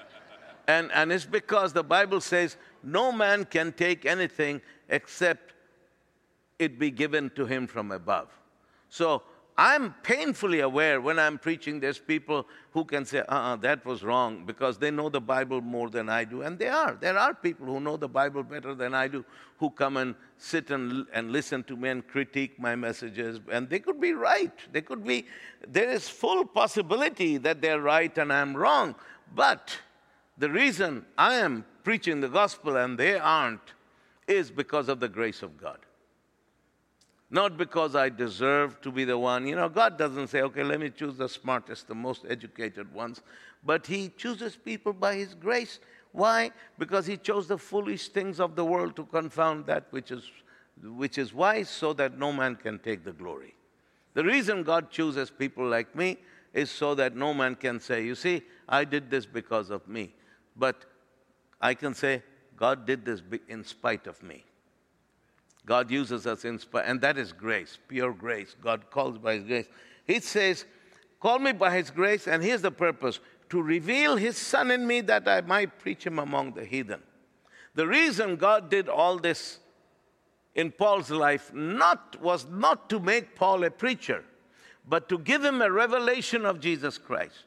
and, 0.68 0.92
and 0.94 1.12
it's 1.12 1.26
because 1.26 1.74
the 1.74 1.84
Bible 1.84 2.22
says 2.22 2.58
no 2.84 3.12
man 3.12 3.46
can 3.46 3.72
take 3.72 4.06
anything 4.06 4.62
except 4.90 5.54
it 6.60 6.78
be 6.78 6.92
given 6.92 7.30
to 7.32 7.46
him 7.46 7.68
from 7.68 7.92
above. 7.92 8.30
So 8.90 9.24
I'm 9.64 9.94
painfully 10.02 10.62
aware 10.62 11.00
when 11.00 11.20
I'm 11.20 11.38
preaching, 11.38 11.80
there's 11.80 12.00
people 12.00 12.48
who 12.72 12.84
can 12.84 13.06
say, 13.06 13.20
uh 13.20 13.26
uh-uh, 13.30 13.56
that 13.58 13.86
was 13.86 14.02
wrong 14.02 14.44
because 14.44 14.80
they 14.80 14.90
know 14.90 15.08
the 15.08 15.22
Bible 15.22 15.62
more 15.62 15.92
than 15.92 16.10
I 16.10 16.24
do. 16.24 16.42
And 16.42 16.58
they 16.58 16.68
are. 16.68 16.98
There 17.00 17.16
are 17.16 17.36
people 17.36 17.68
who 17.68 17.80
know 17.80 17.96
the 17.96 18.08
Bible 18.08 18.42
better 18.42 18.74
than 18.74 18.96
I 18.96 19.08
do 19.08 19.24
who 19.60 19.70
come 19.70 19.98
and 19.98 20.16
sit 20.40 20.72
and, 20.72 21.06
and 21.14 21.32
listen 21.32 21.64
to 21.66 21.76
me 21.76 21.90
and 21.90 22.08
critique 22.08 22.60
my 22.60 22.76
messages. 22.76 23.40
And 23.52 23.70
they 23.70 23.78
could 23.78 24.02
be 24.02 24.14
right. 24.14 24.52
They 24.72 24.82
could 24.82 25.06
be, 25.06 25.28
there 25.68 25.92
is 25.92 26.10
full 26.10 26.44
possibility 26.44 27.38
that 27.38 27.62
they're 27.62 27.82
right 27.82 28.18
and 28.18 28.34
I'm 28.34 28.58
wrong. 28.58 28.96
But 29.36 29.78
the 30.40 30.50
reason 30.50 31.06
I 31.20 31.36
am 31.36 31.66
preaching 31.84 32.20
the 32.20 32.30
gospel 32.30 32.78
and 32.78 32.98
they 32.98 33.20
aren't 33.20 33.76
is 34.28 34.50
because 34.50 34.90
of 34.90 35.00
the 35.00 35.10
grace 35.10 35.44
of 35.44 35.56
God 35.56 35.78
not 37.32 37.58
because 37.58 37.96
I 37.96 38.10
deserve 38.10 38.82
to 38.82 38.92
be 38.92 39.06
the 39.06 39.18
one. 39.18 39.48
You 39.48 39.56
know, 39.56 39.70
God 39.70 39.98
doesn't 39.98 40.28
say, 40.28 40.42
okay, 40.42 40.64
let 40.64 40.82
me 40.82 40.90
choose 40.90 41.16
the 41.18 41.30
smartest, 41.30 41.88
the 41.88 41.96
most 41.96 42.26
educated 42.30 42.94
ones, 42.94 43.22
but 43.66 43.88
He 43.88 44.10
chooses 44.10 44.58
people 44.58 44.92
by 44.92 45.16
His 45.16 45.34
grace. 45.34 45.80
Why? 46.12 46.52
Because 46.78 47.06
He 47.06 47.16
chose 47.16 47.48
the 47.48 47.58
foolish 47.58 48.10
things 48.10 48.42
of 48.42 48.58
the 48.58 48.66
world 48.66 48.98
to 48.98 49.06
confound 49.06 49.66
that 49.68 49.88
which 49.92 50.12
is, 50.12 50.30
which 50.84 51.18
is 51.18 51.34
wise, 51.34 51.70
so 51.70 51.94
that 51.94 52.20
no 52.20 52.34
man 52.34 52.58
can 52.58 52.80
take 52.80 53.06
the 53.06 53.14
glory. 53.14 53.56
The 54.14 54.26
reason 54.26 54.64
God 54.64 54.92
chooses 54.92 55.30
people 55.30 55.66
like 55.66 55.96
me 55.96 56.18
is 56.54 56.70
so 56.70 56.96
that 56.96 57.16
no 57.16 57.34
man 57.34 57.56
can 57.56 57.80
say, 57.80 58.04
You 58.04 58.16
see, 58.16 58.42
I 58.68 58.84
did 58.84 59.10
this 59.10 59.26
because 59.26 59.70
of 59.70 59.88
me. 59.88 60.14
But 60.58 60.84
I 61.62 61.76
can 61.76 61.94
say, 61.94 62.24
God 62.58 62.86
did 62.86 63.06
this 63.06 63.22
in 63.48 63.64
spite 63.64 64.06
of 64.06 64.22
me. 64.22 64.44
God 65.66 65.92
uses 65.92 66.26
us 66.26 66.44
in 66.44 66.58
spite, 66.60 66.86
and 66.88 67.02
that 67.02 67.18
is 67.18 67.32
grace, 67.32 67.78
pure 67.88 68.14
grace. 68.14 68.56
God 68.62 68.90
calls 68.90 69.18
by 69.18 69.36
His 69.36 69.44
grace. 69.46 69.68
He 70.06 70.20
says, 70.20 70.66
Call 71.20 71.40
me 71.40 71.52
by 71.52 71.76
His 71.78 71.92
grace, 71.92 72.28
and 72.28 72.44
here's 72.44 72.64
the 72.64 72.72
purpose 72.72 73.20
to 73.50 73.62
reveal 73.62 74.16
His 74.16 74.38
Son 74.38 74.72
in 74.72 74.88
me 74.88 75.02
that 75.02 75.28
I 75.28 75.42
might 75.42 75.78
preach 75.78 76.06
Him 76.06 76.20
among 76.20 76.54
the 76.54 76.66
heathen. 76.66 77.02
The 77.76 77.88
reason 77.88 78.36
God 78.36 78.70
did 78.70 78.90
all 78.90 79.18
this 79.18 79.60
in 80.56 80.72
Paul's 80.72 81.10
life 81.10 81.54
not, 81.54 82.22
was 82.22 82.46
not 82.50 82.90
to 82.90 83.00
make 83.00 83.36
Paul 83.36 83.64
a 83.64 83.72
preacher, 83.72 84.24
but 84.88 85.08
to 85.10 85.18
give 85.18 85.44
him 85.44 85.62
a 85.62 85.72
revelation 85.72 86.46
of 86.46 86.60
Jesus 86.60 86.98
Christ. 86.98 87.46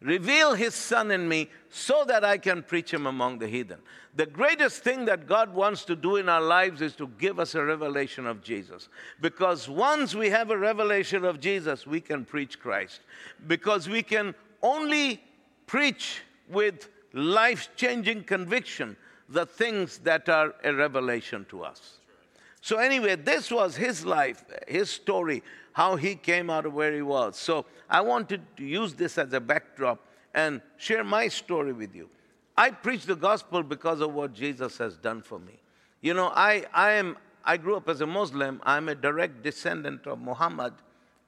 Reveal 0.00 0.54
his 0.54 0.74
son 0.74 1.10
in 1.10 1.26
me 1.28 1.48
so 1.70 2.04
that 2.06 2.22
I 2.22 2.36
can 2.36 2.62
preach 2.62 2.92
him 2.92 3.06
among 3.06 3.38
the 3.38 3.48
heathen. 3.48 3.78
The 4.14 4.26
greatest 4.26 4.82
thing 4.82 5.06
that 5.06 5.26
God 5.26 5.54
wants 5.54 5.84
to 5.86 5.96
do 5.96 6.16
in 6.16 6.28
our 6.28 6.40
lives 6.40 6.82
is 6.82 6.94
to 6.96 7.08
give 7.18 7.38
us 7.38 7.54
a 7.54 7.64
revelation 7.64 8.26
of 8.26 8.42
Jesus. 8.42 8.88
Because 9.20 9.68
once 9.68 10.14
we 10.14 10.28
have 10.28 10.50
a 10.50 10.58
revelation 10.58 11.24
of 11.24 11.40
Jesus, 11.40 11.86
we 11.86 12.00
can 12.00 12.24
preach 12.24 12.60
Christ. 12.60 13.00
Because 13.46 13.88
we 13.88 14.02
can 14.02 14.34
only 14.62 15.22
preach 15.66 16.22
with 16.48 16.88
life 17.12 17.70
changing 17.76 18.24
conviction 18.24 18.96
the 19.28 19.46
things 19.46 19.98
that 19.98 20.28
are 20.28 20.54
a 20.62 20.72
revelation 20.74 21.46
to 21.48 21.62
us. 21.62 21.98
So, 22.60 22.78
anyway, 22.78 23.14
this 23.14 23.50
was 23.50 23.76
his 23.76 24.04
life, 24.04 24.44
his 24.66 24.90
story, 24.90 25.42
how 25.76 25.94
he 25.94 26.14
came 26.14 26.48
out 26.48 26.64
of 26.64 26.72
where 26.72 26.94
he 26.94 27.02
was. 27.02 27.36
So, 27.36 27.66
I 27.90 28.00
wanted 28.00 28.40
to 28.56 28.64
use 28.64 28.94
this 28.94 29.18
as 29.18 29.30
a 29.34 29.40
backdrop 29.40 29.98
and 30.32 30.62
share 30.78 31.04
my 31.04 31.28
story 31.28 31.74
with 31.74 31.94
you. 31.94 32.08
I 32.56 32.70
preach 32.70 33.04
the 33.04 33.14
gospel 33.14 33.62
because 33.62 34.00
of 34.00 34.14
what 34.14 34.32
Jesus 34.32 34.78
has 34.78 34.96
done 34.96 35.20
for 35.20 35.38
me. 35.38 35.52
You 36.00 36.14
know, 36.14 36.32
I, 36.34 36.64
I, 36.72 36.92
am, 36.92 37.18
I 37.44 37.58
grew 37.58 37.76
up 37.76 37.90
as 37.90 38.00
a 38.00 38.06
Muslim. 38.06 38.62
I'm 38.64 38.88
a 38.88 38.94
direct 38.94 39.42
descendant 39.42 40.06
of 40.06 40.18
Muhammad, 40.18 40.72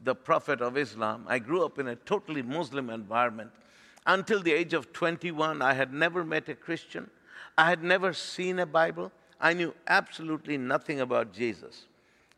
the 0.03 0.15
prophet 0.15 0.63
of 0.63 0.79
Islam. 0.79 1.27
I 1.29 1.41
grew 1.41 1.63
up 1.63 1.79
in 1.79 1.89
a 1.89 1.97
totally 1.97 2.41
Muslim 2.41 2.89
environment. 2.89 3.51
Until 4.07 4.41
the 4.43 4.55
age 4.55 4.73
of 4.73 4.95
21, 4.95 5.61
I 5.61 5.75
had 5.75 5.93
never 5.93 6.25
met 6.25 6.49
a 6.49 6.55
Christian. 6.55 7.11
I 7.59 7.69
had 7.69 7.83
never 7.83 8.15
seen 8.15 8.61
a 8.61 8.67
Bible. 8.67 9.13
I 9.39 9.53
knew 9.53 9.75
absolutely 9.87 10.57
nothing 10.57 11.03
about 11.03 11.35
Jesus. 11.35 11.85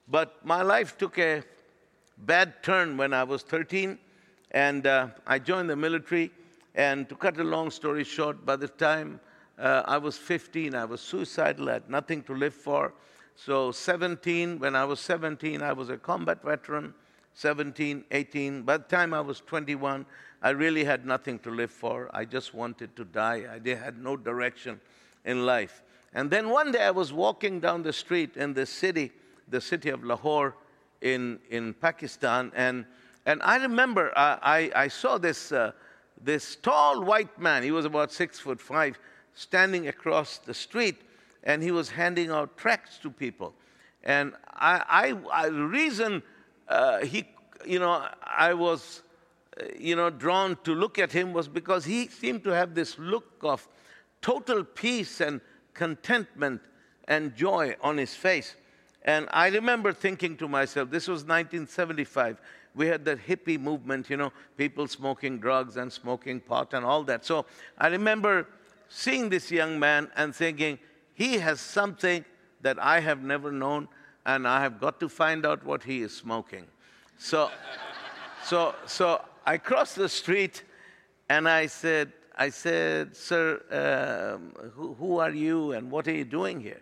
But 0.09 0.45
my 0.45 0.63
life 0.63 0.99
took 0.99 1.17
a 1.17 1.45
bad 2.27 2.63
turn 2.63 2.97
when 2.97 3.13
I 3.13 3.25
was 3.25 3.43
13, 3.43 3.99
and 4.53 4.87
uh, 4.87 5.09
I 5.27 5.39
joined 5.39 5.71
the 5.71 5.77
military. 5.77 6.31
And 6.75 7.09
to 7.09 7.15
cut 7.15 7.39
a 7.39 7.45
long 7.45 7.71
story 7.71 8.05
short, 8.05 8.47
by 8.47 8.57
the 8.57 8.69
time 8.69 9.21
uh, 9.59 9.83
I 9.87 9.99
was 9.99 10.17
15, 10.17 10.75
I 10.75 10.85
was 10.85 11.01
suicidal, 11.01 11.69
I 11.69 11.75
had 11.75 11.91
nothing 11.91 12.23
to 12.25 12.35
live 12.35 12.55
for. 12.55 12.93
So, 13.37 13.73
17, 13.73 14.59
when 14.59 14.77
I 14.77 14.85
was 14.85 15.01
17, 15.01 15.63
I 15.63 15.73
was 15.73 15.89
a 15.89 15.97
combat 15.97 16.43
veteran. 16.43 16.95
17, 17.35 18.05
18. 18.11 18.63
By 18.63 18.77
the 18.77 18.85
time 18.85 19.15
I 19.15 19.21
was 19.21 19.41
21, 19.41 20.05
I 20.43 20.51
really 20.51 20.85
had 20.85 21.07
nothing 21.07 21.39
to 21.41 21.51
live 21.51 21.71
for. 21.71 22.11
I 22.13 22.25
just 22.25 22.55
wanted 22.55 22.95
to 22.97 23.05
die. 23.05 23.47
I 23.51 23.69
had 23.77 24.03
no 24.03 24.17
direction 24.17 24.81
in 25.25 25.47
life. 25.47 25.83
And 26.13 26.31
then 26.31 26.51
one 26.51 26.73
day 26.73 26.83
I 26.83 26.91
was 26.91 27.13
walking 27.13 27.61
down 27.61 27.83
the 27.83 27.93
street 27.93 28.37
in 28.37 28.53
the 28.55 28.67
city, 28.67 29.13
the 29.49 29.61
city 29.61 29.91
of 29.91 30.03
Lahore 30.03 30.55
in, 31.01 31.39
in 31.51 31.75
Pakistan, 31.75 32.53
and, 32.55 32.85
and 33.27 33.43
I 33.43 33.57
remember 33.57 34.13
I, 34.17 34.71
I, 34.75 34.85
I 34.85 34.89
saw 34.89 35.19
this, 35.19 35.53
uh, 35.53 35.73
this 36.23 36.57
tall 36.57 37.03
white 37.05 37.39
man, 37.39 37.63
he 37.63 37.71
was 37.71 37.85
about 37.85 38.13
six 38.13 38.39
foot 38.39 38.61
five, 38.61 38.99
standing 39.35 39.89
across 39.89 40.39
the 40.39 40.55
street, 40.55 40.97
and 41.45 41.63
he 41.63 41.71
was 41.71 41.91
handing 41.91 42.31
out 42.31 42.57
tracts 42.57 42.99
to 42.99 43.11
people. 43.11 43.55
And 44.05 44.35
I, 44.55 45.15
I, 45.33 45.45
I 45.45 45.49
the 45.51 45.65
reason 45.65 46.23
uh, 46.69 46.99
he, 47.01 47.29
you 47.67 47.79
know, 47.79 48.07
I 48.23 48.55
was, 48.55 49.03
uh, 49.61 49.65
you 49.79 49.97
know, 49.97 50.11
drawn 50.11 50.57
to 50.65 50.75
look 50.75 50.99
at 50.99 51.13
him 51.13 51.33
was 51.33 51.49
because 51.49 51.85
he 51.85 52.09
seemed 52.09 52.45
to 52.45 52.51
have 52.51 52.75
this 52.75 52.99
look 52.99 53.27
of 53.43 53.67
total 54.23 54.65
peace 54.65 55.21
and 55.21 55.41
contentment 55.75 56.61
and 57.09 57.35
joy 57.35 57.75
on 57.81 57.97
his 57.97 58.15
face. 58.15 58.55
And 59.03 59.29
I 59.31 59.49
remember 59.49 59.93
thinking 59.93 60.37
to 60.39 60.49
myself, 60.49 60.91
this 60.91 61.09
was 61.09 61.23
1975. 61.23 62.41
We 62.75 62.87
had 62.87 63.05
that 63.07 63.19
hippie 63.27 63.59
movement, 63.59 64.11
you 64.11 64.17
know, 64.17 64.33
people 64.57 64.87
smoking 64.87 65.39
drugs 65.39 65.77
and 65.77 65.93
smoking 65.93 66.41
pot 66.41 66.75
and 66.75 66.85
all 66.85 67.03
that. 67.05 67.25
So 67.25 67.47
I 67.79 67.89
remember 67.89 68.47
seeing 68.89 69.29
this 69.31 69.51
young 69.51 69.79
man 69.79 70.11
and 70.17 70.35
thinking, 70.35 70.79
he 71.15 71.39
has 71.39 71.61
something 71.61 72.25
that 72.61 72.79
I 72.79 73.01
have 73.01 73.23
never 73.23 73.51
known, 73.51 73.89
and 74.27 74.47
I 74.47 74.61
have 74.61 74.81
got 74.81 75.01
to 75.01 75.09
find 75.09 75.47
out 75.47 75.65
what 75.65 75.83
he 75.83 76.03
is 76.03 76.15
smoking. 76.15 76.67
So, 77.19 77.51
so, 78.45 78.75
so 78.87 79.23
I 79.47 79.59
crossed 79.59 79.97
the 79.97 80.09
street 80.09 80.63
and 81.29 81.49
I 81.49 81.67
said, 81.67 82.13
I 82.37 82.51
said, 82.51 83.17
Sir, 83.17 83.61
um, 83.71 84.71
who, 84.73 84.95
who 84.95 85.19
are 85.19 85.31
you 85.31 85.73
and 85.73 85.91
what 85.91 86.07
are 86.09 86.15
you 86.15 86.25
doing 86.25 86.61
here? 86.61 86.81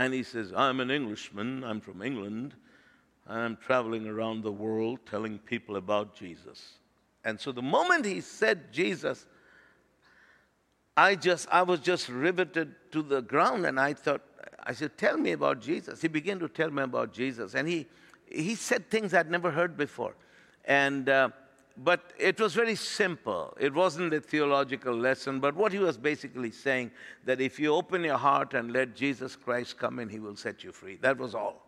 And 0.00 0.14
he 0.14 0.22
says, 0.22 0.50
I'm 0.56 0.80
an 0.80 0.90
Englishman. 0.90 1.62
I'm 1.62 1.78
from 1.78 2.00
England. 2.00 2.54
I'm 3.28 3.58
traveling 3.58 4.06
around 4.06 4.42
the 4.42 4.50
world 4.50 5.00
telling 5.04 5.38
people 5.38 5.76
about 5.76 6.16
Jesus. 6.16 6.78
And 7.22 7.38
so 7.38 7.52
the 7.52 7.60
moment 7.60 8.06
he 8.06 8.22
said 8.22 8.72
Jesus, 8.72 9.26
I 10.96 11.16
just 11.16 11.48
I 11.52 11.60
was 11.64 11.80
just 11.80 12.08
riveted 12.08 12.74
to 12.92 13.02
the 13.02 13.20
ground 13.20 13.66
and 13.66 13.78
I 13.78 13.92
thought 13.92 14.22
I 14.62 14.72
said 14.72 14.96
tell 14.96 15.18
me 15.18 15.32
about 15.32 15.60
Jesus. 15.60 16.00
He 16.00 16.08
began 16.08 16.38
to 16.38 16.48
tell 16.48 16.70
me 16.70 16.82
about 16.82 17.12
Jesus 17.12 17.54
and 17.54 17.68
he 17.68 17.86
he 18.24 18.54
said 18.54 18.88
things 18.88 19.12
I'd 19.12 19.30
never 19.30 19.50
heard 19.50 19.76
before. 19.76 20.14
And 20.64 21.10
uh, 21.10 21.28
but 21.82 22.12
it 22.18 22.38
was 22.38 22.54
very 22.54 22.74
simple. 22.74 23.56
It 23.58 23.72
wasn't 23.72 24.12
a 24.12 24.20
theological 24.20 24.94
lesson, 24.94 25.40
but 25.40 25.56
what 25.56 25.72
he 25.72 25.78
was 25.78 25.96
basically 25.96 26.50
saying 26.50 26.90
that 27.24 27.40
if 27.40 27.58
you 27.58 27.74
open 27.74 28.04
your 28.04 28.18
heart 28.18 28.52
and 28.52 28.70
let 28.70 28.94
Jesus 28.94 29.34
Christ 29.34 29.78
come 29.78 29.98
in, 29.98 30.10
he 30.10 30.18
will 30.18 30.36
set 30.36 30.62
you 30.62 30.72
free. 30.72 30.96
That 30.96 31.16
was 31.16 31.34
all. 31.34 31.66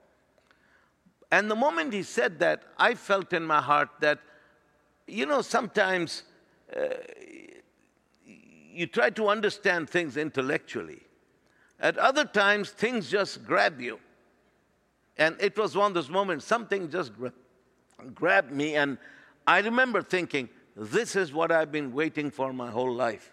And 1.31 1.51
the 1.51 1.57
moment 1.57 1.95
he 1.95 2.03
said 2.03 2.41
that, 2.41 2.63
I 2.77 2.95
felt 2.95 3.33
in 3.33 3.43
my 3.43 3.63
heart 3.63 3.89
that, 4.01 4.19
you 5.07 5.25
know, 5.25 5.41
sometimes 5.41 6.25
uh, 6.77 6.89
you 8.27 8.87
try 8.87 9.09
to 9.09 9.29
understand 9.29 9.89
things 9.89 10.19
intellectually. 10.19 11.01
At 11.81 11.97
other 11.97 12.27
times, 12.27 12.69
things 12.69 13.11
just 13.11 13.47
grab 13.47 13.81
you. 13.81 13.99
And 15.17 15.37
it 15.41 15.57
was 15.57 15.75
one 15.75 15.87
of 15.87 15.95
those 15.95 16.11
moments, 16.11 16.45
something 16.45 16.91
just 16.91 17.17
gra- 17.17 17.33
grabbed 18.15 18.53
me, 18.53 18.77
and 18.77 18.99
I 19.47 19.61
remember 19.61 20.03
thinking, 20.03 20.49
this 20.77 21.17
is 21.17 21.33
what 21.33 21.53
I've 21.53 21.73
been 21.73 21.93
waiting 21.93 22.31
for 22.31 22.53
my 22.53 22.71
whole 22.71 22.93
life. 22.93 23.33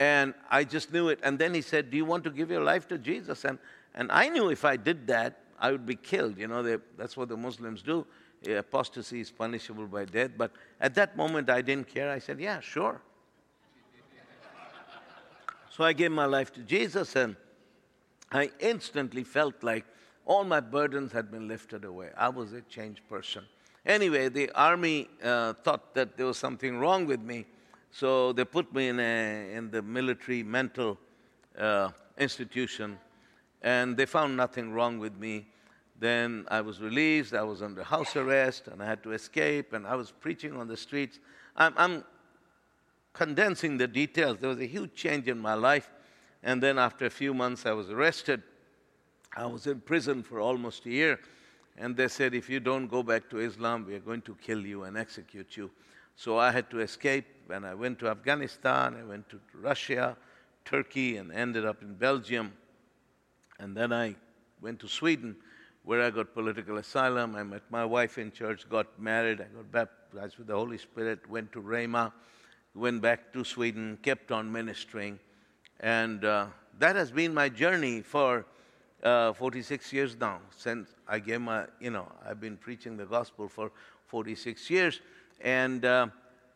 And 0.00 0.34
I 0.50 0.64
just 0.64 0.92
knew 0.92 1.08
it. 1.08 1.18
And 1.22 1.38
then 1.38 1.54
he 1.54 1.60
said, 1.60 1.90
Do 1.90 1.96
you 1.96 2.04
want 2.04 2.24
to 2.24 2.30
give 2.30 2.50
your 2.50 2.62
life 2.62 2.86
to 2.88 2.98
Jesus? 2.98 3.44
And, 3.44 3.58
and 3.94 4.12
I 4.12 4.28
knew 4.28 4.50
if 4.50 4.64
I 4.64 4.76
did 4.76 5.06
that, 5.08 5.40
I 5.58 5.72
would 5.72 5.86
be 5.86 5.96
killed. 5.96 6.38
You 6.38 6.46
know, 6.46 6.62
they, 6.62 6.76
that's 6.96 7.16
what 7.16 7.28
the 7.28 7.36
Muslims 7.36 7.82
do. 7.82 8.06
Apostasy 8.46 9.20
is 9.20 9.30
punishable 9.32 9.86
by 9.88 10.04
death. 10.04 10.30
But 10.36 10.52
at 10.80 10.94
that 10.94 11.16
moment, 11.16 11.50
I 11.50 11.62
didn't 11.62 11.88
care. 11.88 12.10
I 12.10 12.20
said, 12.20 12.40
Yeah, 12.40 12.60
sure. 12.60 13.00
so 15.70 15.82
I 15.82 15.92
gave 15.92 16.12
my 16.12 16.26
life 16.26 16.52
to 16.52 16.60
Jesus, 16.60 17.16
and 17.16 17.34
I 18.30 18.52
instantly 18.60 19.24
felt 19.24 19.64
like 19.64 19.84
all 20.24 20.44
my 20.44 20.60
burdens 20.60 21.10
had 21.10 21.30
been 21.30 21.48
lifted 21.48 21.84
away. 21.84 22.10
I 22.16 22.28
was 22.28 22.52
a 22.52 22.60
changed 22.60 23.00
person. 23.08 23.44
Anyway, 23.88 24.28
the 24.28 24.50
army 24.50 25.08
uh, 25.24 25.54
thought 25.64 25.94
that 25.94 26.14
there 26.18 26.26
was 26.26 26.36
something 26.36 26.76
wrong 26.78 27.06
with 27.06 27.22
me, 27.22 27.46
so 27.90 28.34
they 28.34 28.44
put 28.44 28.70
me 28.74 28.88
in, 28.88 29.00
a, 29.00 29.54
in 29.54 29.70
the 29.70 29.80
military 29.80 30.42
mental 30.42 30.98
uh, 31.58 31.88
institution, 32.18 32.98
and 33.62 33.96
they 33.96 34.04
found 34.04 34.36
nothing 34.36 34.72
wrong 34.74 34.98
with 34.98 35.16
me. 35.16 35.46
Then 35.98 36.44
I 36.48 36.60
was 36.60 36.82
released, 36.82 37.32
I 37.32 37.42
was 37.42 37.62
under 37.62 37.82
house 37.82 38.14
arrest, 38.14 38.68
and 38.68 38.82
I 38.82 38.84
had 38.84 39.02
to 39.04 39.12
escape, 39.12 39.72
and 39.72 39.86
I 39.86 39.94
was 39.94 40.10
preaching 40.10 40.54
on 40.54 40.68
the 40.68 40.76
streets. 40.76 41.18
I'm, 41.56 41.72
I'm 41.78 42.04
condensing 43.14 43.78
the 43.78 43.88
details. 43.88 44.36
There 44.38 44.50
was 44.50 44.60
a 44.60 44.66
huge 44.66 44.94
change 44.94 45.28
in 45.28 45.38
my 45.38 45.54
life, 45.54 45.90
and 46.42 46.62
then 46.62 46.78
after 46.78 47.06
a 47.06 47.10
few 47.10 47.32
months, 47.32 47.64
I 47.64 47.72
was 47.72 47.88
arrested. 47.88 48.42
I 49.34 49.46
was 49.46 49.66
in 49.66 49.80
prison 49.80 50.22
for 50.22 50.40
almost 50.40 50.84
a 50.84 50.90
year. 50.90 51.20
And 51.80 51.96
they 51.96 52.08
said, 52.08 52.34
if 52.34 52.50
you 52.50 52.58
don't 52.58 52.88
go 52.88 53.02
back 53.02 53.30
to 53.30 53.38
Islam, 53.38 53.86
we 53.86 53.94
are 53.94 54.00
going 54.00 54.22
to 54.22 54.34
kill 54.42 54.66
you 54.66 54.82
and 54.82 54.98
execute 54.98 55.56
you. 55.56 55.70
So 56.16 56.36
I 56.36 56.50
had 56.50 56.68
to 56.70 56.80
escape. 56.80 57.26
And 57.50 57.64
I 57.64 57.74
went 57.74 58.00
to 58.00 58.08
Afghanistan, 58.08 58.96
I 59.00 59.04
went 59.04 59.28
to 59.30 59.40
Russia, 59.54 60.16
Turkey, 60.64 61.16
and 61.16 61.32
ended 61.32 61.64
up 61.64 61.80
in 61.80 61.94
Belgium. 61.94 62.52
And 63.58 63.76
then 63.76 63.92
I 63.92 64.16
went 64.60 64.80
to 64.80 64.88
Sweden, 64.88 65.36
where 65.84 66.02
I 66.02 66.10
got 66.10 66.34
political 66.34 66.76
asylum. 66.78 67.36
I 67.36 67.42
met 67.44 67.62
my 67.70 67.84
wife 67.84 68.18
in 68.18 68.32
church, 68.32 68.68
got 68.68 68.86
married, 69.00 69.40
I 69.40 69.44
got 69.44 69.72
baptized 69.72 70.36
with 70.36 70.48
the 70.48 70.54
Holy 70.54 70.78
Spirit, 70.78 71.28
went 71.30 71.52
to 71.52 71.62
Rhema, 71.62 72.12
went 72.74 73.00
back 73.00 73.32
to 73.32 73.44
Sweden, 73.44 73.98
kept 74.02 74.30
on 74.30 74.50
ministering. 74.50 75.18
And 75.80 76.24
uh, 76.24 76.46
that 76.78 76.96
has 76.96 77.10
been 77.10 77.32
my 77.32 77.48
journey 77.48 78.02
for 78.02 78.44
uh, 79.02 79.32
46 79.32 79.92
years 79.92 80.16
now. 80.18 80.40
Since 80.56 80.94
I 81.06 81.18
gave 81.18 81.40
my, 81.40 81.66
you 81.80 81.90
know, 81.90 82.10
I've 82.26 82.40
been 82.40 82.56
preaching 82.56 82.96
the 82.96 83.06
gospel 83.06 83.48
for 83.48 83.70
46 84.06 84.70
years. 84.70 85.00
And, 85.40 85.84
uh, 85.84 86.08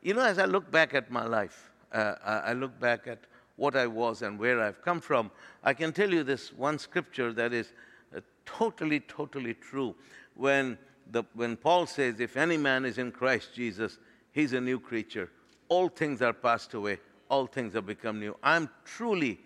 you 0.02 0.14
know, 0.14 0.22
as 0.22 0.38
I 0.38 0.46
look 0.46 0.70
back 0.70 0.94
at 0.94 1.10
my 1.10 1.26
life, 1.26 1.70
uh, 1.92 2.14
I 2.24 2.52
look 2.54 2.78
back 2.80 3.06
at 3.06 3.18
what 3.56 3.76
I 3.76 3.86
was 3.86 4.22
and 4.22 4.38
where 4.38 4.60
I've 4.60 4.82
come 4.82 5.00
from, 5.00 5.30
I 5.62 5.74
can 5.74 5.92
tell 5.92 6.10
you 6.10 6.24
this 6.24 6.52
one 6.52 6.78
scripture 6.78 7.32
that 7.34 7.52
is 7.52 7.72
uh, 8.16 8.20
totally, 8.44 9.00
totally 9.00 9.54
true. 9.54 9.94
When, 10.34 10.78
the, 11.10 11.24
when 11.34 11.56
Paul 11.56 11.86
says, 11.86 12.20
If 12.20 12.36
any 12.36 12.56
man 12.56 12.84
is 12.84 12.98
in 12.98 13.12
Christ 13.12 13.50
Jesus, 13.54 13.98
he's 14.32 14.52
a 14.52 14.60
new 14.60 14.80
creature. 14.80 15.30
All 15.68 15.88
things 15.88 16.22
are 16.22 16.32
passed 16.32 16.74
away, 16.74 16.98
all 17.28 17.46
things 17.46 17.74
have 17.74 17.86
become 17.86 18.18
new. 18.18 18.36
I'm 18.42 18.68
truly 18.84 19.40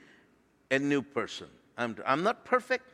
a 0.71 0.79
new 0.79 1.03
person. 1.03 1.49
I'm, 1.77 1.97
I'm 2.07 2.23
not 2.23 2.45
perfect, 2.45 2.85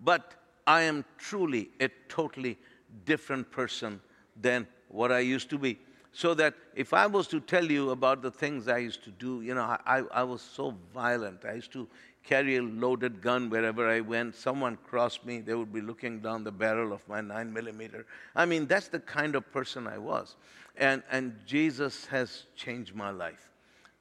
but 0.00 0.34
I 0.66 0.82
am 0.82 1.04
truly 1.18 1.70
a 1.80 1.88
totally 2.08 2.58
different 3.04 3.50
person 3.50 4.00
than 4.40 4.66
what 4.88 5.12
I 5.12 5.20
used 5.20 5.50
to 5.50 5.58
be. 5.58 5.78
So 6.12 6.34
that 6.34 6.54
if 6.74 6.92
I 6.92 7.06
was 7.06 7.28
to 7.28 7.40
tell 7.40 7.64
you 7.64 7.90
about 7.90 8.20
the 8.20 8.30
things 8.30 8.66
I 8.66 8.78
used 8.78 9.04
to 9.04 9.10
do, 9.10 9.42
you 9.42 9.54
know, 9.54 9.76
I, 9.86 10.02
I 10.12 10.22
was 10.24 10.42
so 10.42 10.74
violent. 10.92 11.44
I 11.44 11.54
used 11.54 11.72
to 11.72 11.88
carry 12.24 12.56
a 12.56 12.62
loaded 12.62 13.22
gun 13.22 13.48
wherever 13.48 13.88
I 13.88 14.00
went. 14.00 14.34
Someone 14.34 14.76
crossed 14.84 15.24
me, 15.24 15.40
they 15.40 15.54
would 15.54 15.72
be 15.72 15.80
looking 15.80 16.20
down 16.20 16.44
the 16.44 16.52
barrel 16.52 16.92
of 16.92 17.06
my 17.08 17.20
nine 17.20 17.52
millimeter. 17.52 18.06
I 18.34 18.44
mean, 18.44 18.66
that's 18.66 18.88
the 18.88 19.00
kind 19.00 19.34
of 19.36 19.50
person 19.52 19.86
I 19.86 19.98
was. 19.98 20.36
And, 20.76 21.02
and 21.10 21.38
Jesus 21.46 22.06
has 22.06 22.44
changed 22.56 22.94
my 22.94 23.10
life. 23.10 23.49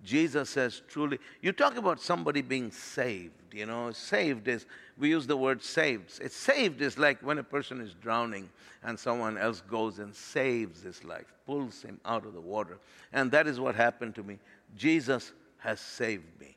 Jesus 0.04 0.50
says, 0.50 0.82
truly, 0.88 1.20
you 1.42 1.52
talk 1.52 1.76
about 1.76 2.00
somebody 2.00 2.42
being 2.42 2.72
saved, 2.72 3.54
you 3.54 3.66
know, 3.66 3.92
saved 3.92 4.48
is, 4.48 4.66
we 4.98 5.10
use 5.10 5.28
the 5.28 5.36
word 5.36 5.62
saved. 5.62 6.20
It's 6.22 6.36
saved 6.36 6.82
is 6.82 6.98
like 6.98 7.22
when 7.22 7.38
a 7.38 7.44
person 7.44 7.82
is 7.82 7.94
drowning 8.02 8.50
and 8.84 8.98
someone 8.98 9.38
else 9.38 9.62
goes 9.62 10.00
and 10.00 10.16
saves 10.16 10.82
his 10.82 11.04
life, 11.04 11.34
pulls 11.46 11.82
him 11.82 12.00
out 12.06 12.26
of 12.26 12.34
the 12.34 12.42
water. 12.42 12.78
And 13.12 13.30
that 13.32 13.46
is 13.48 13.60
what 13.60 13.76
happened 13.76 14.16
to 14.16 14.24
me. 14.24 14.40
Jesus 14.78 15.34
has 15.58 15.82
saved 15.82 16.40
me. 16.40 16.56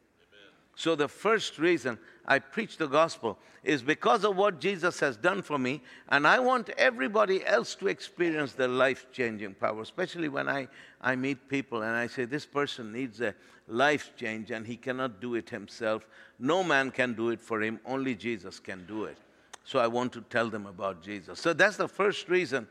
So, 0.75 0.95
the 0.95 1.09
first 1.09 1.59
reason 1.59 1.99
I 2.27 2.39
preach 2.39 2.79
the 2.79 2.87
gospel 2.87 3.39
is 3.63 3.83
because 3.83 4.25
of 4.25 4.37
what 4.37 4.59
Jesus 4.59 4.99
has 5.01 5.17
done 5.17 5.43
for 5.43 5.59
me, 5.59 5.83
and 6.09 6.27
I 6.27 6.39
want 6.39 6.71
everybody 6.71 7.45
else 7.45 7.75
to 7.77 7.89
experience 7.89 8.53
the 8.53 8.69
life 8.69 9.07
changing 9.13 9.55
power, 9.55 9.83
especially 9.83 10.29
when 10.29 10.49
I, 10.49 10.69
I 11.01 11.15
meet 11.15 11.49
people 11.49 11.83
and 11.83 11.95
I 11.95 12.07
say, 12.07 12.25
This 12.25 12.47
person 12.47 12.93
needs 12.93 13.21
a 13.21 13.35
life 13.69 14.13
change 14.17 14.51
and 14.51 14.67
he 14.67 14.77
cannot 14.77 15.21
do 15.21 15.35
it 15.35 15.51
himself. 15.51 16.07
No 16.39 16.65
man 16.65 16.91
can 16.91 17.13
do 17.13 17.31
it 17.31 17.41
for 17.41 17.63
him, 17.63 17.79
only 17.85 18.15
Jesus 18.15 18.59
can 18.59 18.87
do 18.87 19.05
it. 19.05 19.19
So, 19.65 19.79
I 19.79 19.87
want 19.87 20.13
to 20.15 20.23
tell 20.23 20.49
them 20.49 20.67
about 20.67 21.03
Jesus. 21.03 21.39
So, 21.39 21.53
that's 21.53 21.77
the 21.77 21.89
first 21.89 22.29
reason 22.31 22.67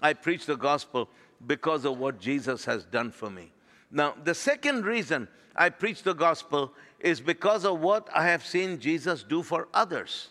I 0.00 0.12
preach 0.12 0.44
the 0.44 0.56
gospel 0.56 1.08
because 1.46 1.86
of 1.86 1.98
what 1.98 2.20
Jesus 2.20 2.66
has 2.66 2.84
done 2.84 3.10
for 3.10 3.30
me. 3.30 3.50
Now, 3.90 4.14
the 4.24 4.34
second 4.34 4.84
reason 4.84 5.28
I 5.54 5.70
preach 5.70 6.02
the 6.02 6.14
gospel 6.14 6.72
is 7.00 7.20
because 7.20 7.64
of 7.64 7.80
what 7.80 8.08
I 8.14 8.26
have 8.26 8.44
seen 8.44 8.78
Jesus 8.78 9.22
do 9.22 9.42
for 9.42 9.68
others. 9.72 10.28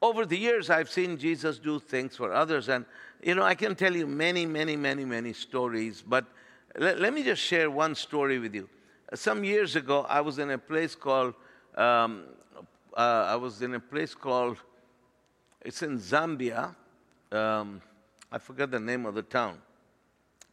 Over 0.00 0.26
the 0.26 0.36
years, 0.38 0.70
I've 0.70 0.90
seen 0.90 1.18
Jesus 1.18 1.58
do 1.58 1.80
things 1.80 2.16
for 2.16 2.32
others, 2.32 2.68
and 2.68 2.84
you 3.22 3.34
know, 3.34 3.42
I 3.42 3.54
can 3.54 3.74
tell 3.74 3.94
you 3.96 4.06
many, 4.06 4.46
many, 4.46 4.76
many, 4.76 5.04
many 5.04 5.32
stories, 5.32 6.04
but 6.06 6.24
let, 6.76 7.00
let 7.00 7.12
me 7.12 7.24
just 7.24 7.42
share 7.42 7.70
one 7.70 7.94
story 7.94 8.38
with 8.38 8.54
you. 8.54 8.68
Some 9.14 9.42
years 9.42 9.74
ago, 9.74 10.06
I 10.08 10.20
was 10.20 10.38
in 10.38 10.50
a 10.50 10.58
place 10.58 10.94
called, 10.94 11.34
um, 11.76 12.24
uh, 12.96 13.26
I 13.28 13.36
was 13.36 13.62
in 13.62 13.74
a 13.74 13.80
place 13.80 14.14
called, 14.14 14.58
it's 15.62 15.82
in 15.82 15.98
Zambia. 15.98 16.76
Um, 17.32 17.82
I 18.30 18.38
forget 18.38 18.70
the 18.70 18.80
name 18.80 19.06
of 19.06 19.14
the 19.14 19.22
town, 19.22 19.58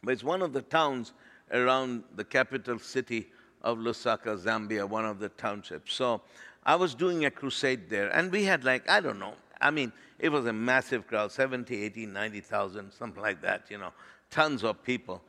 but 0.02 0.12
it's 0.12 0.24
one 0.24 0.42
of 0.42 0.52
the 0.52 0.62
towns 0.62 1.12
around 1.52 2.04
the 2.14 2.24
capital 2.24 2.78
city 2.78 3.28
of 3.62 3.78
Lusaka, 3.78 4.38
Zambia, 4.38 4.88
one 4.88 5.04
of 5.04 5.18
the 5.18 5.28
townships. 5.30 5.94
So 5.94 6.20
I 6.64 6.76
was 6.76 6.94
doing 6.94 7.24
a 7.24 7.30
crusade 7.30 7.88
there, 7.88 8.08
and 8.10 8.30
we 8.30 8.44
had 8.44 8.64
like, 8.64 8.88
I 8.88 9.00
don't 9.00 9.18
know, 9.18 9.34
I 9.60 9.70
mean, 9.70 9.92
it 10.18 10.30
was 10.30 10.46
a 10.46 10.52
massive 10.52 11.06
crowd 11.06 11.32
70, 11.32 11.82
80, 11.84 12.06
90,000, 12.06 12.92
something 12.92 13.22
like 13.22 13.40
that, 13.42 13.64
you 13.70 13.78
know, 13.78 13.92
tons 14.30 14.64
of 14.64 14.82
people. 14.82 15.22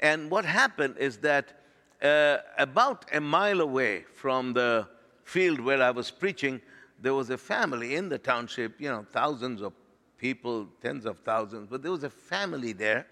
And 0.00 0.30
what 0.30 0.44
happened 0.44 0.96
is 0.98 1.18
that 1.18 1.60
uh, 2.02 2.38
about 2.58 3.06
a 3.12 3.20
mile 3.20 3.60
away 3.60 4.04
from 4.14 4.52
the 4.52 4.86
field 5.24 5.60
where 5.60 5.82
I 5.82 5.90
was 5.90 6.10
preaching, 6.10 6.60
there 7.00 7.14
was 7.14 7.30
a 7.30 7.38
family 7.38 7.96
in 7.96 8.08
the 8.08 8.18
township, 8.18 8.80
you 8.80 8.88
know, 8.88 9.06
thousands 9.12 9.62
of 9.62 9.72
people, 10.18 10.68
tens 10.82 11.06
of 11.06 11.18
thousands, 11.20 11.68
but 11.70 11.82
there 11.82 11.92
was 11.92 12.04
a 12.04 12.10
family 12.10 12.72
there 12.72 13.06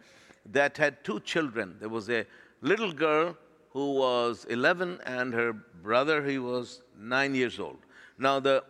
that 0.51 0.77
had 0.77 1.05
two 1.05 1.21
children. 1.21 1.77
There 1.79 1.89
was 1.89 2.09
a 2.11 2.27
little 2.63 2.93
girl 2.93 3.37
who 3.71 3.93
was 3.93 4.47
11 4.47 5.01
and 5.05 5.35
her 5.35 5.53
brother, 5.53 6.25
he 6.25 6.39
was 6.39 6.83
nine 6.99 7.35
years 7.35 7.59
old. 7.59 7.79
Now, 8.19 8.41
the 8.41 8.65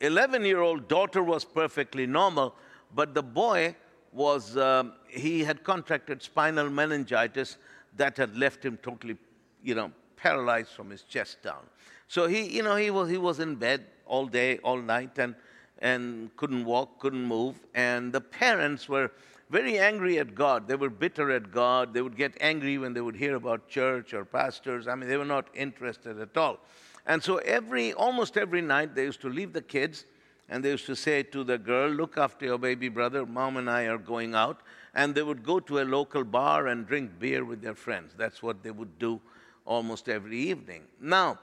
11 0.00 0.44
year 0.44 0.60
old 0.60 0.88
daughter 0.88 1.22
was 1.22 1.44
perfectly 1.44 2.06
normal, 2.06 2.54
but 2.94 3.14
the 3.14 3.22
boy 3.22 3.76
was, 4.12 4.56
um, 4.56 4.92
he 5.08 5.44
had 5.44 5.62
contracted 5.64 6.22
spinal 6.22 6.70
meningitis 6.70 7.58
that 7.96 8.16
had 8.16 8.36
left 8.36 8.64
him 8.64 8.78
totally, 8.82 9.16
you 9.62 9.74
know, 9.74 9.90
paralyzed 10.16 10.70
from 10.70 10.90
his 10.90 11.02
chest 11.02 11.42
down. 11.42 11.64
So 12.08 12.26
he, 12.26 12.48
you 12.48 12.62
know, 12.62 12.76
he 12.76 12.90
was, 12.90 13.10
he 13.10 13.18
was 13.18 13.40
in 13.40 13.56
bed 13.56 13.84
all 14.06 14.26
day, 14.26 14.58
all 14.58 14.78
night, 14.78 15.18
and, 15.18 15.34
and 15.80 16.34
couldn't 16.36 16.64
walk, 16.64 17.00
couldn't 17.00 17.24
move. 17.24 17.56
And 17.74 18.12
the 18.12 18.20
parents 18.20 18.88
were 18.88 19.10
very 19.54 19.78
angry 19.78 20.18
at 20.18 20.34
God. 20.34 20.66
They 20.66 20.74
were 20.74 20.90
bitter 20.90 21.30
at 21.30 21.52
God. 21.52 21.94
They 21.94 22.02
would 22.02 22.16
get 22.16 22.36
angry 22.40 22.76
when 22.76 22.92
they 22.92 23.00
would 23.00 23.14
hear 23.14 23.36
about 23.36 23.68
church 23.68 24.12
or 24.12 24.24
pastors. 24.24 24.88
I 24.88 24.96
mean, 24.96 25.08
they 25.08 25.16
were 25.16 25.32
not 25.36 25.46
interested 25.54 26.20
at 26.20 26.36
all. 26.36 26.58
And 27.06 27.22
so 27.22 27.36
every 27.36 27.92
almost 27.92 28.36
every 28.36 28.62
night 28.62 28.96
they 28.96 29.04
used 29.04 29.20
to 29.20 29.28
leave 29.28 29.52
the 29.52 29.62
kids 29.62 30.06
and 30.48 30.64
they 30.64 30.70
used 30.70 30.86
to 30.86 30.96
say 30.96 31.22
to 31.22 31.44
the 31.44 31.56
girl, 31.56 31.88
"Look 31.88 32.18
after 32.18 32.44
your 32.46 32.58
baby 32.58 32.88
brother. 32.88 33.24
Mom 33.24 33.56
and 33.56 33.70
I 33.70 33.82
are 33.92 34.02
going 34.14 34.34
out." 34.34 34.60
And 34.92 35.14
they 35.14 35.22
would 35.22 35.44
go 35.44 35.60
to 35.60 35.78
a 35.82 35.86
local 35.98 36.24
bar 36.24 36.66
and 36.66 36.84
drink 36.84 37.18
beer 37.20 37.44
with 37.44 37.62
their 37.62 37.76
friends. 37.76 38.12
That's 38.16 38.42
what 38.42 38.64
they 38.64 38.72
would 38.72 38.98
do 38.98 39.20
almost 39.64 40.08
every 40.08 40.40
evening. 40.52 40.82
Now, 41.00 41.38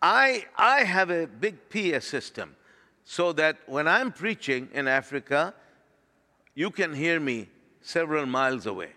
I 0.00 0.46
I 0.56 0.84
have 0.84 1.10
a 1.10 1.26
big 1.26 1.56
PA 1.70 2.00
system 2.00 2.54
so 3.04 3.32
that 3.32 3.56
when 3.66 3.88
I'm 3.88 4.12
preaching 4.12 4.68
in 4.72 4.86
Africa, 4.86 5.54
you 6.58 6.72
can 6.72 6.92
hear 6.92 7.20
me 7.20 7.46
several 7.82 8.26
miles 8.26 8.66
away. 8.66 8.90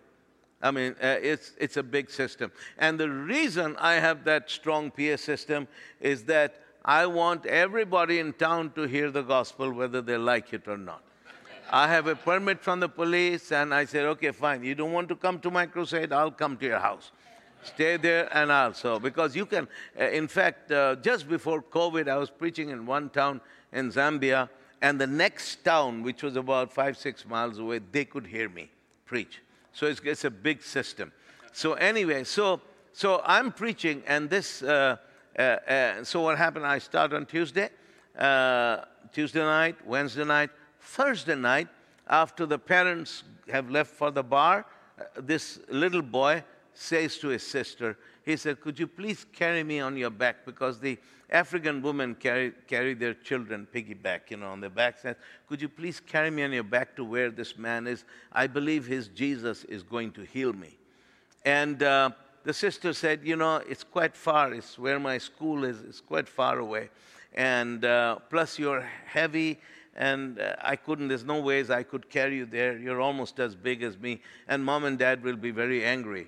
I 0.64 0.72
mean, 0.72 0.96
uh, 1.00 1.18
it's, 1.22 1.52
it's 1.60 1.78
a 1.78 1.84
big 1.84 2.10
system. 2.10 2.52
And 2.80 3.00
the 3.00 3.08
reason 3.08 3.76
I 3.78 3.94
have 4.06 4.24
that 4.24 4.50
strong 4.50 4.90
PA 4.90 5.16
system 5.16 5.68
is 6.00 6.24
that 6.24 6.56
I 6.84 7.06
want 7.06 7.46
everybody 7.46 8.18
in 8.18 8.34
town 8.34 8.72
to 8.72 8.88
hear 8.88 9.12
the 9.12 9.22
gospel, 9.22 9.72
whether 9.72 10.02
they 10.02 10.18
like 10.18 10.54
it 10.54 10.68
or 10.68 10.78
not. 10.78 11.04
I 11.72 11.88
have 11.88 12.08
a 12.08 12.16
permit 12.16 12.64
from 12.64 12.80
the 12.80 12.90
police, 12.90 13.52
and 13.52 13.76
I 13.76 13.86
said, 13.86 14.06
okay, 14.06 14.32
fine. 14.32 14.64
You 14.64 14.74
don't 14.74 14.92
want 14.92 15.08
to 15.10 15.16
come 15.16 15.38
to 15.42 15.52
my 15.52 15.68
crusade? 15.68 16.12
I'll 16.12 16.32
come 16.32 16.58
to 16.58 16.66
your 16.66 16.80
house. 16.80 17.12
Stay 17.62 17.98
there, 17.98 18.28
and 18.36 18.52
I'll 18.52 18.74
so 18.74 19.00
because 19.00 19.36
you 19.36 19.46
can. 19.46 19.68
Uh, 20.00 20.06
in 20.06 20.28
fact, 20.28 20.72
uh, 20.72 20.96
just 20.96 21.30
before 21.30 21.62
COVID, 21.62 22.10
I 22.10 22.18
was 22.18 22.32
preaching 22.32 22.70
in 22.70 22.88
one 22.88 23.12
town 23.12 23.40
in 23.72 23.92
Zambia, 23.92 24.50
and 24.82 25.00
the 25.00 25.08
next 25.08 25.64
town, 25.64 26.02
which 26.02 26.24
was 26.24 26.36
about 26.36 26.74
five, 26.74 26.98
six 26.98 27.26
miles 27.26 27.60
away, 27.60 27.80
they 27.92 28.06
could 28.06 28.26
hear 28.26 28.50
me 28.50 28.70
preach. 29.06 29.42
So 29.74 29.86
it's, 29.86 30.02
it's 30.04 30.26
a 30.26 30.32
big 30.32 30.64
system. 30.64 31.12
So, 31.54 31.74
anyway, 31.74 32.24
so, 32.24 32.62
so 32.94 33.22
I'm 33.26 33.52
preaching, 33.52 34.04
and 34.08 34.30
this, 34.30 34.64
uh, 34.64 34.98
uh, 35.38 35.42
uh, 35.42 36.04
so 36.04 36.22
what 36.22 36.38
happened? 36.38 36.66
I 36.66 36.80
start 36.80 37.14
on 37.14 37.26
Tuesday, 37.26 37.70
uh, 38.18 38.78
Tuesday 39.12 39.42
night, 39.42 39.76
Wednesday 39.86 40.26
night, 40.26 40.50
Thursday 40.80 41.36
night, 41.36 41.68
after 42.08 42.46
the 42.46 42.58
parents 42.58 43.24
have 43.50 43.70
left 43.70 43.92
for 43.92 44.12
the 44.12 44.24
bar, 44.24 44.66
uh, 45.00 45.04
this 45.22 45.60
little 45.70 46.02
boy 46.02 46.44
says 46.74 47.18
to 47.20 47.28
his 47.28 47.46
sister, 47.46 47.98
he 48.24 48.38
said, 48.38 48.62
Could 48.62 48.80
you 48.80 48.88
please 48.88 49.26
carry 49.34 49.64
me 49.64 49.80
on 49.80 49.98
your 49.98 50.10
back? 50.10 50.46
Because 50.46 50.80
the 50.80 50.98
African 51.30 51.82
women 51.82 52.16
carry, 52.16 52.54
carry 52.68 52.94
their 52.94 53.14
children 53.14 53.68
piggyback, 53.74 54.30
you 54.30 54.38
know, 54.38 54.48
on 54.48 54.60
their 54.60 54.70
back. 54.70 55.00
Says, 55.00 55.16
Could 55.48 55.62
you 55.62 55.70
please 55.70 56.00
carry 56.00 56.30
me 56.30 56.44
on 56.44 56.52
your 56.52 56.64
back 56.64 56.96
to 56.98 57.04
where 57.04 57.32
this 57.32 57.58
man 57.58 57.88
is? 57.88 58.04
I 58.32 58.48
believe 58.48 58.86
his 58.86 59.08
Jesus 59.08 59.64
is 59.66 59.84
going 59.84 60.12
to 60.14 60.22
heal 60.22 60.54
me. 60.54 60.78
And 61.46 61.82
uh, 61.82 62.12
the 62.44 62.54
sister 62.54 62.94
said, 62.94 63.22
You 63.24 63.36
know, 63.36 63.58
it's 63.68 63.84
quite 63.84 64.16
far. 64.16 64.54
It's 64.54 64.78
where 64.78 65.00
my 65.00 65.18
school 65.18 65.64
is. 65.64 65.82
It's 65.82 66.02
quite 66.02 66.30
far 66.30 66.60
away. 66.60 66.90
And 67.34 67.86
uh, 67.86 68.18
plus, 68.30 68.60
you're 68.60 68.86
heavy 69.06 69.60
and 69.96 70.40
uh, 70.40 70.56
I 70.62 70.76
couldn't, 70.76 71.10
there's 71.10 71.26
no 71.26 71.42
ways 71.42 71.70
I 71.70 71.84
could 71.84 72.10
carry 72.10 72.38
you 72.38 72.46
there. 72.46 72.78
You're 72.78 73.02
almost 73.02 73.40
as 73.40 73.56
big 73.56 73.84
as 73.84 73.98
me, 73.98 74.22
and 74.48 74.64
mom 74.64 74.86
and 74.86 74.98
dad 74.98 75.24
will 75.24 75.36
be 75.36 75.52
very 75.52 75.84
angry. 75.84 76.28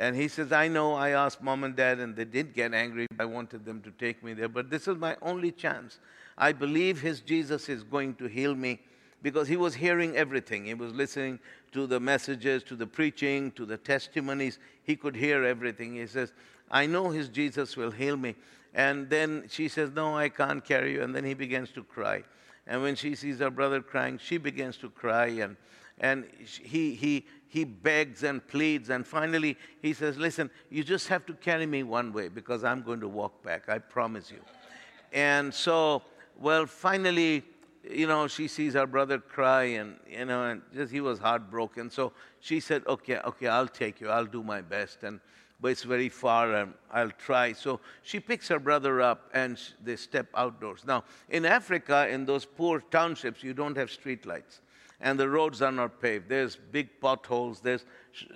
And 0.00 0.16
he 0.16 0.28
says, 0.28 0.50
I 0.50 0.66
know 0.66 0.94
I 0.94 1.10
asked 1.10 1.42
mom 1.42 1.62
and 1.62 1.76
dad, 1.76 1.98
and 1.98 2.16
they 2.16 2.24
did 2.24 2.54
get 2.54 2.72
angry. 2.72 3.06
I 3.18 3.26
wanted 3.26 3.66
them 3.66 3.82
to 3.82 3.90
take 3.90 4.24
me 4.24 4.32
there, 4.32 4.48
but 4.48 4.70
this 4.70 4.88
is 4.88 4.96
my 4.96 5.14
only 5.20 5.52
chance. 5.52 5.98
I 6.38 6.52
believe 6.52 7.02
his 7.02 7.20
Jesus 7.20 7.68
is 7.68 7.82
going 7.82 8.14
to 8.14 8.24
heal 8.24 8.54
me 8.54 8.80
because 9.20 9.46
he 9.46 9.58
was 9.58 9.74
hearing 9.74 10.16
everything. 10.16 10.64
He 10.64 10.72
was 10.72 10.94
listening 10.94 11.38
to 11.72 11.86
the 11.86 12.00
messages, 12.00 12.62
to 12.62 12.76
the 12.76 12.86
preaching, 12.86 13.50
to 13.52 13.66
the 13.66 13.76
testimonies. 13.76 14.58
He 14.84 14.96
could 14.96 15.14
hear 15.14 15.44
everything. 15.44 15.96
He 15.96 16.06
says, 16.06 16.32
I 16.70 16.86
know 16.86 17.10
his 17.10 17.28
Jesus 17.28 17.76
will 17.76 17.90
heal 17.90 18.16
me. 18.16 18.36
And 18.72 19.10
then 19.10 19.44
she 19.50 19.68
says, 19.68 19.90
No, 19.90 20.16
I 20.16 20.30
can't 20.30 20.64
carry 20.64 20.94
you. 20.94 21.02
And 21.02 21.14
then 21.14 21.26
he 21.26 21.34
begins 21.34 21.72
to 21.72 21.84
cry. 21.84 22.24
And 22.66 22.80
when 22.80 22.94
she 22.94 23.14
sees 23.14 23.40
her 23.40 23.50
brother 23.50 23.82
crying, 23.82 24.18
she 24.18 24.38
begins 24.38 24.78
to 24.78 24.88
cry. 24.88 25.26
And, 25.26 25.58
and 25.98 26.24
he, 26.40 26.94
he, 26.94 27.26
he 27.50 27.64
begs 27.64 28.22
and 28.22 28.46
pleads. 28.46 28.90
And 28.90 29.06
finally, 29.06 29.58
he 29.82 29.92
says, 29.92 30.16
Listen, 30.16 30.50
you 30.70 30.82
just 30.84 31.08
have 31.08 31.26
to 31.26 31.34
carry 31.34 31.66
me 31.66 31.82
one 31.82 32.12
way 32.12 32.28
because 32.28 32.64
I'm 32.64 32.82
going 32.82 33.00
to 33.00 33.08
walk 33.08 33.42
back. 33.42 33.68
I 33.68 33.78
promise 33.78 34.30
you. 34.30 34.38
And 35.12 35.52
so, 35.52 36.02
well, 36.40 36.64
finally, 36.66 37.42
you 37.82 38.06
know, 38.06 38.28
she 38.28 38.46
sees 38.46 38.74
her 38.74 38.86
brother 38.86 39.18
cry 39.18 39.64
and, 39.64 39.96
you 40.08 40.24
know, 40.24 40.44
and 40.44 40.62
just 40.72 40.92
he 40.92 41.00
was 41.00 41.18
heartbroken. 41.18 41.90
So 41.90 42.12
she 42.38 42.60
said, 42.60 42.84
Okay, 42.86 43.18
okay, 43.18 43.48
I'll 43.48 43.68
take 43.68 44.00
you. 44.00 44.08
I'll 44.08 44.26
do 44.26 44.44
my 44.44 44.60
best. 44.60 45.02
And 45.02 45.20
but 45.60 45.72
it's 45.72 45.82
very 45.82 46.08
far 46.08 46.54
and 46.54 46.72
I'll 46.90 47.10
try. 47.10 47.52
So 47.52 47.80
she 48.02 48.18
picks 48.20 48.48
her 48.48 48.58
brother 48.58 49.02
up 49.02 49.28
and 49.34 49.58
they 49.82 49.96
step 49.96 50.28
outdoors. 50.34 50.84
Now, 50.86 51.04
in 51.28 51.44
Africa, 51.44 52.08
in 52.08 52.24
those 52.24 52.46
poor 52.46 52.80
townships, 52.80 53.42
you 53.42 53.52
don't 53.52 53.76
have 53.76 53.90
street 53.90 54.24
lights 54.24 54.62
and 55.00 55.18
the 55.18 55.28
roads 55.28 55.62
are 55.62 55.72
not 55.72 56.00
paved. 56.00 56.28
There's 56.28 56.56
big 56.56 57.00
potholes, 57.00 57.60
there's 57.60 57.84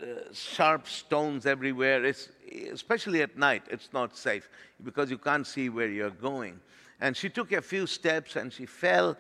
uh, 0.03 0.33
sharp 0.33 0.87
stones 0.87 1.47
everywhere. 1.47 2.05
It's, 2.05 2.29
especially 2.73 3.23
at 3.23 3.37
night, 3.37 3.63
it's 3.71 3.91
not 3.93 4.17
safe 4.17 4.49
because 4.83 5.11
you 5.11 5.19
can't 5.19 5.47
see 5.47 5.69
where 5.69 5.89
you're 5.89 6.11
going. 6.11 6.61
And 7.01 7.17
she 7.17 7.29
took 7.29 7.53
a 7.53 7.61
few 7.61 7.87
steps 7.87 8.37
and 8.37 8.53
she 8.53 8.67
fell 8.67 9.17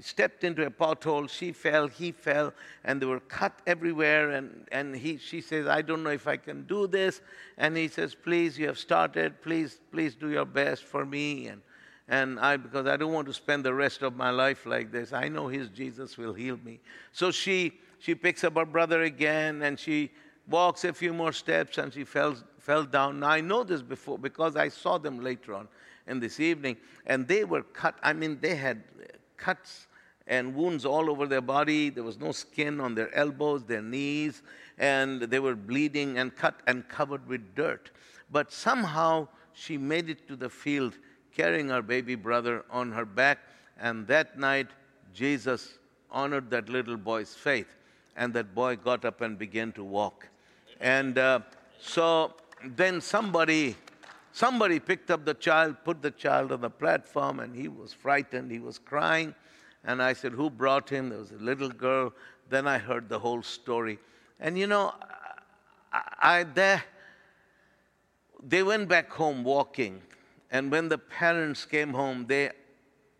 stepped 0.00 0.44
into 0.44 0.66
a 0.66 0.70
pothole. 0.70 1.28
She 1.28 1.52
fell, 1.52 1.88
he 1.88 2.12
fell, 2.12 2.52
and 2.84 3.00
they 3.00 3.06
were 3.06 3.20
cut 3.20 3.60
everywhere. 3.66 4.30
And, 4.30 4.66
and 4.72 4.94
he, 4.94 5.18
she 5.18 5.40
says, 5.40 5.66
I 5.66 5.82
don't 5.82 6.02
know 6.02 6.10
if 6.10 6.26
I 6.26 6.36
can 6.36 6.64
do 6.64 6.86
this. 6.86 7.20
And 7.56 7.76
he 7.76 7.88
says, 7.88 8.14
Please, 8.14 8.58
you 8.58 8.66
have 8.66 8.78
started. 8.78 9.40
Please, 9.42 9.80
please 9.92 10.14
do 10.14 10.28
your 10.30 10.44
best 10.44 10.84
for 10.84 11.04
me. 11.04 11.48
And, 11.48 11.62
and 12.08 12.38
I, 12.38 12.56
because 12.56 12.86
I 12.86 12.96
don't 12.96 13.12
want 13.12 13.26
to 13.26 13.34
spend 13.34 13.64
the 13.64 13.74
rest 13.74 14.02
of 14.02 14.16
my 14.16 14.30
life 14.30 14.64
like 14.66 14.92
this. 14.92 15.12
I 15.12 15.28
know 15.28 15.48
his 15.48 15.68
Jesus 15.68 16.16
will 16.16 16.32
heal 16.32 16.58
me. 16.64 16.80
So 17.12 17.30
she, 17.30 17.72
she 17.98 18.14
picks 18.14 18.44
up 18.44 18.56
her 18.56 18.64
brother 18.64 19.02
again 19.02 19.62
and 19.62 19.78
she 19.78 20.12
walks 20.48 20.84
a 20.84 20.92
few 20.92 21.12
more 21.12 21.32
steps 21.32 21.78
and 21.78 21.92
she 21.92 22.04
fell, 22.04 22.36
fell 22.58 22.84
down. 22.84 23.20
Now, 23.20 23.30
I 23.30 23.40
know 23.40 23.64
this 23.64 23.82
before 23.82 24.18
because 24.18 24.54
I 24.56 24.68
saw 24.68 24.98
them 24.98 25.20
later 25.20 25.54
on 25.54 25.68
in 26.06 26.20
this 26.20 26.38
evening, 26.38 26.76
and 27.06 27.26
they 27.26 27.44
were 27.44 27.62
cut. 27.62 27.98
I 28.02 28.12
mean, 28.12 28.38
they 28.40 28.54
had 28.54 28.84
cuts 29.36 29.88
and 30.28 30.54
wounds 30.54 30.84
all 30.84 31.10
over 31.10 31.26
their 31.26 31.40
body. 31.40 31.90
There 31.90 32.04
was 32.04 32.18
no 32.18 32.32
skin 32.32 32.80
on 32.80 32.94
their 32.94 33.12
elbows, 33.14 33.64
their 33.64 33.82
knees, 33.82 34.42
and 34.78 35.22
they 35.22 35.38
were 35.38 35.56
bleeding 35.56 36.18
and 36.18 36.34
cut 36.34 36.60
and 36.66 36.88
covered 36.88 37.26
with 37.26 37.54
dirt. 37.54 37.90
But 38.30 38.52
somehow 38.52 39.28
she 39.52 39.78
made 39.78 40.10
it 40.10 40.28
to 40.28 40.36
the 40.36 40.50
field 40.50 40.98
carrying 41.36 41.68
her 41.68 41.82
baby 41.82 42.14
brother 42.14 42.64
on 42.70 42.90
her 42.92 43.04
back. 43.04 43.38
And 43.78 44.06
that 44.06 44.38
night, 44.38 44.68
Jesus 45.14 45.78
honored 46.10 46.50
that 46.50 46.68
little 46.68 46.96
boy's 46.96 47.34
faith. 47.34 47.68
And 48.16 48.32
that 48.32 48.54
boy 48.54 48.76
got 48.76 49.04
up 49.04 49.20
and 49.20 49.38
began 49.38 49.72
to 49.72 49.84
walk. 49.84 50.26
And 50.80 51.18
uh, 51.18 51.40
so 51.78 52.32
then 52.64 53.00
somebody 53.00 53.76
somebody 54.32 54.78
picked 54.78 55.10
up 55.10 55.24
the 55.24 55.34
child, 55.34 55.76
put 55.84 56.00
the 56.02 56.10
child 56.10 56.52
on 56.52 56.62
the 56.62 56.70
platform, 56.70 57.40
and 57.40 57.54
he 57.54 57.68
was 57.68 57.92
frightened. 57.92 58.50
He 58.50 58.58
was 58.58 58.78
crying. 58.78 59.34
And 59.84 60.02
I 60.02 60.14
said, 60.14 60.32
Who 60.32 60.48
brought 60.48 60.88
him? 60.88 61.10
There 61.10 61.18
was 61.18 61.32
a 61.32 61.36
little 61.36 61.68
girl. 61.68 62.12
Then 62.48 62.66
I 62.66 62.78
heard 62.78 63.08
the 63.08 63.18
whole 63.18 63.42
story. 63.42 63.98
And 64.40 64.58
you 64.58 64.66
know, 64.66 64.94
I, 65.92 66.02
I 66.22 66.42
they, 66.44 66.80
they 68.42 68.62
went 68.62 68.88
back 68.88 69.10
home 69.10 69.44
walking. 69.44 70.00
And 70.50 70.70
when 70.70 70.88
the 70.88 70.98
parents 70.98 71.64
came 71.64 71.92
home, 71.92 72.26
they 72.26 72.50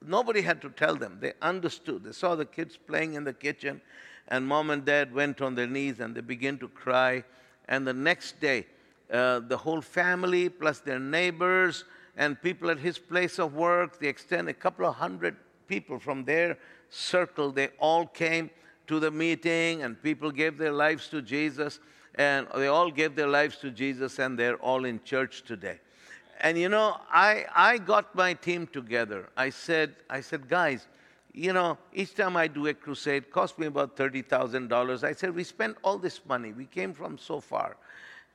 nobody 0.04 0.40
had 0.42 0.60
to 0.62 0.70
tell 0.70 0.96
them. 0.96 1.18
They 1.20 1.32
understood. 1.42 2.04
They 2.04 2.12
saw 2.12 2.34
the 2.34 2.44
kids 2.44 2.76
playing 2.76 3.14
in 3.14 3.24
the 3.24 3.32
kitchen, 3.32 3.80
and 4.28 4.46
mom 4.46 4.70
and 4.70 4.84
dad 4.84 5.14
went 5.14 5.40
on 5.40 5.54
their 5.54 5.66
knees 5.66 6.00
and 6.00 6.14
they 6.14 6.20
began 6.20 6.58
to 6.58 6.68
cry. 6.68 7.24
And 7.68 7.86
the 7.86 7.92
next 7.92 8.40
day, 8.40 8.66
uh, 9.12 9.40
the 9.40 9.56
whole 9.56 9.80
family, 9.80 10.48
plus 10.48 10.80
their 10.80 10.98
neighbors 10.98 11.84
and 12.16 12.40
people 12.40 12.70
at 12.70 12.78
his 12.78 12.98
place 12.98 13.38
of 13.38 13.54
work, 13.54 13.98
they 13.98 14.08
extend 14.08 14.48
a 14.48 14.54
couple 14.54 14.86
of 14.86 14.94
hundred 14.94 15.36
people 15.68 15.98
from 15.98 16.24
their 16.24 16.58
circle, 16.90 17.50
they 17.50 17.68
all 17.78 18.06
came 18.06 18.50
to 18.86 19.00
the 19.00 19.10
meeting 19.10 19.82
and 19.82 20.00
people 20.02 20.30
gave 20.30 20.58
their 20.58 20.72
lives 20.72 21.08
to 21.08 21.20
Jesus. 21.20 21.80
And 22.14 22.46
they 22.54 22.68
all 22.68 22.90
gave 22.90 23.14
their 23.14 23.28
lives 23.28 23.58
to 23.58 23.70
Jesus 23.70 24.18
and 24.18 24.38
they're 24.38 24.56
all 24.56 24.84
in 24.84 25.02
church 25.04 25.42
today. 25.44 25.80
And 26.40 26.58
you 26.58 26.68
know, 26.68 26.96
I, 27.10 27.46
I 27.54 27.78
got 27.78 28.14
my 28.14 28.34
team 28.34 28.66
together. 28.66 29.28
I 29.36 29.50
said, 29.50 29.96
I 30.10 30.20
said, 30.20 30.48
guys, 30.48 30.86
you 31.32 31.52
know, 31.52 31.76
each 31.92 32.14
time 32.14 32.36
I 32.36 32.48
do 32.48 32.66
a 32.66 32.74
crusade, 32.74 33.30
cost 33.30 33.58
me 33.58 33.66
about 33.66 33.96
$30,000. 33.96 35.04
I 35.04 35.12
said, 35.12 35.34
we 35.34 35.44
spent 35.44 35.76
all 35.84 35.98
this 35.98 36.20
money. 36.26 36.52
We 36.52 36.64
came 36.64 36.94
from 36.94 37.18
so 37.18 37.40
far. 37.40 37.76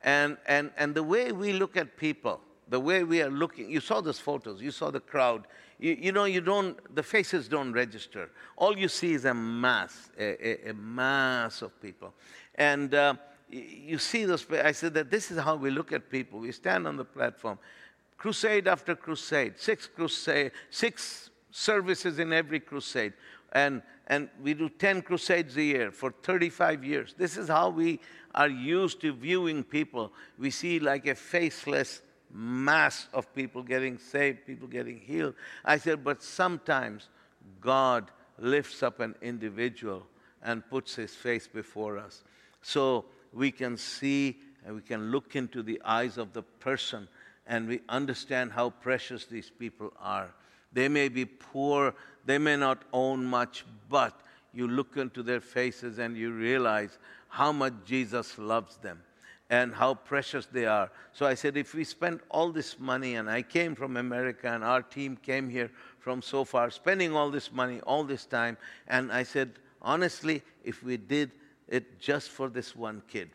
And, 0.02 0.36
and, 0.46 0.70
and 0.76 0.94
the 0.94 1.02
way 1.02 1.32
we 1.32 1.52
look 1.52 1.76
at 1.76 1.96
people, 1.96 2.40
the 2.68 2.80
way 2.80 3.04
we 3.04 3.20
are 3.20 3.30
looking, 3.30 3.70
you 3.70 3.80
saw 3.80 4.00
those 4.00 4.18
photos, 4.18 4.62
you 4.62 4.70
saw 4.70 4.90
the 4.90 5.00
crowd. 5.00 5.46
You, 5.78 5.96
you 6.00 6.12
know, 6.12 6.24
you 6.24 6.40
don't, 6.40 6.76
the 6.94 7.02
faces 7.02 7.48
don't 7.48 7.72
register. 7.72 8.30
All 8.56 8.78
you 8.78 8.88
see 8.88 9.14
is 9.14 9.24
a 9.24 9.34
mass, 9.34 10.10
a, 10.18 10.68
a, 10.68 10.70
a 10.70 10.74
mass 10.74 11.62
of 11.62 11.80
people. 11.82 12.14
And 12.54 12.94
uh, 12.94 13.14
you 13.50 13.98
see 13.98 14.24
those, 14.24 14.46
I 14.50 14.72
said 14.72 14.94
that 14.94 15.10
this 15.10 15.30
is 15.30 15.38
how 15.38 15.56
we 15.56 15.70
look 15.70 15.92
at 15.92 16.08
people. 16.08 16.38
We 16.38 16.52
stand 16.52 16.86
on 16.86 16.96
the 16.96 17.04
platform, 17.04 17.58
crusade 18.22 18.68
after 18.68 18.94
crusade, 18.94 19.54
six 19.58 19.88
crusade, 19.88 20.52
six 20.70 21.30
services 21.50 22.20
in 22.20 22.32
every 22.32 22.60
crusade. 22.60 23.12
And, 23.52 23.82
and 24.06 24.28
we 24.40 24.54
do 24.54 24.68
10 24.68 25.02
crusades 25.02 25.56
a 25.56 25.62
year 25.62 25.90
for 25.90 26.14
35 26.22 26.84
years. 26.84 27.14
This 27.18 27.36
is 27.36 27.48
how 27.48 27.70
we 27.70 27.98
are 28.32 28.48
used 28.48 29.00
to 29.00 29.12
viewing 29.12 29.64
people. 29.64 30.12
We 30.38 30.50
see 30.50 30.78
like 30.78 31.08
a 31.08 31.16
faceless 31.16 32.00
mass 32.32 33.08
of 33.12 33.34
people 33.34 33.64
getting 33.64 33.98
saved, 33.98 34.46
people 34.46 34.68
getting 34.68 35.00
healed. 35.00 35.34
I 35.64 35.78
said, 35.78 36.04
but 36.04 36.22
sometimes 36.22 37.08
God 37.60 38.08
lifts 38.38 38.84
up 38.84 39.00
an 39.00 39.16
individual 39.20 40.06
and 40.44 40.62
puts 40.70 40.94
his 40.94 41.12
face 41.12 41.48
before 41.48 41.98
us. 41.98 42.22
So 42.62 43.04
we 43.32 43.50
can 43.50 43.76
see 43.76 44.38
and 44.64 44.76
we 44.76 44.82
can 44.82 45.10
look 45.10 45.34
into 45.34 45.64
the 45.64 45.82
eyes 45.84 46.18
of 46.18 46.32
the 46.32 46.42
person 46.42 47.08
and 47.46 47.68
we 47.68 47.80
understand 47.88 48.52
how 48.52 48.70
precious 48.70 49.26
these 49.26 49.50
people 49.50 49.92
are. 50.00 50.28
They 50.72 50.88
may 50.88 51.08
be 51.08 51.24
poor, 51.24 51.94
they 52.24 52.38
may 52.38 52.56
not 52.56 52.82
own 52.92 53.24
much, 53.24 53.64
but 53.88 54.20
you 54.54 54.68
look 54.68 54.96
into 54.96 55.22
their 55.22 55.40
faces 55.40 55.98
and 55.98 56.16
you 56.16 56.32
realize 56.32 56.98
how 57.28 57.52
much 57.52 57.74
Jesus 57.84 58.38
loves 58.38 58.76
them 58.76 59.00
and 59.50 59.74
how 59.74 59.94
precious 59.94 60.46
they 60.46 60.64
are. 60.64 60.90
So 61.12 61.26
I 61.26 61.34
said, 61.34 61.58
if 61.58 61.74
we 61.74 61.84
spend 61.84 62.20
all 62.30 62.52
this 62.52 62.78
money, 62.78 63.16
and 63.16 63.28
I 63.28 63.42
came 63.42 63.74
from 63.74 63.98
America, 63.98 64.48
and 64.48 64.64
our 64.64 64.80
team 64.80 65.14
came 65.16 65.50
here 65.50 65.70
from 65.98 66.22
so 66.22 66.42
far, 66.42 66.70
spending 66.70 67.14
all 67.14 67.30
this 67.30 67.52
money, 67.52 67.80
all 67.82 68.02
this 68.02 68.24
time, 68.24 68.56
and 68.88 69.12
I 69.12 69.24
said, 69.24 69.52
honestly, 69.82 70.42
if 70.64 70.82
we 70.82 70.96
did 70.96 71.32
it 71.68 72.00
just 72.00 72.30
for 72.30 72.48
this 72.48 72.74
one 72.74 73.02
kid, 73.08 73.28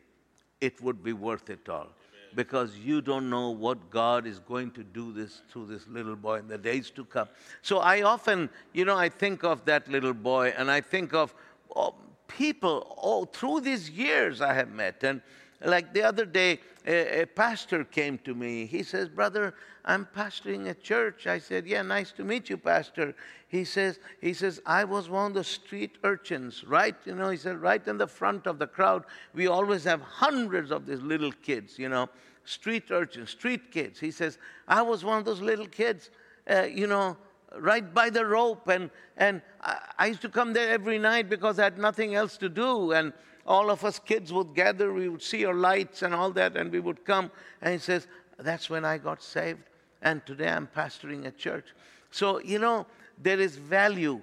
it 0.60 0.82
would 0.82 1.04
be 1.04 1.14
worth 1.14 1.52
it 1.52 1.70
all. 1.70 1.90
Because 2.36 2.78
you 2.78 3.02
don't 3.02 3.30
know 3.30 3.50
what 3.50 3.90
God 3.90 4.28
is 4.28 4.40
going 4.40 4.72
to 4.72 4.84
do 4.84 5.12
this 5.12 5.42
to 5.54 5.66
this 5.66 5.88
little 5.88 6.16
boy 6.16 6.40
in 6.40 6.48
the 6.48 6.58
days 6.58 6.90
to 6.92 7.06
come. 7.06 7.28
So 7.62 7.80
I 7.80 8.02
often, 8.02 8.50
you 8.74 8.86
know, 8.86 8.96
I 8.96 9.10
think 9.10 9.44
of 9.44 9.66
that 9.66 9.88
little 9.90 10.14
boy 10.14 10.54
and 10.58 10.70
I 10.70 10.82
think 10.82 11.14
of 11.14 11.34
oh, 11.76 11.96
people 12.28 12.96
all 12.98 13.26
through 13.26 13.62
these 13.62 13.90
years 13.90 14.42
I 14.42 14.54
have 14.54 14.70
met. 14.70 15.04
And 15.04 15.22
like 15.64 15.94
the 15.94 16.04
other 16.04 16.26
day, 16.26 16.60
a, 16.86 17.22
a, 17.22 17.26
pastor 17.26 17.84
came 17.84 18.18
to 18.20 18.36
me. 18.36 18.66
He 18.66 18.84
says, 18.84 19.10
Brother, 19.10 19.56
I'm 19.86 20.08
pastoring 20.16 20.70
a 20.70 20.74
church. 20.74 21.26
I 21.26 21.40
said, 21.40 21.66
Yeah, 21.66 21.82
nice 21.82 22.12
to 22.14 22.24
meet 22.24 22.50
you, 22.50 22.58
Pastor. 22.58 23.16
He 23.48 23.64
says, 23.64 24.00
he 24.22 24.34
says, 24.34 24.62
I 24.66 24.84
was 24.84 25.10
one 25.10 25.28
of 25.28 25.34
the 25.34 25.44
street 25.44 25.98
urchins, 26.04 26.64
right? 26.66 26.96
You 27.06 27.16
know, 27.16 27.30
he 27.30 27.38
said, 27.38 27.62
right 27.62 27.86
in 27.88 27.98
the 27.98 28.08
front 28.08 28.46
of 28.46 28.60
the 28.60 28.68
crowd. 28.68 29.06
We 29.34 29.48
always 29.48 29.86
have 29.86 30.02
hundreds 30.02 30.70
of 30.70 30.86
these 30.86 31.02
little 31.02 31.32
kids, 31.32 31.80
you 31.80 31.88
know, 31.88 32.10
street 32.44 32.92
urchins, 32.92 33.30
street 33.30 33.72
kids. 33.72 34.00
He 34.00 34.12
says, 34.12 34.38
I 34.68 34.82
was 34.82 35.06
one 35.06 35.18
of 35.18 35.26
those 35.26 35.42
little 35.42 35.68
kids, 35.68 36.12
uh, 36.50 36.64
you 36.64 36.88
know, 36.88 37.16
right 37.58 37.94
by 37.94 38.10
the 38.10 38.26
rope. 38.26 38.68
And, 38.68 38.90
and 39.16 39.42
I, 39.62 39.78
I 39.98 40.06
used 40.08 40.22
to 40.22 40.30
come 40.30 40.52
there 40.52 40.70
every 40.70 41.00
night 41.00 41.30
because 41.30 41.58
I 41.58 41.64
had 41.64 41.78
nothing 41.78 42.16
else 42.16 42.36
to 42.38 42.50
do. 42.50 42.92
And 42.92 43.14
all 43.48 43.70
of 43.70 43.84
us 43.86 43.98
kids 43.98 44.34
would 44.34 44.54
gather, 44.54 44.92
we 44.94 45.08
would 45.10 45.22
see 45.22 45.40
your 45.40 45.56
lights 45.56 46.02
and 46.02 46.14
all 46.14 46.32
that, 46.32 46.58
and 46.58 46.72
we 46.72 46.80
would 46.80 47.06
come. 47.06 47.32
And 47.62 47.74
he 47.74 47.80
says, 47.80 48.08
That's 48.38 48.70
when 48.70 48.84
I 48.84 48.98
got 48.98 49.24
saved. 49.24 49.62
And 50.02 50.24
today 50.26 50.50
I'm 50.50 50.68
pastoring 50.68 51.26
a 51.26 51.32
church. 51.32 51.66
So, 52.12 52.40
you 52.40 52.60
know, 52.60 52.86
there 53.22 53.40
is 53.40 53.56
value 53.56 54.22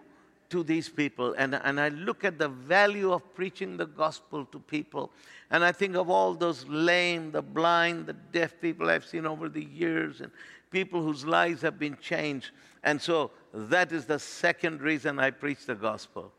to 0.51 0.63
these 0.63 0.89
people. 0.89 1.35
And, 1.37 1.55
and 1.55 1.81
I 1.81 1.89
look 1.89 2.25
at 2.25 2.39
the 2.39 2.49
value 2.49 3.13
of 3.13 3.35
preaching 3.35 3.77
the 3.77 3.87
gospel 3.87 4.45
to 4.47 4.59
people. 4.61 5.11
And 5.51 5.65
I 5.65 5.73
think 5.73 5.97
of 5.97 6.11
all 6.11 6.35
those 6.35 6.65
lame, 6.69 7.33
the 7.33 7.43
blind, 7.43 8.07
the 8.07 8.13
deaf 8.13 8.61
people 8.61 8.89
I've 8.89 9.05
seen 9.05 9.27
over 9.27 9.49
the 9.49 9.65
years, 9.65 10.21
and 10.21 10.31
people 10.71 11.03
whose 11.03 11.25
lives 11.25 11.63
have 11.63 11.79
been 11.79 11.97
changed. 12.01 12.51
And 12.83 13.01
so 13.01 13.31
that 13.53 13.91
is 13.91 14.05
the 14.05 14.19
second 14.19 14.81
reason 14.81 15.19
I 15.19 15.31
preach 15.31 15.67
the 15.67 15.75
gospel. 15.75 16.33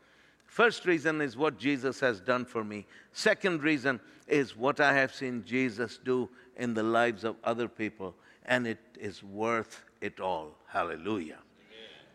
First 0.56 0.86
reason 0.86 1.20
is 1.20 1.36
what 1.36 1.58
Jesus 1.58 2.00
has 2.00 2.18
done 2.18 2.46
for 2.46 2.64
me. 2.64 2.86
Second 3.12 3.62
reason 3.62 4.00
is 4.26 4.56
what 4.56 4.80
I 4.80 4.94
have 4.94 5.14
seen 5.14 5.44
Jesus 5.44 6.00
do 6.02 6.30
in 6.56 6.72
the 6.72 6.82
lives 6.82 7.24
of 7.24 7.36
other 7.44 7.68
people. 7.68 8.14
And 8.46 8.66
it 8.66 8.78
is 8.98 9.22
worth 9.22 9.84
it 10.00 10.18
all. 10.18 10.56
Hallelujah. 10.66 11.40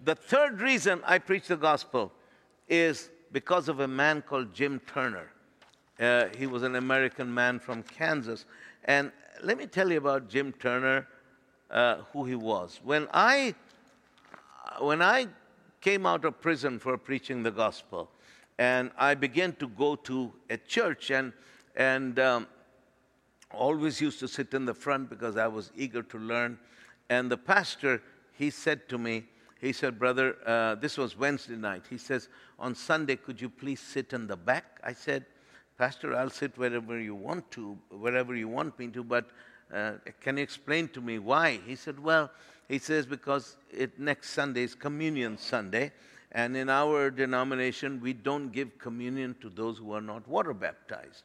The 0.04 0.16
third 0.16 0.60
reason 0.60 1.02
I 1.06 1.20
preach 1.20 1.50
the 1.50 1.56
gospel 1.56 2.12
is 2.68 3.12
because 3.32 3.70
of 3.70 3.82
a 3.82 3.88
man 3.88 4.24
called 4.24 4.56
Jim 4.56 4.82
Turner. 4.88 5.28
Uh, 6.00 6.26
he 6.36 6.48
was 6.48 6.64
an 6.64 6.78
American 6.78 7.32
man 7.32 7.60
from 7.60 7.84
Kansas. 7.84 8.46
And 8.86 9.12
let 9.44 9.56
me 9.56 9.68
tell 9.68 9.92
you 9.92 10.00
about 10.00 10.30
Jim 10.30 10.52
Turner, 10.54 11.08
uh, 11.70 11.98
who 12.12 12.26
he 12.26 12.34
was. 12.34 12.80
When 12.84 13.08
I, 13.14 13.54
when 14.80 15.04
I 15.04 15.28
came 15.80 16.08
out 16.08 16.26
of 16.26 16.42
prison 16.42 16.80
for 16.80 16.98
preaching 16.98 17.44
the 17.44 17.52
gospel, 17.52 18.10
and 18.62 18.92
I 18.96 19.16
began 19.16 19.54
to 19.54 19.68
go 19.68 19.96
to 19.96 20.32
a 20.52 20.56
church, 20.56 21.10
and, 21.10 21.34
and 21.76 22.20
um, 22.20 22.48
always 23.50 24.00
used 24.00 24.20
to 24.20 24.28
sit 24.28 24.54
in 24.54 24.66
the 24.66 24.74
front 24.76 25.10
because 25.10 25.36
I 25.36 25.48
was 25.48 25.72
eager 25.76 26.04
to 26.04 26.20
learn. 26.20 26.60
And 27.10 27.32
the 27.32 27.38
pastor, 27.38 28.04
he 28.34 28.52
said 28.52 28.88
to 28.90 29.00
me, 29.00 29.24
he 29.60 29.74
said, 29.74 29.98
Brother, 29.98 30.36
uh, 30.46 30.76
this 30.76 30.96
was 30.96 31.18
Wednesday 31.18 31.56
night. 31.56 31.86
He 31.90 31.98
says, 31.98 32.30
On 32.60 32.76
Sunday, 32.76 33.16
could 33.16 33.42
you 33.42 33.50
please 33.50 33.80
sit 33.80 34.14
in 34.14 34.28
the 34.28 34.38
back? 34.38 34.80
I 34.84 34.94
said, 34.94 35.26
Pastor, 35.80 36.16
I'll 36.16 36.30
sit 36.30 36.56
wherever 36.56 37.00
you 37.00 37.16
want 37.16 37.50
to, 37.52 37.76
wherever 37.90 38.36
you 38.36 38.48
want 38.48 38.78
me 38.78 38.90
to, 38.90 39.04
but 39.04 39.32
uh, 39.74 39.94
can 40.20 40.38
you 40.38 40.44
explain 40.44 40.88
to 40.90 41.02
me 41.02 41.18
why? 41.18 41.60
He 41.66 41.76
said, 41.76 42.00
Well, 42.00 42.30
he 42.68 42.78
says, 42.78 43.08
because 43.08 43.58
it, 43.72 44.00
next 44.00 44.30
Sunday 44.30 44.62
is 44.62 44.76
Communion 44.76 45.40
Sunday, 45.40 45.92
and 46.32 46.56
in 46.56 46.70
our 46.70 47.10
denomination, 47.10 48.00
we 48.02 48.14
don't 48.14 48.52
give 48.52 48.78
communion 48.78 49.36
to 49.42 49.50
those 49.50 49.78
who 49.78 49.94
are 49.94 50.02
not 50.02 50.28
water 50.28 50.54
baptized. 50.54 51.24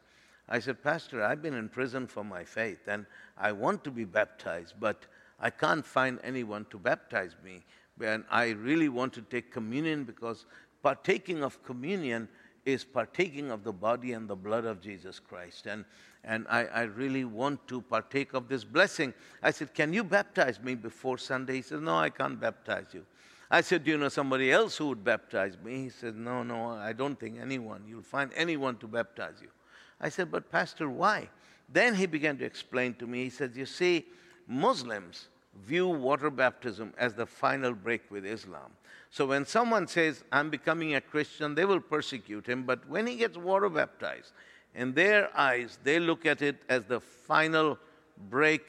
I 0.48 0.58
said, 0.58 0.82
Pastor, 0.82 1.22
I've 1.22 1.42
been 1.42 1.54
in 1.54 1.68
prison 1.68 2.06
for 2.06 2.24
my 2.24 2.44
faith, 2.44 2.86
and 2.86 3.06
I 3.36 3.52
want 3.52 3.84
to 3.84 3.90
be 3.90 4.04
baptized, 4.04 4.74
but 4.78 5.06
I 5.40 5.50
can't 5.50 5.84
find 5.84 6.18
anyone 6.22 6.66
to 6.70 6.78
baptize 6.78 7.34
me 7.44 7.64
and 8.02 8.24
I 8.30 8.50
really 8.50 8.88
want 8.88 9.12
to 9.14 9.22
take 9.22 9.50
communion 9.50 10.04
because 10.04 10.44
partaking 10.82 11.42
of 11.42 11.62
communion 11.62 12.28
is 12.64 12.84
partaking 12.84 13.50
of 13.50 13.62
the 13.64 13.72
body 13.72 14.12
and 14.12 14.28
the 14.28 14.36
blood 14.36 14.64
of 14.64 14.80
Jesus 14.80 15.20
Christ. 15.20 15.66
And, 15.66 15.84
and 16.24 16.46
I, 16.48 16.64
I, 16.66 16.82
really 16.82 17.24
want 17.24 17.66
to 17.68 17.80
partake 17.80 18.34
of 18.34 18.48
this 18.48 18.64
blessing. 18.64 19.14
I 19.42 19.52
said, 19.52 19.72
Can 19.72 19.92
you 19.92 20.02
baptize 20.02 20.60
me 20.60 20.74
before 20.74 21.16
Sunday? 21.16 21.56
He 21.56 21.62
said, 21.62 21.82
No, 21.82 21.96
I 21.96 22.10
can't 22.10 22.40
baptize 22.40 22.86
you. 22.92 23.06
I 23.50 23.60
said, 23.60 23.84
Do 23.84 23.90
you 23.92 23.98
know 23.98 24.08
somebody 24.08 24.50
else 24.50 24.76
who 24.76 24.88
would 24.88 25.04
baptize 25.04 25.56
me? 25.62 25.84
He 25.84 25.88
said, 25.88 26.16
No, 26.16 26.42
no, 26.42 26.70
I 26.70 26.92
don't 26.92 27.18
think 27.18 27.38
anyone. 27.40 27.84
You'll 27.86 28.02
find 28.02 28.30
anyone 28.34 28.76
to 28.78 28.86
baptize 28.86 29.36
you. 29.40 29.48
I 30.00 30.08
said, 30.08 30.30
But, 30.30 30.50
Pastor, 30.50 30.88
why? 30.88 31.28
Then 31.68 31.94
he 31.94 32.06
began 32.06 32.36
to 32.38 32.44
explain 32.44 32.94
to 32.94 33.06
me. 33.06 33.24
He 33.24 33.30
said, 33.30 33.52
You 33.54 33.66
see, 33.66 34.06
Muslims 34.46 35.28
view 35.64 35.88
water 35.88 36.30
baptism 36.30 36.92
as 36.98 37.14
the 37.14 37.26
final 37.26 37.72
break 37.72 38.10
with 38.10 38.26
Islam. 38.26 38.72
So 39.10 39.26
when 39.26 39.46
someone 39.46 39.86
says, 39.86 40.24
I'm 40.30 40.50
becoming 40.50 40.94
a 40.94 41.00
Christian, 41.00 41.54
they 41.54 41.64
will 41.64 41.80
persecute 41.80 42.46
him. 42.46 42.64
But 42.64 42.88
when 42.88 43.06
he 43.06 43.16
gets 43.16 43.36
water 43.36 43.68
baptized, 43.68 44.32
in 44.74 44.92
their 44.92 45.34
eyes, 45.36 45.78
they 45.82 45.98
look 45.98 46.26
at 46.26 46.42
it 46.42 46.56
as 46.68 46.84
the 46.84 47.00
final 47.00 47.78
break 48.28 48.62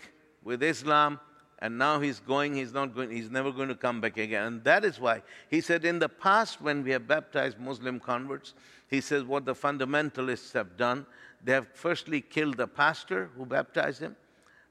with 0.44 0.64
Islam. 0.64 1.20
And 1.60 1.78
now 1.78 2.00
he's 2.00 2.20
going, 2.20 2.54
he's 2.54 2.74
not 2.74 2.94
going, 2.94 3.10
he's 3.10 3.32
never 3.32 3.52
going 3.52 3.70
to 3.70 3.76
come 3.76 4.00
back 4.00 4.18
again. 4.18 4.44
And 4.46 4.64
that 4.64 4.86
is 4.86 5.00
why 5.00 5.24
he 5.50 5.60
said, 5.62 5.86
in 5.86 5.98
the 5.98 6.10
past, 6.10 6.62
when 6.62 6.84
we 6.84 6.92
have 6.92 7.08
baptized 7.08 7.60
Muslim 7.60 8.00
converts, 8.00 8.54
he 8.90 9.02
says 9.02 9.24
what 9.24 9.46
the 9.46 9.56
fundamentalists 9.56 10.54
have 10.54 10.78
done, 10.78 11.06
they 11.44 11.54
have 11.54 11.68
firstly 11.74 12.22
killed 12.22 12.58
the 12.58 12.68
pastor 12.68 13.30
who 13.36 13.46
baptized 13.46 14.02
him. 14.02 14.16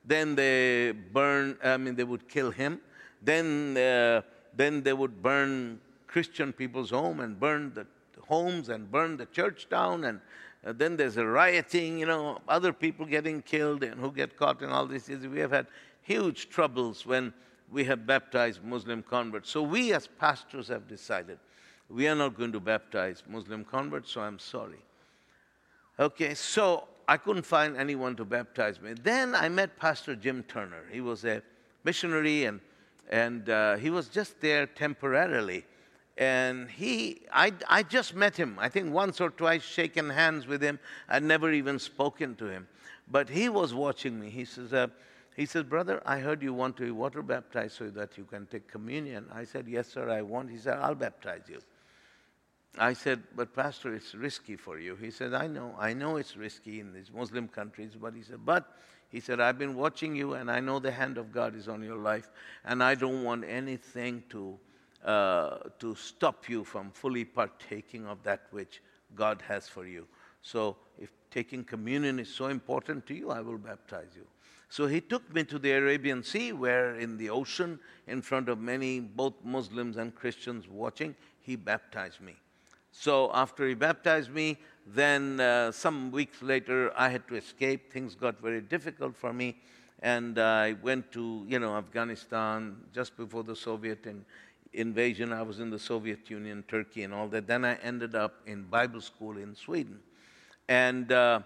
Then 0.05 0.37
they 0.37 0.93
burn, 0.93 1.59
I 1.63 1.77
mean, 1.77 1.97
they 1.97 2.05
would 2.05 2.29
kill 2.29 2.53
him. 2.53 2.81
Then, 3.21 3.77
uh, 3.77 4.23
then 4.55 4.83
they 4.83 4.93
would 4.93 5.23
burn 5.23 5.81
Christian 6.07 6.53
people's 6.53 6.91
home 6.91 7.21
and 7.21 7.39
burn 7.39 7.73
the 7.75 7.87
homes 8.29 8.69
and 8.69 8.91
burn 8.91 9.17
the 9.17 9.27
church 9.27 9.69
down. 9.69 10.05
And 10.05 10.21
uh, 10.65 10.73
then 10.73 10.97
there's 10.97 11.17
a 11.17 11.27
rioting, 11.27 11.99
you 11.99 12.07
know, 12.07 12.39
other 12.49 12.73
people 12.73 13.07
getting 13.07 13.43
killed 13.43 13.83
and 13.83 14.01
who 14.01 14.13
get 14.13 14.37
caught 14.37 14.63
and 14.63 14.73
all 14.73 14.87
this. 14.87 15.09
We 15.09 15.41
have 15.41 15.51
had 15.51 15.67
huge 16.07 16.49
troubles 16.49 17.05
when 17.05 17.33
we 17.71 17.85
have 17.85 18.07
baptized 18.07 18.63
Muslim 18.63 19.03
converts. 19.03 19.51
So 19.51 19.63
we 19.63 19.93
as 19.93 20.07
pastors 20.07 20.69
have 20.69 20.87
decided 20.87 21.39
we 21.89 22.07
are 22.09 22.15
not 22.15 22.37
going 22.37 22.53
to 22.53 22.61
baptize 22.61 23.23
Muslim 23.29 23.65
converts, 23.65 24.11
so 24.11 24.21
I'm 24.21 24.39
sorry. 24.39 24.79
Okay, 25.99 26.35
so 26.35 26.89
I 27.09 27.17
couldn't 27.17 27.45
find 27.45 27.77
anyone 27.77 28.17
to 28.17 28.25
baptize 28.25 28.81
me. 28.81 28.95
Then 29.03 29.35
I 29.35 29.49
met 29.49 29.77
Pastor 29.77 30.17
Jim 30.17 30.45
Turner. 30.49 30.85
He 30.91 31.01
was 31.01 31.25
a 31.25 31.43
missionary 31.85 32.45
and, 32.45 32.61
and 33.11 33.49
uh, 33.49 33.77
he 33.77 33.91
was 33.91 34.09
just 34.09 34.41
there 34.41 34.67
temporarily. 34.67 35.65
And 36.19 36.71
he, 36.71 37.23
I, 37.33 37.53
I 37.69 37.83
just 37.83 38.15
met 38.15 38.37
him, 38.37 38.57
I 38.59 38.69
think 38.69 38.93
once 38.93 39.21
or 39.21 39.31
twice, 39.31 39.63
shaken 39.63 40.09
hands 40.09 40.47
with 40.47 40.63
him. 40.63 40.79
I'd 41.09 41.23
never 41.23 41.53
even 41.53 41.79
spoken 41.79 42.35
to 42.37 42.47
him. 42.47 42.67
But 43.09 43.29
he 43.29 43.49
was 43.49 43.75
watching 43.75 44.19
me. 44.19 44.31
He 44.31 44.45
says, 44.45 44.73
uh, 44.73 44.89
he 45.37 45.45
says, 45.45 45.65
Brother, 45.65 46.03
I 46.07 46.19
heard 46.19 46.43
you 46.43 46.55
want 46.55 46.79
to 46.79 46.85
be 46.85 46.91
water 46.91 47.23
baptized 47.23 47.77
so 47.77 47.91
that 47.91 48.17
you 48.17 48.25
can 48.25 48.47
take 48.47 48.69
communion. 48.69 49.27
I 49.33 49.45
said, 49.45 49.69
Yes, 49.69 49.89
sir, 49.89 50.09
I 50.09 50.23
want. 50.23 50.51
He 50.51 50.57
said, 50.57 50.79
I'll 50.79 50.95
baptize 50.95 51.43
you. 51.49 51.61
I 52.79 52.93
said, 52.93 53.23
but 53.35 53.55
Pastor, 53.55 53.95
it's 53.95 54.15
risky 54.15 54.57
for 54.57 54.79
you. 54.79 54.97
He 54.97 55.11
said, 55.11 55.33
I 55.33 55.47
know, 55.47 55.75
I 55.79 55.95
know 55.95 56.17
it's 56.17 56.37
risky 56.37 56.81
in 56.81 56.93
these 56.93 57.11
Muslim 57.11 57.49
countries, 57.49 57.93
but 57.99 58.15
he 58.15 58.23
said, 58.23 58.45
but 58.45 58.77
he 59.09 59.21
said, 59.21 59.41
I've 59.41 59.59
been 59.59 59.77
watching 59.77 60.15
you 60.15 60.35
and 60.35 60.51
I 60.51 60.61
know 60.61 60.79
the 60.79 60.91
hand 60.91 61.17
of 61.17 61.33
God 61.33 61.57
is 61.57 61.69
on 61.69 61.83
your 61.83 61.97
life, 61.97 62.31
and 62.65 62.83
I 62.83 62.95
don't 62.95 63.25
want 63.25 63.45
anything 63.49 64.25
to, 64.31 64.59
uh, 65.05 65.59
to 65.79 65.95
stop 65.95 66.49
you 66.49 66.65
from 66.65 66.91
fully 66.91 67.25
partaking 67.25 68.07
of 68.07 68.23
that 68.25 68.43
which 68.51 68.83
God 69.15 69.43
has 69.49 69.69
for 69.69 69.87
you. 69.87 70.07
So 70.43 70.77
if 70.99 71.11
taking 71.31 71.65
communion 71.65 72.19
is 72.19 72.29
so 72.29 72.49
important 72.49 73.07
to 73.07 73.15
you, 73.15 73.31
I 73.31 73.41
will 73.41 73.59
baptize 73.59 74.11
you. 74.15 74.27
So 74.69 74.87
he 74.87 75.01
took 75.01 75.33
me 75.35 75.45
to 75.45 75.59
the 75.59 75.73
Arabian 75.73 76.23
Sea, 76.23 76.53
where 76.53 76.97
in 76.97 77.17
the 77.17 77.31
ocean, 77.31 77.79
in 78.07 78.21
front 78.23 78.49
of 78.49 78.59
many, 78.59 79.01
both 79.01 79.35
Muslims 79.45 79.97
and 79.97 80.15
Christians 80.15 80.69
watching, 80.69 81.15
he 81.41 81.57
baptized 81.57 82.21
me. 82.21 82.35
So 82.91 83.31
after 83.33 83.69
he 83.69 83.75
baptized 83.75 84.31
me, 84.31 84.59
then 84.87 85.41
uh, 85.41 85.71
some 85.71 86.11
weeks 86.11 86.43
later, 86.43 86.93
I 86.97 87.09
had 87.09 87.29
to 87.29 87.37
escape. 87.37 87.93
Things 87.93 88.15
got 88.15 88.41
very 88.41 88.61
difficult 88.61 89.17
for 89.17 89.33
me. 89.33 89.57
And 90.01 90.39
I 90.39 90.75
went 90.83 91.13
to, 91.13 91.45
you 91.49 91.59
know, 91.59 91.77
Afghanistan 91.77 92.77
just 92.93 93.17
before 93.17 93.45
the 93.45 93.57
Soviet 93.57 94.07
in, 94.07 94.25
invasion. 94.73 95.33
I 95.33 95.43
was 95.43 95.61
in 95.61 95.71
the 95.71 95.79
Soviet 95.79 96.29
Union, 96.31 96.65
Turkey, 96.69 97.03
and 97.03 97.15
all 97.15 97.29
that. 97.29 97.47
Then 97.47 97.65
I 97.65 97.75
ended 97.77 98.15
up 98.15 98.35
in 98.47 98.65
Bible 98.65 99.01
school 99.01 99.37
in 99.39 99.55
Sweden. 99.55 100.01
And 100.69 101.13
uh, 101.13 101.41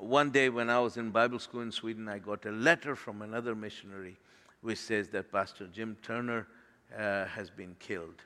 one 0.00 0.30
day 0.30 0.48
when 0.48 0.70
I 0.70 0.80
was 0.80 0.96
in 0.96 1.10
Bible 1.10 1.38
school 1.38 1.60
in 1.60 1.70
Sweden, 1.70 2.08
I 2.08 2.18
got 2.18 2.46
a 2.46 2.50
letter 2.50 2.96
from 2.96 3.22
another 3.22 3.54
missionary 3.54 4.16
which 4.62 4.78
says 4.78 5.08
that 5.10 5.30
Pastor 5.32 5.66
Jim 5.66 5.96
Turner 6.02 6.46
uh, 6.96 7.26
has 7.26 7.50
been 7.50 7.76
killed 7.78 8.22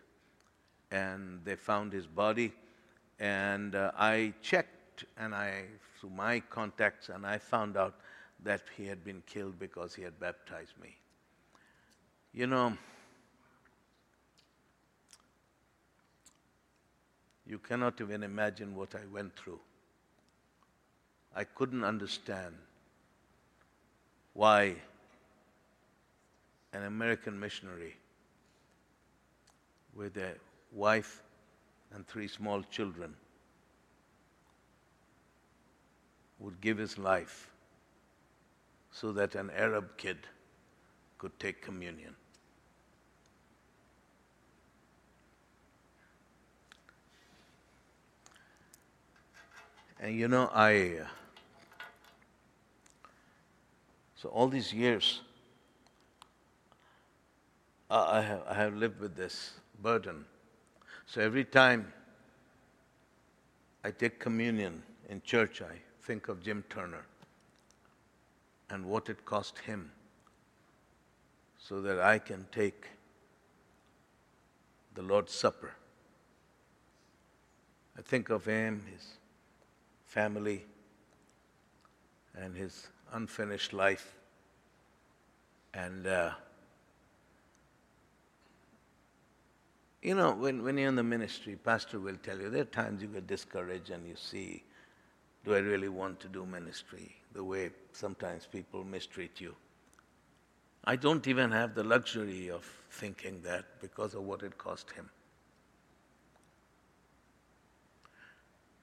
and 0.91 1.41
they 1.45 1.57
found 1.57 1.93
his 1.93 2.07
body. 2.07 2.53
And 3.19 3.75
uh, 3.75 3.93
I 3.97 4.33
checked, 4.43 5.05
and 5.17 5.35
I 5.35 5.65
through 5.99 6.11
my 6.11 6.41
contacts, 6.41 7.09
and 7.09 7.27
I 7.27 7.39
found 7.39 7.77
out 7.77 7.95
that 8.43 8.63
he 8.77 8.87
had 8.87 9.05
been 9.05 9.23
killed 9.27 9.59
because 9.59 9.95
he 9.95 10.03
had 10.03 10.19
baptized 10.21 10.75
me. 10.81 10.97
You 12.33 12.47
know, 12.47 12.77
you 17.47 17.59
cannot 17.59 18.01
even 18.01 18.23
imagine 18.23 18.75
what 18.75 18.95
I 18.95 19.07
went 19.13 19.37
through. 19.37 19.61
I 21.37 21.45
couldn't 21.45 21.85
understand 21.85 22.55
why 24.35 24.77
an 26.73 26.85
American 26.85 27.39
missionary 27.39 27.97
with 29.95 30.17
a 30.17 30.35
wife 30.73 31.23
and 31.93 32.07
three 32.07 32.29
small 32.29 32.63
children 32.63 33.15
would 36.39 36.61
give 36.61 36.79
his 36.79 36.99
life 36.99 37.51
so 38.93 39.13
that 39.13 39.35
an 39.35 39.51
Arab 39.57 39.97
kid 39.97 40.19
could 41.19 41.37
take 41.41 41.63
communion. 41.63 42.15
And 50.01 50.15
you 50.15 50.29
know, 50.29 50.51
I. 50.53 50.99
Uh, 51.03 51.07
so 54.25 54.31
all 54.31 54.49
these 54.49 54.73
years, 54.73 55.21
uh, 57.91 58.07
I, 58.11 58.21
have, 58.23 58.43
I 58.49 58.55
have 58.55 58.75
lived 58.75 58.99
with 58.99 59.17
this 59.17 59.53
burden. 59.83 60.25
So 61.05 61.21
every 61.21 61.45
time 61.45 61.93
I 63.85 63.91
take 63.91 64.19
communion 64.19 64.83
in 65.11 65.21
church, 65.21 65.61
I 65.61 65.77
think 66.01 66.29
of 66.29 66.43
Jim 66.43 66.65
Turner 66.71 67.05
and 68.71 68.87
what 68.87 69.11
it 69.11 69.27
cost 69.27 69.59
him 69.59 69.91
so 71.59 71.83
that 71.83 72.01
I 72.01 72.19
can 72.19 72.47
take 72.51 72.87
the 74.95 75.03
Lord's 75.03 75.35
Supper. 75.35 75.75
I 77.99 78.01
think 78.01 78.31
of 78.31 78.47
him, 78.47 78.85
his 78.91 79.19
family, 80.07 80.65
and 82.35 82.57
his 82.57 82.89
unfinished 83.15 83.73
life. 83.73 84.13
And, 85.73 86.07
uh, 86.07 86.33
you 90.03 90.15
know, 90.15 90.33
when, 90.35 90.63
when 90.63 90.77
you're 90.77 90.89
in 90.89 90.97
the 90.97 91.03
ministry, 91.03 91.57
pastor 91.57 91.99
will 91.99 92.17
tell 92.23 92.39
you, 92.39 92.51
there 92.51 92.63
are 92.63 92.67
times 92.67 93.03
you 93.03 93.09
get 93.09 93.27
discouraged 93.27 93.91
and 93.91 94.07
you 94.07 94.17
see, 94.17 94.63
do 95.45 95.55
I 95.55 95.59
really 95.59 95.89
want 95.89 96.21
to 96.21 96.29
do 96.29 96.45
ministry? 96.45 97.15
The 97.33 97.43
way 97.43 97.71
sometimes 97.93 98.47
people 98.51 98.85
mistreat 98.85 99.41
you. 99.41 99.55
I 100.85 100.97
don't 100.97 101.27
even 101.27 101.51
have 101.51 101.75
the 101.75 101.83
luxury 101.83 102.51
of 102.51 102.65
thinking 102.91 103.41
that 103.43 103.65
because 103.81 104.15
of 104.15 104.23
what 104.23 104.43
it 104.43 104.59
cost 104.59 104.91
him. 104.91 105.09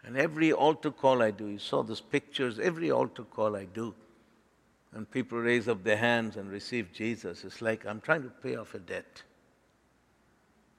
And 0.04 0.18
every 0.18 0.52
altar 0.52 0.90
call 0.90 1.22
I 1.22 1.30
do, 1.30 1.48
you 1.48 1.60
saw 1.60 1.84
those 1.84 2.02
pictures, 2.02 2.60
every 2.60 2.90
altar 2.90 3.24
call 3.24 3.56
I 3.56 3.66
do, 3.66 3.94
and 4.94 5.10
people 5.10 5.40
raise 5.40 5.68
up 5.68 5.84
their 5.84 5.98
hands 5.98 6.36
and 6.36 6.50
receive 6.50 6.92
Jesus, 6.92 7.44
it's 7.44 7.62
like 7.62 7.86
I'm 7.86 8.02
trying 8.02 8.24
to 8.24 8.30
pay 8.30 8.56
off 8.56 8.74
a 8.76 8.80
debt 8.80 9.24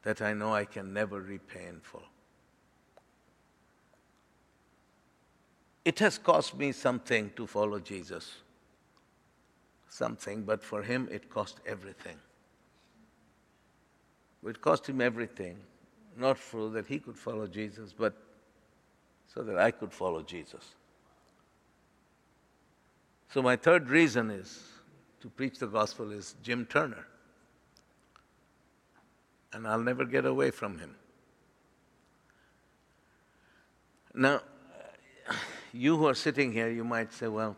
that 0.02 0.20
I 0.20 0.32
know 0.34 0.54
I 0.54 0.64
can 0.64 0.92
never 0.92 1.20
repay 1.20 1.66
in 1.66 1.80
full. 1.80 2.02
It 5.84 5.98
has 5.98 6.18
cost 6.18 6.56
me 6.56 6.72
something 6.72 7.30
to 7.36 7.46
follow 7.46 7.80
Jesus. 7.80 8.34
Something, 9.88 10.42
but 10.42 10.62
for 10.62 10.82
him 10.82 11.08
it 11.10 11.28
cost 11.28 11.60
everything. 11.66 12.16
It 14.46 14.60
cost 14.60 14.88
him 14.88 15.00
everything, 15.00 15.56
not 16.16 16.38
so 16.38 16.68
that 16.70 16.86
he 16.86 16.98
could 16.98 17.16
follow 17.16 17.46
Jesus, 17.46 17.92
but 17.96 18.14
so 19.26 19.42
that 19.42 19.58
I 19.58 19.70
could 19.70 19.92
follow 19.92 20.22
Jesus. 20.22 20.74
So, 23.32 23.40
my 23.40 23.56
third 23.56 23.88
reason 23.88 24.30
is 24.30 24.62
to 25.20 25.30
preach 25.30 25.58
the 25.58 25.66
gospel 25.66 26.12
is 26.12 26.34
Jim 26.42 26.66
Turner. 26.66 27.06
And 29.54 29.66
I'll 29.66 29.80
never 29.80 30.04
get 30.04 30.26
away 30.26 30.50
from 30.50 30.78
him. 30.78 30.94
Now, 34.14 34.42
you 35.72 35.96
who 35.96 36.06
are 36.08 36.14
sitting 36.14 36.52
here, 36.52 36.68
you 36.68 36.84
might 36.84 37.14
say, 37.14 37.28
well, 37.28 37.56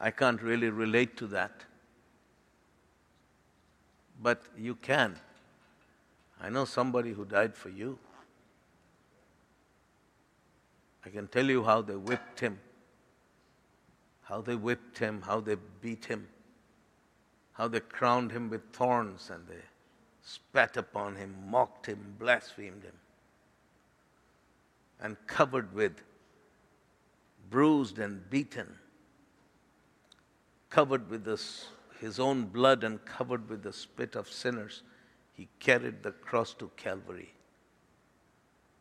I 0.00 0.10
can't 0.10 0.40
really 0.40 0.70
relate 0.70 1.18
to 1.18 1.26
that. 1.26 1.52
But 4.22 4.42
you 4.56 4.74
can. 4.76 5.16
I 6.40 6.48
know 6.48 6.64
somebody 6.64 7.12
who 7.12 7.26
died 7.26 7.54
for 7.54 7.68
you. 7.68 7.98
I 11.04 11.10
can 11.10 11.28
tell 11.28 11.44
you 11.44 11.62
how 11.62 11.82
they 11.82 11.96
whipped 11.96 12.40
him, 12.40 12.58
how 14.24 14.40
they 14.40 14.56
whipped 14.56 14.98
him, 14.98 15.22
how 15.22 15.40
they 15.40 15.56
beat 15.80 16.06
him, 16.06 16.26
how 17.52 17.68
they 17.68 17.80
crowned 17.80 18.32
him 18.32 18.50
with 18.50 18.62
thorns 18.72 19.30
and 19.30 19.46
they 19.46 19.62
spat 20.22 20.76
upon 20.76 21.16
him, 21.16 21.34
mocked 21.48 21.86
him, 21.86 22.14
blasphemed 22.18 22.82
him, 22.82 22.94
and 25.00 25.16
covered 25.26 25.72
with, 25.74 25.92
bruised 27.50 27.98
and 27.98 28.28
beaten, 28.30 28.74
covered 30.70 31.08
with 31.10 31.24
this, 31.24 31.66
his 32.00 32.18
own 32.18 32.44
blood 32.44 32.82
and 32.82 33.04
covered 33.04 33.48
with 33.48 33.62
the 33.62 33.72
spit 33.72 34.16
of 34.16 34.28
sinners, 34.28 34.82
he 35.34 35.48
carried 35.60 36.02
the 36.02 36.12
cross 36.12 36.54
to 36.54 36.70
Calvary. 36.76 37.34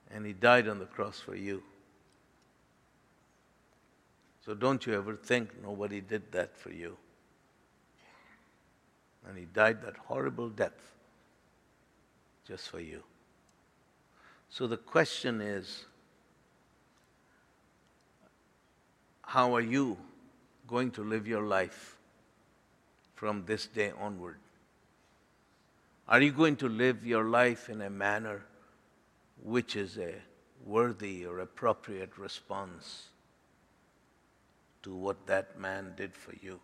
And 0.10 0.26
he 0.26 0.34
died 0.34 0.68
on 0.68 0.80
the 0.80 0.86
cross 0.86 1.20
for 1.20 1.36
you. 1.36 1.64
So 4.46 4.54
don't 4.54 4.86
you 4.86 4.94
ever 4.96 5.16
think 5.16 5.52
nobody 5.64 6.02
did 6.02 6.32
that 6.34 6.58
for 6.58 6.72
you. 6.72 6.98
And 9.26 9.38
he 9.38 9.46
died 9.46 9.82
that 9.84 9.96
horrible 9.96 10.50
death 10.50 10.96
just 12.46 12.68
for 12.68 12.82
you. 12.82 13.04
So 14.50 14.68
the 14.68 14.78
question 14.78 15.40
is 15.40 15.86
how 19.22 19.56
are 19.56 19.62
you 19.62 19.98
going 20.68 20.92
to 20.92 21.04
live 21.04 21.26
your 21.26 21.44
life 21.44 21.98
from 23.16 23.46
this 23.46 23.68
day 23.68 23.94
onward? 23.98 24.38
Are 26.08 26.22
you 26.22 26.34
going 26.34 26.58
to 26.58 26.68
live 26.68 27.06
your 27.06 27.24
life 27.24 27.70
in 27.70 27.82
a 27.82 27.90
manner 27.90 28.44
which 29.42 29.78
is 29.78 29.98
a 29.98 30.16
worthy 30.66 31.26
or 31.26 31.40
appropriate 31.40 32.18
response 32.18 33.08
to 34.84 34.94
what 34.94 35.26
that 35.28 35.60
man 35.60 35.94
did 35.98 36.16
for 36.16 36.34
you? 36.42 36.60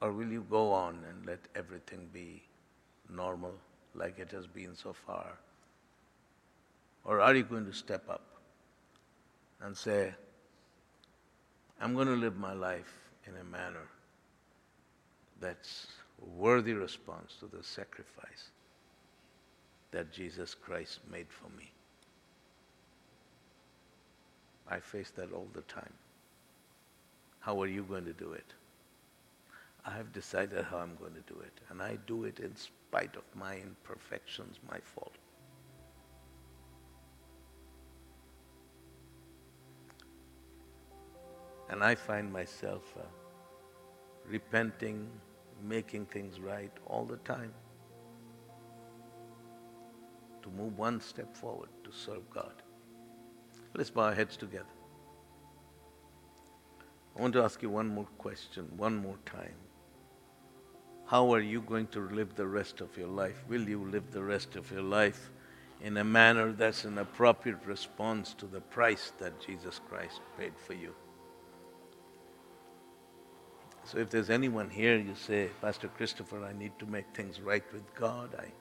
Or 0.00 0.12
will 0.12 0.28
you 0.28 0.46
go 0.48 0.72
on 0.72 1.04
and 1.08 1.26
let 1.26 1.40
everything 1.56 2.08
be 2.12 2.42
normal 3.10 3.54
like 3.94 4.18
it 4.18 4.30
has 4.30 4.46
been 4.46 4.74
so 4.74 4.92
far? 4.92 5.38
Or 7.04 7.20
are 7.20 7.34
you 7.34 7.42
going 7.42 7.66
to 7.66 7.72
step 7.72 8.08
up 8.08 8.24
and 9.60 9.76
say, 9.76 10.14
I'm 11.80 11.94
going 11.94 12.06
to 12.06 12.14
live 12.14 12.36
my 12.36 12.52
life 12.52 12.92
in 13.26 13.34
a 13.36 13.44
manner 13.44 13.88
that's 15.40 15.86
worthy 16.36 16.74
response 16.74 17.34
to 17.40 17.46
the 17.46 17.62
sacrifice 17.62 18.50
that 19.90 20.12
Jesus 20.12 20.54
Christ 20.54 21.00
made 21.10 21.28
for 21.28 21.48
me? 21.56 21.72
I 24.70 24.80
face 24.80 25.10
that 25.16 25.32
all 25.32 25.48
the 25.54 25.62
time. 25.62 25.92
How 27.40 27.60
are 27.62 27.66
you 27.66 27.82
going 27.82 28.04
to 28.04 28.12
do 28.12 28.32
it? 28.32 28.52
I 29.86 29.92
have 29.92 30.12
decided 30.12 30.64
how 30.64 30.78
I'm 30.78 30.96
going 30.96 31.14
to 31.14 31.32
do 31.32 31.40
it, 31.40 31.60
and 31.70 31.80
I 31.80 31.96
do 32.06 32.24
it 32.24 32.40
in 32.40 32.54
spite 32.56 33.16
of 33.16 33.22
my 33.34 33.56
imperfections, 33.56 34.58
my 34.70 34.78
fault. 34.80 35.14
And 41.70 41.82
I 41.82 41.94
find 41.94 42.32
myself 42.32 42.82
uh, 42.98 43.02
repenting, 44.26 45.08
making 45.62 46.06
things 46.06 46.40
right 46.40 46.72
all 46.86 47.04
the 47.04 47.18
time 47.18 47.52
to 50.42 50.48
move 50.50 50.76
one 50.78 51.00
step 51.00 51.34
forward 51.36 51.68
to 51.84 51.92
serve 51.92 52.28
God. 52.30 52.62
Let's 53.74 53.90
bow 53.90 54.02
our 54.02 54.14
heads 54.14 54.36
together. 54.36 54.64
I 57.16 57.20
want 57.20 57.34
to 57.34 57.42
ask 57.42 57.62
you 57.62 57.70
one 57.70 57.88
more 57.88 58.06
question, 58.18 58.68
one 58.76 58.96
more 58.96 59.18
time. 59.26 59.54
How 61.06 61.32
are 61.32 61.40
you 61.40 61.62
going 61.62 61.86
to 61.88 62.00
live 62.00 62.34
the 62.36 62.46
rest 62.46 62.80
of 62.80 62.96
your 62.96 63.08
life? 63.08 63.42
Will 63.48 63.68
you 63.68 63.84
live 63.84 64.12
the 64.12 64.22
rest 64.22 64.56
of 64.56 64.70
your 64.70 64.82
life 64.82 65.30
in 65.80 65.96
a 65.96 66.04
manner 66.04 66.52
that's 66.52 66.84
an 66.84 66.98
appropriate 66.98 67.64
response 67.64 68.34
to 68.34 68.46
the 68.46 68.60
price 68.60 69.12
that 69.18 69.40
Jesus 69.40 69.80
Christ 69.88 70.20
paid 70.38 70.52
for 70.56 70.74
you? 70.74 70.94
So 73.84 73.98
if 73.98 74.10
there's 74.10 74.28
anyone 74.28 74.68
here, 74.68 74.98
you 74.98 75.14
say, 75.14 75.48
Pastor 75.62 75.88
Christopher, 75.88 76.44
I 76.44 76.52
need 76.52 76.72
to 76.78 76.86
make 76.86 77.06
things 77.14 77.40
right 77.40 77.64
with 77.72 77.94
God. 77.94 78.34
I, 78.38 78.52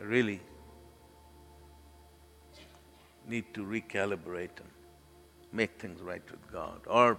I 0.00 0.04
really 0.04 0.40
need 3.28 3.52
to 3.54 3.64
recalibrate 3.64 4.58
and 4.58 4.68
make 5.52 5.78
things 5.80 6.00
right 6.02 6.22
with 6.30 6.52
God, 6.52 6.80
or 6.86 7.18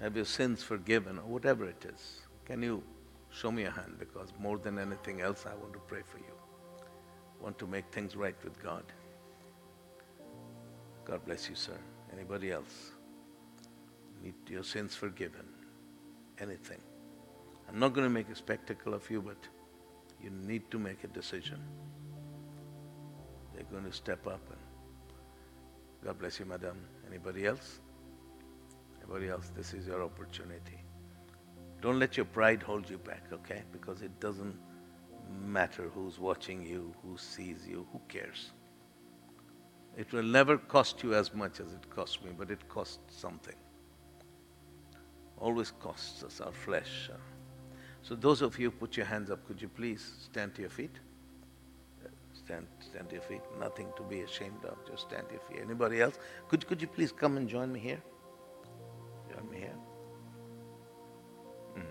have 0.00 0.16
your 0.16 0.24
sins 0.24 0.62
forgiven, 0.62 1.18
or 1.18 1.24
whatever 1.24 1.66
it 1.66 1.84
is. 1.84 2.20
Can 2.44 2.62
you 2.62 2.82
show 3.30 3.50
me 3.50 3.64
a 3.64 3.70
hand 3.70 3.96
because 3.98 4.32
more 4.38 4.58
than 4.58 4.78
anything 4.78 5.20
else, 5.20 5.46
I 5.46 5.54
want 5.54 5.72
to 5.72 5.78
pray 5.80 6.02
for 6.04 6.18
you. 6.18 6.34
Want 7.40 7.58
to 7.58 7.66
make 7.66 7.84
things 7.92 8.16
right 8.16 8.36
with 8.42 8.62
God. 8.62 8.84
God 11.04 11.24
bless 11.24 11.48
you, 11.48 11.54
sir. 11.54 11.78
Anybody 12.12 12.50
else? 12.50 12.92
Need 14.22 14.34
your 14.48 14.64
sins 14.64 14.94
forgiven. 14.94 15.46
Anything. 16.38 16.80
I'm 17.68 17.78
not 17.78 17.92
going 17.92 18.06
to 18.06 18.10
make 18.10 18.28
a 18.28 18.34
spectacle 18.34 18.94
of 18.94 19.08
you, 19.10 19.20
but 19.20 19.36
you 20.22 20.30
need 20.30 20.70
to 20.70 20.78
make 20.78 21.04
a 21.04 21.08
decision. 21.08 21.60
They're 23.56 23.64
going 23.64 23.84
to 23.84 23.92
step 23.92 24.26
up 24.26 24.42
and 24.50 24.58
God 26.04 26.18
bless 26.20 26.38
you, 26.38 26.44
madam. 26.44 26.76
Anybody 27.08 27.46
else? 27.46 27.80
Anybody 29.02 29.28
else? 29.28 29.50
This 29.56 29.72
is 29.72 29.86
your 29.86 30.02
opportunity. 30.02 30.84
Don't 31.80 31.98
let 31.98 32.16
your 32.16 32.26
pride 32.26 32.62
hold 32.62 32.88
you 32.88 32.98
back, 32.98 33.24
okay? 33.32 33.62
Because 33.72 34.02
it 34.02 34.20
doesn't 34.20 34.56
matter 35.44 35.90
who's 35.94 36.18
watching 36.18 36.62
you, 36.64 36.94
who 37.02 37.16
sees 37.16 37.66
you, 37.66 37.86
who 37.92 38.00
cares. 38.08 38.52
It 39.96 40.12
will 40.12 40.22
never 40.22 40.58
cost 40.58 41.02
you 41.02 41.14
as 41.14 41.34
much 41.34 41.58
as 41.58 41.72
it 41.72 41.88
cost 41.90 42.22
me, 42.24 42.30
but 42.36 42.50
it 42.50 42.68
costs 42.68 43.20
something. 43.20 43.56
Always 45.38 45.70
costs 45.70 46.22
us, 46.22 46.40
our 46.40 46.52
flesh. 46.52 47.10
So, 48.02 48.14
those 48.14 48.42
of 48.42 48.58
you 48.58 48.70
put 48.70 48.96
your 48.96 49.06
hands 49.06 49.30
up, 49.30 49.46
could 49.46 49.60
you 49.60 49.68
please 49.68 50.12
stand 50.24 50.54
to 50.54 50.60
your 50.60 50.70
feet? 50.70 51.00
Stand, 52.46 52.66
stand 52.78 53.08
to 53.08 53.16
your 53.16 53.24
feet. 53.24 53.40
Nothing 53.58 53.88
to 53.96 54.04
be 54.04 54.20
ashamed 54.20 54.64
of. 54.64 54.76
Just 54.88 55.08
stand 55.08 55.26
to 55.28 55.34
your 55.34 55.42
feet. 55.42 55.58
Anybody 55.64 56.00
else? 56.00 56.16
Could, 56.48 56.64
could 56.68 56.80
you 56.80 56.86
please 56.86 57.10
come 57.10 57.36
and 57.36 57.48
join 57.48 57.72
me 57.72 57.80
here? 57.80 58.00
Join 59.34 59.50
me 59.50 59.58
here. 59.58 59.74
Mm. 61.76 61.82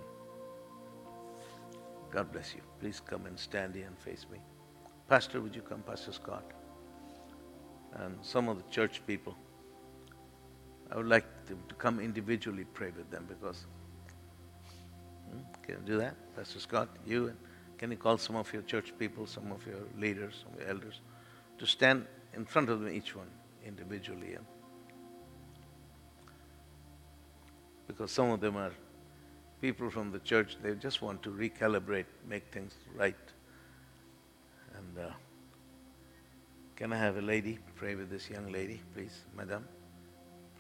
God 2.10 2.32
bless 2.32 2.56
you. 2.56 2.62
Please 2.80 3.02
come 3.06 3.26
and 3.26 3.38
stand 3.38 3.76
here 3.76 3.86
and 3.86 4.00
face 4.00 4.26
me. 4.32 4.40
Pastor, 5.10 5.42
would 5.42 5.54
you 5.54 5.62
come, 5.62 5.82
Pastor 5.82 6.14
Scott? 6.14 6.46
And 7.96 8.18
some 8.22 8.48
of 8.48 8.56
the 8.58 8.70
church 8.70 9.02
people. 9.06 9.36
I 10.90 10.96
would 10.96 11.08
like 11.08 11.26
to, 11.48 11.58
to 11.68 11.76
come 11.76 12.00
individually 12.00 12.66
pray 12.74 12.92
with 12.96 13.12
them 13.12 13.26
because. 13.28 13.66
Hmm, 15.30 15.40
can 15.64 15.76
you 15.76 15.82
do 15.86 15.98
that? 15.98 16.16
Pastor 16.34 16.60
Scott, 16.62 16.88
you 17.06 17.28
and 17.28 17.38
can 17.78 17.92
you 17.92 17.98
call 17.98 18.18
some 18.18 18.36
of 18.36 18.52
your 18.54 18.62
church 18.62 18.94
people, 18.98 19.26
some 19.28 19.52
of 19.52 19.66
your 19.66 19.82
leaders, 20.00 20.44
some 20.44 20.54
of 20.54 20.60
your 20.60 20.70
elders, 20.70 21.02
to 21.58 21.66
stand 21.66 22.06
in 22.34 22.46
front 22.46 22.70
of 22.70 22.80
them, 22.80 22.90
each 22.90 23.16
one 23.16 23.30
individually? 23.66 24.38
Because 27.88 28.12
some 28.12 28.32
of 28.32 28.40
them 28.40 28.58
are 28.58 28.72
people 29.62 29.90
from 29.90 30.12
the 30.12 30.20
church, 30.20 30.58
they 30.62 30.74
just 30.76 31.02
want 31.02 31.22
to 31.24 31.30
recalibrate, 31.30 32.06
make 32.28 32.52
things 32.52 32.74
right. 32.96 33.16
And 34.76 35.06
uh, 35.08 35.12
can 36.76 36.92
I 36.94 36.98
have 36.98 37.18
a 37.18 37.22
lady 37.22 37.60
pray 37.76 37.96
with 37.96 38.10
this 38.10 38.30
young 38.30 38.52
lady, 38.52 38.82
please, 38.94 39.24
madam? 39.36 39.66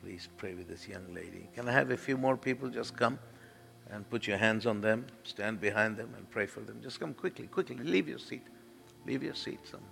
Please 0.01 0.29
pray 0.37 0.53
with 0.53 0.67
this 0.67 0.87
young 0.87 1.13
lady. 1.13 1.47
Can 1.55 1.67
I 1.67 1.71
have 1.71 1.91
a 1.91 1.97
few 1.97 2.17
more 2.17 2.37
people 2.37 2.69
just 2.69 2.95
come? 2.95 3.19
And 3.91 4.09
put 4.09 4.27
your 4.27 4.37
hands 4.37 4.65
on 4.65 4.81
them, 4.81 5.05
stand 5.23 5.61
behind 5.61 5.97
them 5.97 6.13
and 6.17 6.29
pray 6.29 6.45
for 6.45 6.61
them. 6.61 6.79
Just 6.81 6.99
come 6.99 7.13
quickly, 7.13 7.47
quickly. 7.47 7.77
Leave 7.77 8.07
your 8.07 8.19
seat. 8.19 8.45
Leave 9.05 9.23
your 9.23 9.35
seat. 9.35 9.59
Some, 9.63 9.83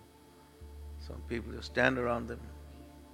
some 0.99 1.21
people 1.27 1.51
just 1.53 1.67
stand 1.67 1.97
around 1.97 2.27
them, 2.27 2.39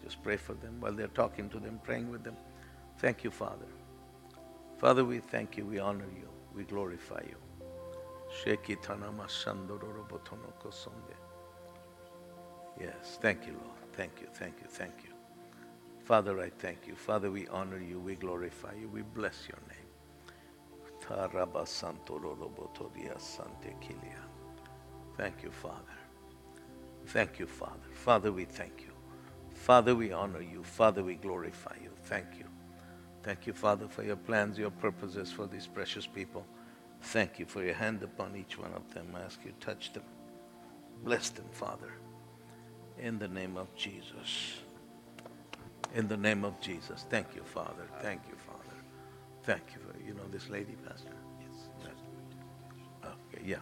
just 0.03 0.21
pray 0.23 0.37
for 0.37 0.53
them 0.53 0.79
while 0.79 0.93
they're 0.93 1.07
talking 1.07 1.49
to 1.49 1.59
them, 1.59 1.79
praying 1.83 2.09
with 2.09 2.23
them. 2.23 2.37
Thank 2.99 3.23
you, 3.23 3.31
Father. 3.31 3.65
Father, 4.77 5.03
we 5.03 5.19
thank 5.19 5.57
you, 5.57 5.65
we 5.65 5.79
honor 5.79 6.07
you, 6.15 6.29
we 6.55 6.63
glorify 6.63 7.21
you. 7.27 7.35
Yes, 12.79 13.17
thank 13.21 13.45
you, 13.45 13.53
Lord. 13.53 13.77
Thank 13.93 14.21
you, 14.21 14.27
thank 14.33 14.61
you, 14.61 14.67
thank 14.67 14.93
you. 15.03 15.09
Father, 16.05 16.39
I 16.39 16.49
thank 16.49 16.87
you. 16.87 16.95
Father, 16.95 17.29
we 17.29 17.47
honor 17.49 17.79
you, 17.79 17.99
we 17.99 18.15
glorify 18.15 18.73
you, 18.79 18.87
we 18.87 19.01
bless 19.01 19.47
your 19.49 19.59
name. 19.67 19.88
Thank 25.17 25.43
you, 25.43 25.51
Father. 25.51 25.97
Thank 27.07 27.39
you, 27.39 27.47
Father. 27.47 27.89
Father, 27.93 28.31
we 28.31 28.45
thank 28.45 28.81
you. 28.81 28.93
Father, 29.53 29.95
we 29.95 30.11
honor 30.11 30.41
you. 30.41 30.63
Father, 30.63 31.03
we 31.03 31.15
glorify 31.15 31.75
you. 31.81 31.89
Thank 32.03 32.37
you. 32.37 32.45
Thank 33.23 33.47
you, 33.47 33.53
Father, 33.53 33.87
for 33.87 34.03
your 34.03 34.15
plans, 34.15 34.57
your 34.57 34.71
purposes 34.71 35.31
for 35.31 35.45
these 35.45 35.67
precious 35.67 36.07
people. 36.07 36.45
Thank 37.01 37.39
you 37.39 37.45
for 37.45 37.63
your 37.63 37.73
hand 37.73 38.03
upon 38.03 38.35
each 38.35 38.57
one 38.57 38.71
of 38.73 38.93
them. 38.93 39.07
I 39.15 39.21
ask 39.21 39.39
you 39.43 39.51
touch 39.59 39.93
them. 39.93 40.03
Bless 41.03 41.29
them, 41.29 41.45
Father. 41.51 41.91
In 42.99 43.19
the 43.19 43.27
name 43.27 43.57
of 43.57 43.73
Jesus. 43.75 44.53
In 45.95 46.07
the 46.07 46.17
name 46.17 46.45
of 46.45 46.59
Jesus. 46.61 47.05
Thank 47.09 47.35
you, 47.35 47.43
Father. 47.43 47.87
Thank 48.01 48.21
you, 48.29 48.35
Father. 48.35 48.48
Thank 49.49 49.73
you 49.73 49.81
for 49.81 49.97
you 50.07 50.13
know 50.13 50.27
this 50.29 50.47
lady, 50.51 50.75
Pastor. 50.87 51.09
Yes. 51.41 51.95
Okay. 53.03 53.43
Yeah. 53.43 53.57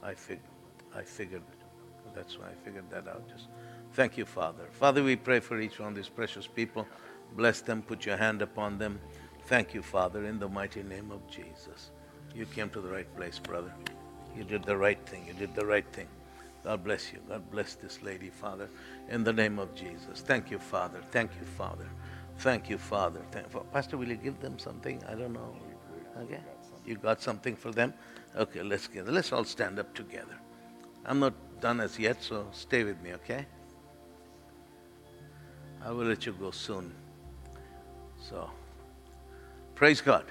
I 0.00 0.14
figured. 0.14 0.46
I 0.94 1.02
figured. 1.02 1.42
That's 2.14 2.38
why 2.38 2.46
I 2.46 2.54
figured 2.64 2.88
that 2.90 3.08
out. 3.08 3.28
Just 3.28 3.48
thank 3.94 4.16
you, 4.16 4.24
Father. 4.24 4.62
Father, 4.70 5.02
we 5.02 5.16
pray 5.16 5.40
for 5.40 5.58
each 5.60 5.80
one 5.80 5.88
of 5.88 5.96
these 5.96 6.08
precious 6.08 6.46
people. 6.46 6.86
Bless 7.36 7.62
them. 7.62 7.82
Put 7.82 8.06
your 8.06 8.16
hand 8.16 8.42
upon 8.42 8.78
them. 8.78 9.00
Thank 9.46 9.74
you, 9.74 9.82
Father, 9.82 10.24
in 10.24 10.38
the 10.38 10.48
mighty 10.48 10.84
name 10.84 11.10
of 11.10 11.28
Jesus. 11.28 11.90
You 12.32 12.46
came 12.46 12.70
to 12.70 12.80
the 12.80 12.88
right 12.88 13.16
place, 13.16 13.40
brother. 13.40 13.74
You 14.36 14.44
did 14.44 14.62
the 14.62 14.76
right 14.76 15.04
thing. 15.04 15.24
You 15.26 15.32
did 15.32 15.52
the 15.56 15.66
right 15.66 15.86
thing. 15.92 16.06
God 16.62 16.84
bless 16.84 17.12
you. 17.12 17.18
God 17.28 17.50
bless 17.50 17.74
this 17.74 18.02
lady, 18.02 18.30
Father, 18.30 18.68
in 19.08 19.24
the 19.24 19.32
name 19.32 19.58
of 19.58 19.74
Jesus. 19.74 20.20
Thank 20.20 20.52
you, 20.52 20.60
Father. 20.60 21.00
Thank 21.10 21.32
you, 21.40 21.44
Father. 21.44 21.88
Thank 22.42 22.68
you, 22.68 22.76
Father. 22.76 23.20
Thank, 23.30 23.46
Pastor, 23.72 23.96
will 23.96 24.08
you 24.08 24.16
give 24.16 24.40
them 24.40 24.58
something? 24.58 25.00
I 25.08 25.14
don't 25.14 25.32
know. 25.32 25.54
Okay? 26.22 26.40
You 26.84 26.96
got 26.96 27.22
something 27.22 27.54
for 27.54 27.70
them? 27.70 27.94
Okay, 28.36 28.64
let's 28.64 28.88
get 28.88 29.06
let's 29.06 29.32
all 29.32 29.44
stand 29.44 29.78
up 29.78 29.94
together. 29.94 30.36
I'm 31.06 31.20
not 31.20 31.34
done 31.60 31.78
as 31.78 32.00
yet, 32.00 32.20
so 32.20 32.48
stay 32.50 32.82
with 32.82 33.00
me, 33.00 33.12
okay? 33.14 33.46
I 35.84 35.92
will 35.92 36.06
let 36.06 36.26
you 36.26 36.32
go 36.32 36.50
soon. 36.50 36.92
So 38.18 38.50
praise 39.76 40.00
God. 40.00 40.24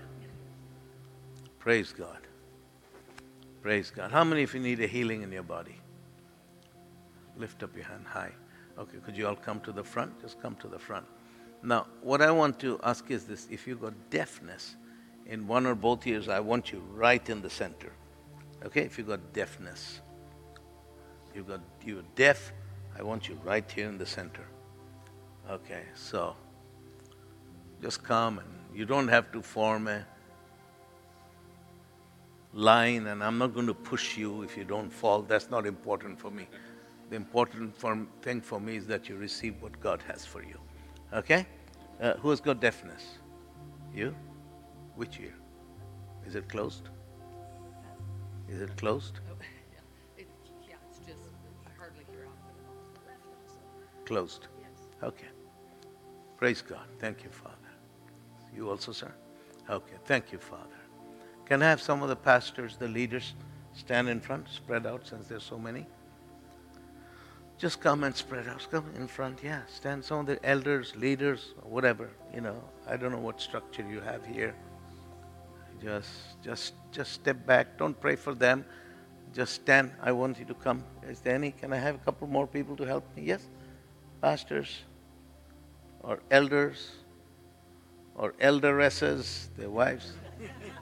Praise 1.59 1.93
God. 1.93 2.27
Praise 3.61 3.89
God. 3.89 4.11
How 4.11 4.25
many 4.25 4.43
of 4.43 4.53
you 4.53 4.59
need 4.59 4.81
a 4.81 4.87
healing 4.87 5.21
in 5.21 5.31
your 5.31 5.43
body? 5.43 5.79
Lift 7.37 7.63
up 7.63 7.73
your 7.73 7.85
hand 7.85 8.05
high. 8.05 8.33
Okay, 8.77 8.97
could 9.05 9.15
you 9.15 9.27
all 9.27 9.35
come 9.37 9.61
to 9.61 9.71
the 9.71 9.83
front? 9.83 10.21
Just 10.21 10.41
come 10.41 10.57
to 10.57 10.67
the 10.67 10.79
front. 10.79 11.05
Now, 11.63 11.87
what 12.01 12.21
I 12.21 12.31
want 12.31 12.59
to 12.59 12.79
ask 12.83 13.09
is 13.11 13.25
this 13.25 13.47
if 13.51 13.67
you 13.67 13.75
got 13.75 13.93
deafness 14.09 14.75
in 15.27 15.47
one 15.47 15.65
or 15.65 15.75
both 15.75 16.07
ears, 16.07 16.27
I 16.27 16.39
want 16.39 16.71
you 16.71 16.81
right 16.93 17.27
in 17.29 17.41
the 17.41 17.49
center. 17.49 17.91
Okay? 18.65 18.81
If 18.81 18.97
you 18.97 19.03
got 19.03 19.33
deafness, 19.33 20.01
you 21.35 21.43
got 21.43 21.61
you're 21.85 22.03
deaf, 22.15 22.51
I 22.97 23.03
want 23.03 23.29
you 23.29 23.39
right 23.43 23.69
here 23.69 23.87
in 23.87 23.97
the 23.97 24.05
center. 24.05 24.45
Okay, 25.49 25.83
so 25.95 26.35
just 27.81 28.03
come 28.03 28.39
and 28.39 28.47
you 28.73 28.85
don't 28.85 29.07
have 29.07 29.31
to 29.31 29.41
form 29.41 29.87
a 29.87 30.05
line 32.53 33.07
and 33.07 33.23
I'm 33.23 33.37
not 33.37 33.53
going 33.53 33.67
to 33.67 33.73
push 33.73 34.17
you 34.17 34.43
if 34.43 34.57
you 34.57 34.63
don't 34.63 34.91
fall. 34.91 35.21
That's 35.21 35.49
not 35.49 35.65
important 35.65 36.19
for 36.19 36.31
me. 36.31 36.47
The 37.09 37.15
important 37.15 37.75
thing 38.21 38.41
for 38.41 38.59
me 38.59 38.77
is 38.77 38.87
that 38.87 39.09
you 39.09 39.15
receive 39.17 39.61
what 39.61 39.79
God 39.81 40.01
has 40.07 40.25
for 40.25 40.43
you. 40.43 40.59
Okay? 41.13 41.45
Uh, 42.01 42.13
who 42.15 42.29
has 42.29 42.39
got 42.39 42.59
deafness? 42.61 43.17
You? 43.93 44.15
Which 44.95 45.19
ear? 45.19 45.33
Is 46.25 46.35
it 46.35 46.47
closed? 46.47 46.89
Is 48.47 48.61
it 48.61 48.75
closed? 48.77 49.19
Oh, 49.29 49.35
yeah. 49.73 49.79
It, 50.21 50.27
yeah, 50.67 50.75
it's 50.89 50.99
just, 50.99 51.21
I 51.65 51.79
hardly 51.79 52.05
hear 52.09 52.25
out 52.25 52.37
of 52.49 52.93
the 52.93 53.07
left 53.07 53.25
also. 53.25 53.59
Closed? 54.05 54.47
Yes. 54.59 54.87
Okay. 55.03 55.27
Praise 56.37 56.61
God. 56.61 56.85
Thank 56.99 57.23
you, 57.23 57.29
Father. 57.29 57.55
You 58.55 58.69
also, 58.69 58.91
sir? 58.91 59.11
Okay. 59.69 59.95
Thank 60.05 60.31
you, 60.31 60.37
Father. 60.39 60.81
Can 61.45 61.61
I 61.61 61.69
have 61.69 61.81
some 61.81 62.01
of 62.01 62.09
the 62.09 62.15
pastors, 62.15 62.77
the 62.77 62.87
leaders, 62.87 63.33
stand 63.73 64.09
in 64.09 64.19
front, 64.19 64.47
spread 64.49 64.85
out 64.85 65.07
since 65.07 65.27
there's 65.27 65.43
so 65.43 65.57
many? 65.57 65.85
Just 67.61 67.79
come 67.79 68.03
and 68.03 68.15
spread 68.15 68.47
out. 68.47 68.67
Come 68.71 68.85
in 68.95 69.07
front, 69.07 69.43
yeah. 69.43 69.61
Stand 69.67 70.03
some 70.03 70.21
of 70.21 70.25
the 70.25 70.43
elders, 70.43 70.95
leaders, 70.95 71.53
whatever, 71.61 72.09
you 72.33 72.41
know. 72.41 72.59
I 72.87 72.97
don't 72.97 73.11
know 73.11 73.19
what 73.19 73.39
structure 73.39 73.85
you 73.87 74.01
have 74.01 74.25
here. 74.25 74.55
Just 75.79 76.09
just 76.43 76.73
just 76.91 77.13
step 77.13 77.45
back. 77.45 77.77
Don't 77.77 77.99
pray 78.01 78.15
for 78.15 78.33
them. 78.33 78.65
Just 79.31 79.53
stand. 79.53 79.91
I 80.01 80.11
want 80.11 80.39
you 80.39 80.45
to 80.45 80.55
come. 80.55 80.83
Is 81.07 81.19
there 81.19 81.35
any? 81.35 81.51
Can 81.51 81.71
I 81.71 81.77
have 81.77 81.95
a 81.95 81.99
couple 81.99 82.27
more 82.27 82.47
people 82.47 82.75
to 82.77 82.83
help 82.83 83.05
me? 83.15 83.25
Yes? 83.25 83.47
Pastors 84.21 84.81
or 86.01 86.19
elders 86.31 86.89
or 88.15 88.33
elderesses, 88.41 89.49
their 89.55 89.69
wives. 89.69 90.13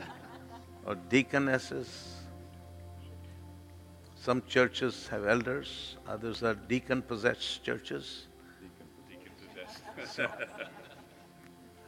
or 0.86 0.96
deaconesses. 0.96 2.19
Some 4.22 4.44
churches 4.48 5.08
have 5.08 5.26
elders, 5.26 5.96
others 6.06 6.44
are 6.44 6.54
deacon 6.54 7.02
possessed 7.02 7.64
churches. 7.64 8.28
Deacon, 9.10 9.32
possessed. 9.96 10.16
so, 10.16 10.28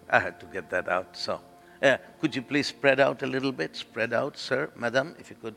I 0.10 0.20
had 0.20 0.40
to 0.40 0.46
get 0.46 0.70
that 0.70 0.88
out. 0.88 1.18
So, 1.18 1.42
uh, 1.84 1.98
could 2.22 2.34
you 2.34 2.42
please 2.42 2.68
spread 2.68 3.02
out 3.02 3.22
a 3.24 3.28
little 3.28 3.52
bit? 3.52 3.76
Spread 3.76 4.14
out, 4.14 4.38
sir, 4.38 4.72
madam, 4.78 5.14
if 5.20 5.30
you 5.30 5.36
could 5.42 5.56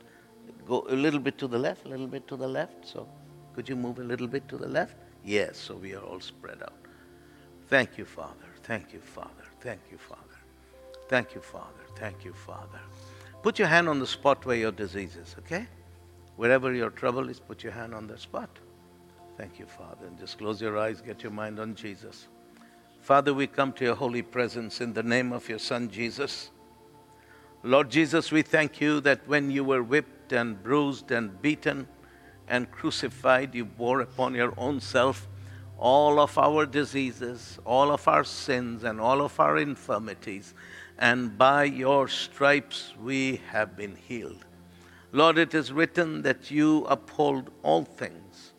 go 0.67 0.85
a 0.89 0.97
little 0.97 1.21
bit 1.21 1.39
to 1.39 1.47
the 1.47 1.59
left, 1.59 1.87
a 1.87 1.89
little 1.89 2.09
bit 2.09 2.27
to 2.27 2.37
the 2.37 2.49
left. 2.49 2.89
So, 2.89 3.09
could 3.55 3.69
you 3.69 3.77
move 3.77 4.01
a 4.01 4.05
little 4.05 4.27
bit 4.27 4.49
to 4.49 4.57
the 4.57 4.69
left? 4.69 4.97
Yes, 5.25 5.57
so 5.57 5.77
we 5.77 5.95
are 5.95 6.03
all 6.03 6.21
spread 6.21 6.61
out. 6.61 6.75
Thank 7.69 7.99
you, 7.99 8.05
Father. 8.05 8.51
Thank 8.65 8.93
you, 8.93 9.01
Father. 9.01 9.45
Thank 9.61 9.81
you, 9.93 9.99
Father. 9.99 10.21
Thank 11.09 11.37
you, 11.37 11.41
Father. 11.41 11.85
Thank 11.95 12.25
you, 12.25 12.33
Father. 12.33 12.81
Put 13.43 13.61
your 13.61 13.69
hand 13.69 13.89
on 13.89 14.01
the 14.01 14.07
spot 14.09 14.45
where 14.45 14.57
your 14.57 14.73
disease 14.73 15.15
is, 15.17 15.37
okay? 15.39 15.69
Wherever 16.37 16.73
your 16.73 16.91
trouble 16.91 17.29
is, 17.29 17.39
put 17.39 17.63
your 17.63 17.73
hand 17.73 17.95
on 17.95 18.07
the 18.07 18.19
spot. 18.19 18.51
Thank 19.37 19.59
you, 19.59 19.67
Father. 19.67 20.07
And 20.07 20.19
just 20.19 20.39
close 20.39 20.61
your 20.61 20.79
eyes, 20.79 21.01
get 21.01 21.23
your 21.23 21.33
mind 21.33 21.59
on 21.59 21.75
Jesus. 21.75 22.29
Father, 23.01 23.35
we 23.35 23.47
come 23.47 23.73
to 23.75 23.85
your 23.85 23.95
holy 23.95 24.23
presence 24.23 24.81
in 24.81 24.93
the 24.93 25.03
name 25.03 25.33
of 25.33 25.49
your 25.49 25.59
Son, 25.59 25.91
Jesus. 25.91 26.51
Lord 27.63 27.91
Jesus, 27.91 28.31
we 28.33 28.43
thank 28.43 28.81
you 28.81 29.01
that 29.01 29.27
when 29.27 29.51
you 29.51 29.65
were 29.65 29.83
whipped 29.83 30.33
and 30.33 30.63
bruised 30.63 31.11
and 31.11 31.41
beaten 31.41 31.89
and 32.49 32.71
crucified, 32.71 33.55
you 33.55 33.65
bore 33.65 34.01
upon 34.01 34.35
your 34.35 34.55
own 34.57 34.81
self 34.81 35.29
all 35.79 36.21
of 36.21 36.39
our 36.39 36.67
diseases, 36.67 37.59
all 37.65 37.91
of 37.91 38.07
our 38.07 38.25
sins, 38.25 38.85
and 38.85 39.01
all 39.01 39.21
of 39.21 39.39
our 39.41 39.59
infirmities. 39.59 40.55
And 40.99 41.37
by 41.37 41.65
your 41.65 42.07
stripes 42.09 42.95
we 43.01 43.41
have 43.51 43.77
been 43.77 43.97
healed. 43.97 44.45
Lord, 45.15 45.39
it 45.39 45.55
is 45.55 45.71
written 45.71 46.23
that 46.23 46.51
you 46.51 46.85
uphold 46.87 47.53
all 47.63 47.85
things 47.85 48.53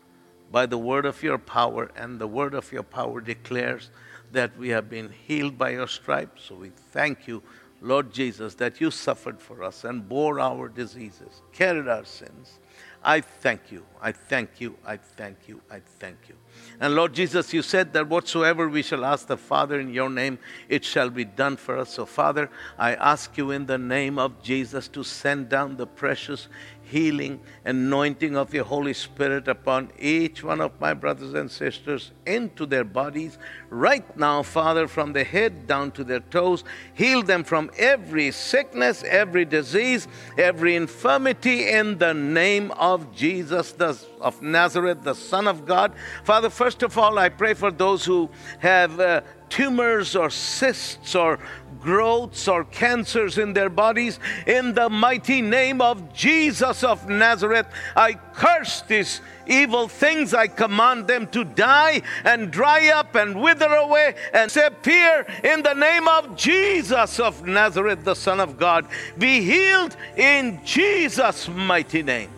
by 0.53 0.65
the 0.65 0.77
word 0.77 1.05
of 1.05 1.21
your 1.21 1.37
power, 1.37 1.91
and 1.97 2.17
the 2.17 2.27
word 2.27 2.53
of 2.53 2.71
your 2.71 2.81
power 2.81 3.19
declares 3.19 3.89
that 4.31 4.57
we 4.57 4.69
have 4.69 4.89
been 4.89 5.11
healed 5.27 5.57
by 5.57 5.71
your 5.71 5.89
stripes. 5.89 6.43
So 6.45 6.55
we 6.55 6.69
thank 6.93 7.27
you, 7.27 7.43
Lord 7.81 8.13
Jesus, 8.13 8.55
that 8.55 8.79
you 8.79 8.89
suffered 8.89 9.41
for 9.41 9.63
us 9.63 9.83
and 9.83 10.07
bore 10.07 10.39
our 10.39 10.69
diseases, 10.69 11.41
carried 11.51 11.89
our 11.89 12.05
sins. 12.05 12.59
I 13.05 13.21
thank 13.21 13.71
you. 13.71 13.85
I 14.01 14.11
thank 14.11 14.59
you. 14.59 14.75
I 14.83 14.97
thank 14.97 15.47
you. 15.47 15.61
I 15.69 15.79
thank 15.99 16.17
you. 16.27 16.35
And 16.79 16.95
Lord 16.95 17.13
Jesus, 17.13 17.53
you 17.53 17.61
said 17.61 17.93
that 17.93 18.07
whatsoever 18.07 18.67
we 18.67 18.81
shall 18.81 19.05
ask 19.05 19.27
the 19.27 19.37
Father 19.37 19.79
in 19.79 19.93
your 19.93 20.09
name, 20.09 20.39
it 20.69 20.83
shall 20.83 21.11
be 21.11 21.23
done 21.23 21.55
for 21.55 21.77
us. 21.77 21.91
So, 21.91 22.07
Father, 22.07 22.49
I 22.79 22.95
ask 22.95 23.37
you 23.37 23.51
in 23.51 23.67
the 23.67 23.77
name 23.77 24.17
of 24.17 24.41
Jesus 24.41 24.87
to 24.89 25.03
send 25.03 25.49
down 25.49 25.77
the 25.77 25.85
precious 25.85 26.47
healing, 26.85 27.39
anointing 27.65 28.37
of 28.37 28.53
your 28.53 28.63
Holy 28.63 28.93
Spirit 28.93 29.47
upon 29.47 29.91
each 29.99 30.43
one 30.43 30.61
of 30.61 30.79
my 30.79 30.93
brothers 30.93 31.33
and 31.33 31.49
sisters 31.49 32.11
into 32.25 32.65
their 32.65 32.83
bodies 32.83 33.37
right 33.69 34.17
now, 34.17 34.43
Father, 34.43 34.87
from 34.87 35.13
the 35.13 35.23
head 35.23 35.67
down 35.67 35.91
to 35.91 36.03
their 36.03 36.19
toes. 36.19 36.63
Heal 36.93 37.23
them 37.23 37.43
from 37.43 37.71
every 37.77 38.31
sickness, 38.31 39.03
every 39.03 39.45
disease, 39.45 40.07
every 40.37 40.75
infirmity 40.75 41.69
in 41.69 41.97
the 41.97 42.13
name 42.13 42.71
of 42.71 43.13
Jesus 43.13 43.71
the, 43.71 43.99
of 44.21 44.41
Nazareth, 44.41 45.03
the 45.03 45.15
Son 45.15 45.47
of 45.47 45.65
God. 45.65 45.93
Father, 46.23 46.49
first 46.49 46.83
of 46.83 46.97
all, 46.97 47.17
I 47.17 47.29
pray 47.29 47.53
for 47.53 47.71
those 47.71 48.05
who 48.05 48.29
have. 48.59 48.99
Uh, 48.99 49.21
tumors 49.49 50.15
or 50.15 50.29
cysts 50.29 51.15
or 51.15 51.39
growths 51.85 52.47
or 52.47 52.65
cancers 52.65 53.37
in 53.37 53.53
their 53.53 53.69
bodies. 53.69 54.19
In 54.47 54.73
the 54.73 54.89
mighty 54.89 55.41
name 55.41 55.79
of 55.79 56.11
Jesus 56.13 56.83
of 56.83 57.07
Nazareth, 57.07 57.67
I 57.95 58.13
curse 58.33 58.81
these 58.81 59.21
evil 59.47 59.87
things. 59.87 60.33
I 60.33 60.47
command 60.47 61.07
them 61.07 61.27
to 61.27 61.43
die 61.43 62.01
and 62.25 62.51
dry 62.51 62.89
up 62.89 63.13
and 63.13 63.39
wither 63.39 63.71
away 63.71 64.15
and 64.33 64.51
disappear 64.51 65.25
in 65.43 65.61
the 65.61 65.75
name 65.75 66.07
of 66.07 66.35
Jesus 66.35 67.19
of 67.19 67.45
Nazareth, 67.45 68.03
the 68.03 68.15
Son 68.15 68.39
of 68.39 68.57
God. 68.57 68.87
Be 69.17 69.41
healed 69.41 69.95
in 70.17 70.59
Jesus' 70.65 71.47
mighty 71.47 72.01
name. 72.01 72.31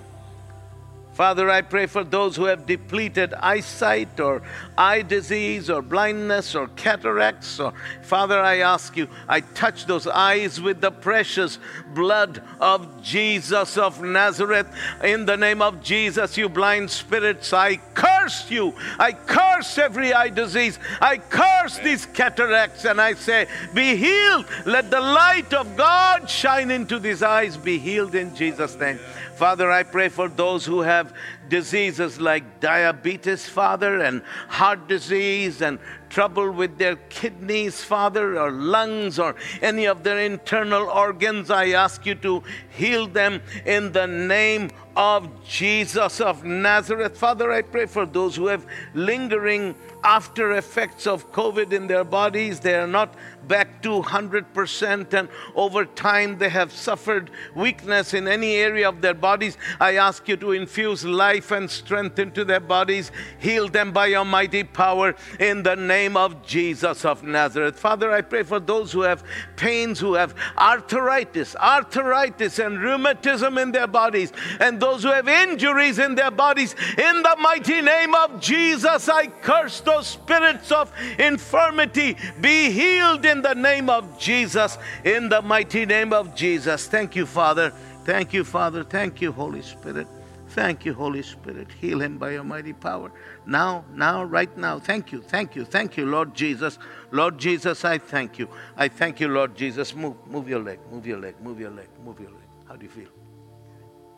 Father, 1.18 1.49
I 1.49 1.63
pray 1.63 1.88
for 1.88 2.03
those 2.03 2.36
who 2.36 2.43
have 2.43 2.68
depleted 2.68 3.34
eyesight 3.34 4.20
or 4.20 4.43
eye 4.78 5.01
disease 5.01 5.68
or 5.68 5.82
blindness 5.82 6.53
or 6.53 6.68
cataracts. 6.76 7.59
Or, 7.59 7.74
Father, 8.03 8.39
I 8.39 8.59
ask 8.59 8.95
you, 8.95 9.07
I 9.28 9.39
touch 9.41 9.88
those 9.88 10.05
eyes 10.05 10.61
with 10.61 10.80
the 10.80 10.91
precious 10.91 11.57
blood 11.95 12.43
of 12.59 13.01
Jesus 13.01 13.80
of 13.80 13.99
Nazareth. 14.03 14.68
In 15.03 15.26
the 15.26 15.36
name 15.36 15.59
of 15.59 15.82
Jesus, 15.82 16.38
you 16.38 16.49
blind 16.49 16.91
spirits, 16.91 17.51
I 17.51 17.78
curse 17.95 18.51
you. 18.51 18.76
I 18.99 19.13
curse 19.13 19.80
every 19.80 20.13
eye 20.13 20.30
disease. 20.30 20.78
I 21.01 21.18
curse 21.18 21.80
these 21.80 22.05
cataracts 22.05 22.86
and 22.86 23.01
I 23.01 23.15
say, 23.15 23.47
Be 23.74 23.95
healed. 23.95 24.45
Let 24.68 24.91
the 24.91 25.01
light 25.01 25.51
of 25.55 25.76
God 25.76 26.30
shine 26.30 26.70
into 26.70 26.99
these 26.99 27.24
eyes. 27.24 27.57
Be 27.57 27.80
healed 27.80 28.13
in 28.13 28.36
Jesus' 28.36 28.76
name. 28.76 28.99
Father, 29.38 29.69
I 29.69 29.83
pray 29.83 30.09
for 30.09 30.27
those 30.27 30.65
who 30.65 30.81
have 30.81 31.13
diseases 31.47 32.19
like 32.19 32.59
diabetes, 32.59 33.47
Father, 33.47 34.01
and 34.01 34.23
heart 34.47 34.88
disease, 34.88 35.61
and 35.61 35.77
trouble 36.10 36.51
with 36.51 36.78
their 36.78 36.95
kidneys, 37.10 37.84
Father, 37.84 38.39
or 38.39 38.51
lungs, 38.51 39.20
or 39.20 39.36
any 39.62 39.86
of 39.86 40.03
their 40.03 40.20
internal 40.20 40.89
organs. 40.89 41.49
I 41.49 41.70
ask 41.70 42.05
you 42.05 42.16
to 42.16 42.43
heal 42.70 43.08
them 43.08 43.41
in 43.66 43.91
the 43.91 44.08
name 44.08 44.70
of 44.95 45.30
Jesus 45.45 46.20
of 46.20 46.43
Nazareth. 46.43 47.18
Father, 47.18 47.51
I 47.51 47.62
pray 47.62 47.86
for 47.86 48.08
those 48.08 48.36
who 48.36 48.47
have 48.47 48.66
lingering 48.95 49.76
after 50.03 50.53
effects 50.53 51.05
of 51.05 51.32
COVID 51.32 51.72
in 51.72 51.86
their 51.86 52.03
bodies. 52.03 52.60
They 52.60 52.76
are 52.76 52.88
not 52.88 53.14
back 53.47 53.82
to 53.84 54.01
100%, 54.01 55.14
and 55.14 55.30
over 55.55 55.86
time 55.86 56.38
they 56.38 56.49
have 56.49 56.72
suffered 56.72 57.30
weakness 57.55 58.14
in 58.14 58.28
any 58.28 58.55
area 58.55 58.89
of 58.89 59.01
their 59.01 59.14
bodies. 59.14 59.58
I 59.80 59.97
ask 59.97 60.28
you 60.28 60.36
to 60.38 60.51
infuse 60.51 61.05
life 61.05 61.51
and 61.51 61.70
strength 61.70 62.20
into 62.20 62.43
their 62.43 62.60
bodies, 62.60 63.12
heal 63.39 63.68
them 63.68 63.91
by 63.91 64.08
your 64.08 64.26
mighty 64.26 64.64
power 64.64 65.16
in 65.39 65.64
the 65.64 65.76
name 66.08 66.16
of 66.16 66.41
Jesus 66.45 67.03
of 67.03 67.22
Nazareth. 67.22 67.78
Father, 67.78 68.14
I 68.14 68.22
pray 68.22 68.43
for 68.43 68.62
those 68.62 68.93
who 68.93 69.01
have 69.01 69.26
pains, 69.58 69.99
who 69.99 70.14
have 70.14 70.34
arthritis, 70.58 71.53
arthritis 71.58 72.60
and 72.60 72.80
rheumatism 72.80 73.58
in 73.58 73.74
their 73.74 73.88
bodies, 73.88 74.32
and 74.62 74.80
those 74.80 75.03
who 75.03 75.10
have 75.10 75.28
injuries 75.28 75.99
in 75.99 76.16
their 76.16 76.32
bodies. 76.32 76.76
In 76.97 77.24
the 77.24 77.36
mighty 77.39 77.82
name 77.82 78.16
of 78.16 78.39
Jesus, 78.39 79.10
I 79.10 79.28
curse 79.28 79.82
those 79.82 80.08
spirits 80.08 80.72
of 80.72 80.93
infirmity. 81.20 82.16
Be 82.39 82.72
healed 82.72 83.26
in 83.26 83.41
the 83.41 83.55
name 83.55 83.89
of 83.89 84.18
Jesus. 84.18 84.78
In 85.03 85.28
the 85.28 85.41
mighty 85.41 85.86
name 85.86 86.14
of 86.14 86.34
Jesus. 86.36 86.88
Thank 86.88 87.18
you, 87.18 87.26
Father. 87.26 87.74
Thank 88.05 88.32
you, 88.32 88.45
Father. 88.45 88.86
Thank 88.86 89.20
you, 89.20 89.34
Holy 89.34 89.62
Spirit. 89.62 90.08
Thank 90.49 90.86
you, 90.86 90.93
Holy 90.93 91.21
Spirit. 91.21 91.67
Heal 91.79 92.01
him 92.01 92.17
by 92.17 92.32
your 92.32 92.43
mighty 92.43 92.74
power. 92.74 93.11
Now, 93.45 93.83
now, 93.93 94.24
right 94.24 94.55
now. 94.57 94.79
Thank 94.79 95.11
you, 95.11 95.21
thank 95.21 95.55
you, 95.55 95.65
thank 95.65 95.97
you, 95.97 96.05
Lord 96.05 96.33
Jesus. 96.33 96.79
Lord 97.11 97.37
Jesus, 97.37 97.83
I 97.83 97.97
thank 97.97 98.39
you. 98.39 98.47
I 98.78 98.87
thank 98.87 99.19
you, 99.19 99.28
Lord 99.28 99.55
Jesus. 99.55 99.93
Move, 99.93 100.15
move 100.28 100.47
your 100.47 100.59
leg, 100.59 100.79
move 100.91 101.05
your 101.05 101.19
leg, 101.19 101.36
move 101.41 101.59
your 101.59 101.71
leg, 101.71 101.89
move 102.03 102.19
your 102.19 102.29
leg. 102.29 102.39
How 102.67 102.75
do 102.75 102.86
you 102.86 102.91
feel? 102.91 103.09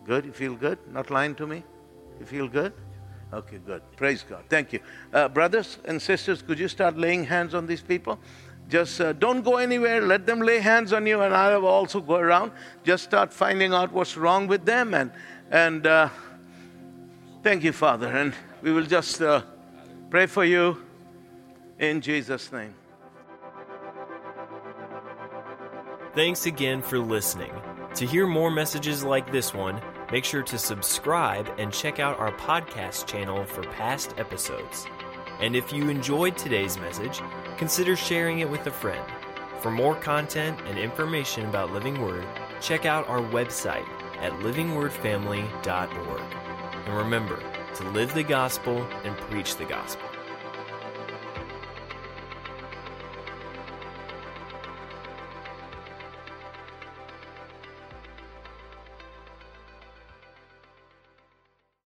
Good? 0.05 0.25
You 0.25 0.31
feel 0.31 0.55
good? 0.55 0.77
Not 0.91 1.09
lying 1.09 1.35
to 1.35 1.47
me? 1.47 1.63
You 2.19 2.25
feel 2.25 2.47
good? 2.47 2.73
Okay, 3.31 3.59
good. 3.65 3.81
Praise 3.95 4.23
God. 4.27 4.43
Thank 4.49 4.73
you. 4.73 4.79
Uh, 5.13 5.29
brothers 5.29 5.77
and 5.85 6.01
sisters, 6.01 6.41
could 6.41 6.57
you 6.57 6.67
start 6.67 6.97
laying 6.97 7.23
hands 7.25 7.53
on 7.53 7.67
these 7.67 7.81
people? 7.81 8.19
Just 8.69 9.01
uh, 9.01 9.13
don't 9.13 9.41
go 9.41 9.57
anywhere. 9.57 10.01
Let 10.01 10.27
them 10.27 10.41
lay 10.41 10.59
hands 10.59 10.93
on 10.93 11.05
you, 11.07 11.21
and 11.21 11.33
I 11.33 11.57
will 11.57 11.67
also 11.67 12.01
go 12.01 12.15
around. 12.15 12.51
Just 12.83 13.03
start 13.03 13.33
finding 13.33 13.73
out 13.73 13.91
what's 13.91 14.15
wrong 14.15 14.47
with 14.47 14.65
them. 14.65 14.93
And, 14.93 15.11
and 15.51 15.85
uh, 15.85 16.09
thank 17.43 17.63
you, 17.63 17.71
Father. 17.71 18.07
And 18.07 18.33
we 18.61 18.71
will 18.71 18.85
just 18.85 19.21
uh, 19.21 19.41
pray 20.09 20.25
for 20.25 20.45
you 20.45 20.77
in 21.79 22.01
Jesus' 22.01 22.51
name. 22.51 22.73
Thanks 26.15 26.45
again 26.45 26.81
for 26.81 26.99
listening. 26.99 27.51
To 27.95 28.05
hear 28.05 28.27
more 28.27 28.51
messages 28.51 29.03
like 29.03 29.31
this 29.31 29.53
one, 29.53 29.81
make 30.11 30.25
sure 30.25 30.43
to 30.43 30.57
subscribe 30.57 31.49
and 31.57 31.71
check 31.71 31.99
out 31.99 32.19
our 32.19 32.31
podcast 32.33 33.07
channel 33.07 33.45
for 33.45 33.63
past 33.63 34.13
episodes. 34.17 34.85
And 35.39 35.55
if 35.55 35.71
you 35.71 35.89
enjoyed 35.89 36.37
today's 36.37 36.77
message, 36.77 37.21
consider 37.57 37.95
sharing 37.95 38.39
it 38.39 38.49
with 38.49 38.67
a 38.67 38.71
friend. 38.71 39.05
For 39.61 39.71
more 39.71 39.95
content 39.95 40.59
and 40.65 40.77
information 40.77 41.45
about 41.45 41.71
Living 41.71 42.01
Word, 42.01 42.25
check 42.61 42.85
out 42.85 43.07
our 43.07 43.21
website 43.21 43.87
at 44.21 44.33
livingwordfamily.org. 44.39 46.21
And 46.85 46.97
remember 46.97 47.39
to 47.75 47.89
live 47.91 48.13
the 48.13 48.23
gospel 48.23 48.85
and 49.03 49.15
preach 49.17 49.55
the 49.55 49.65
gospel. 49.65 50.08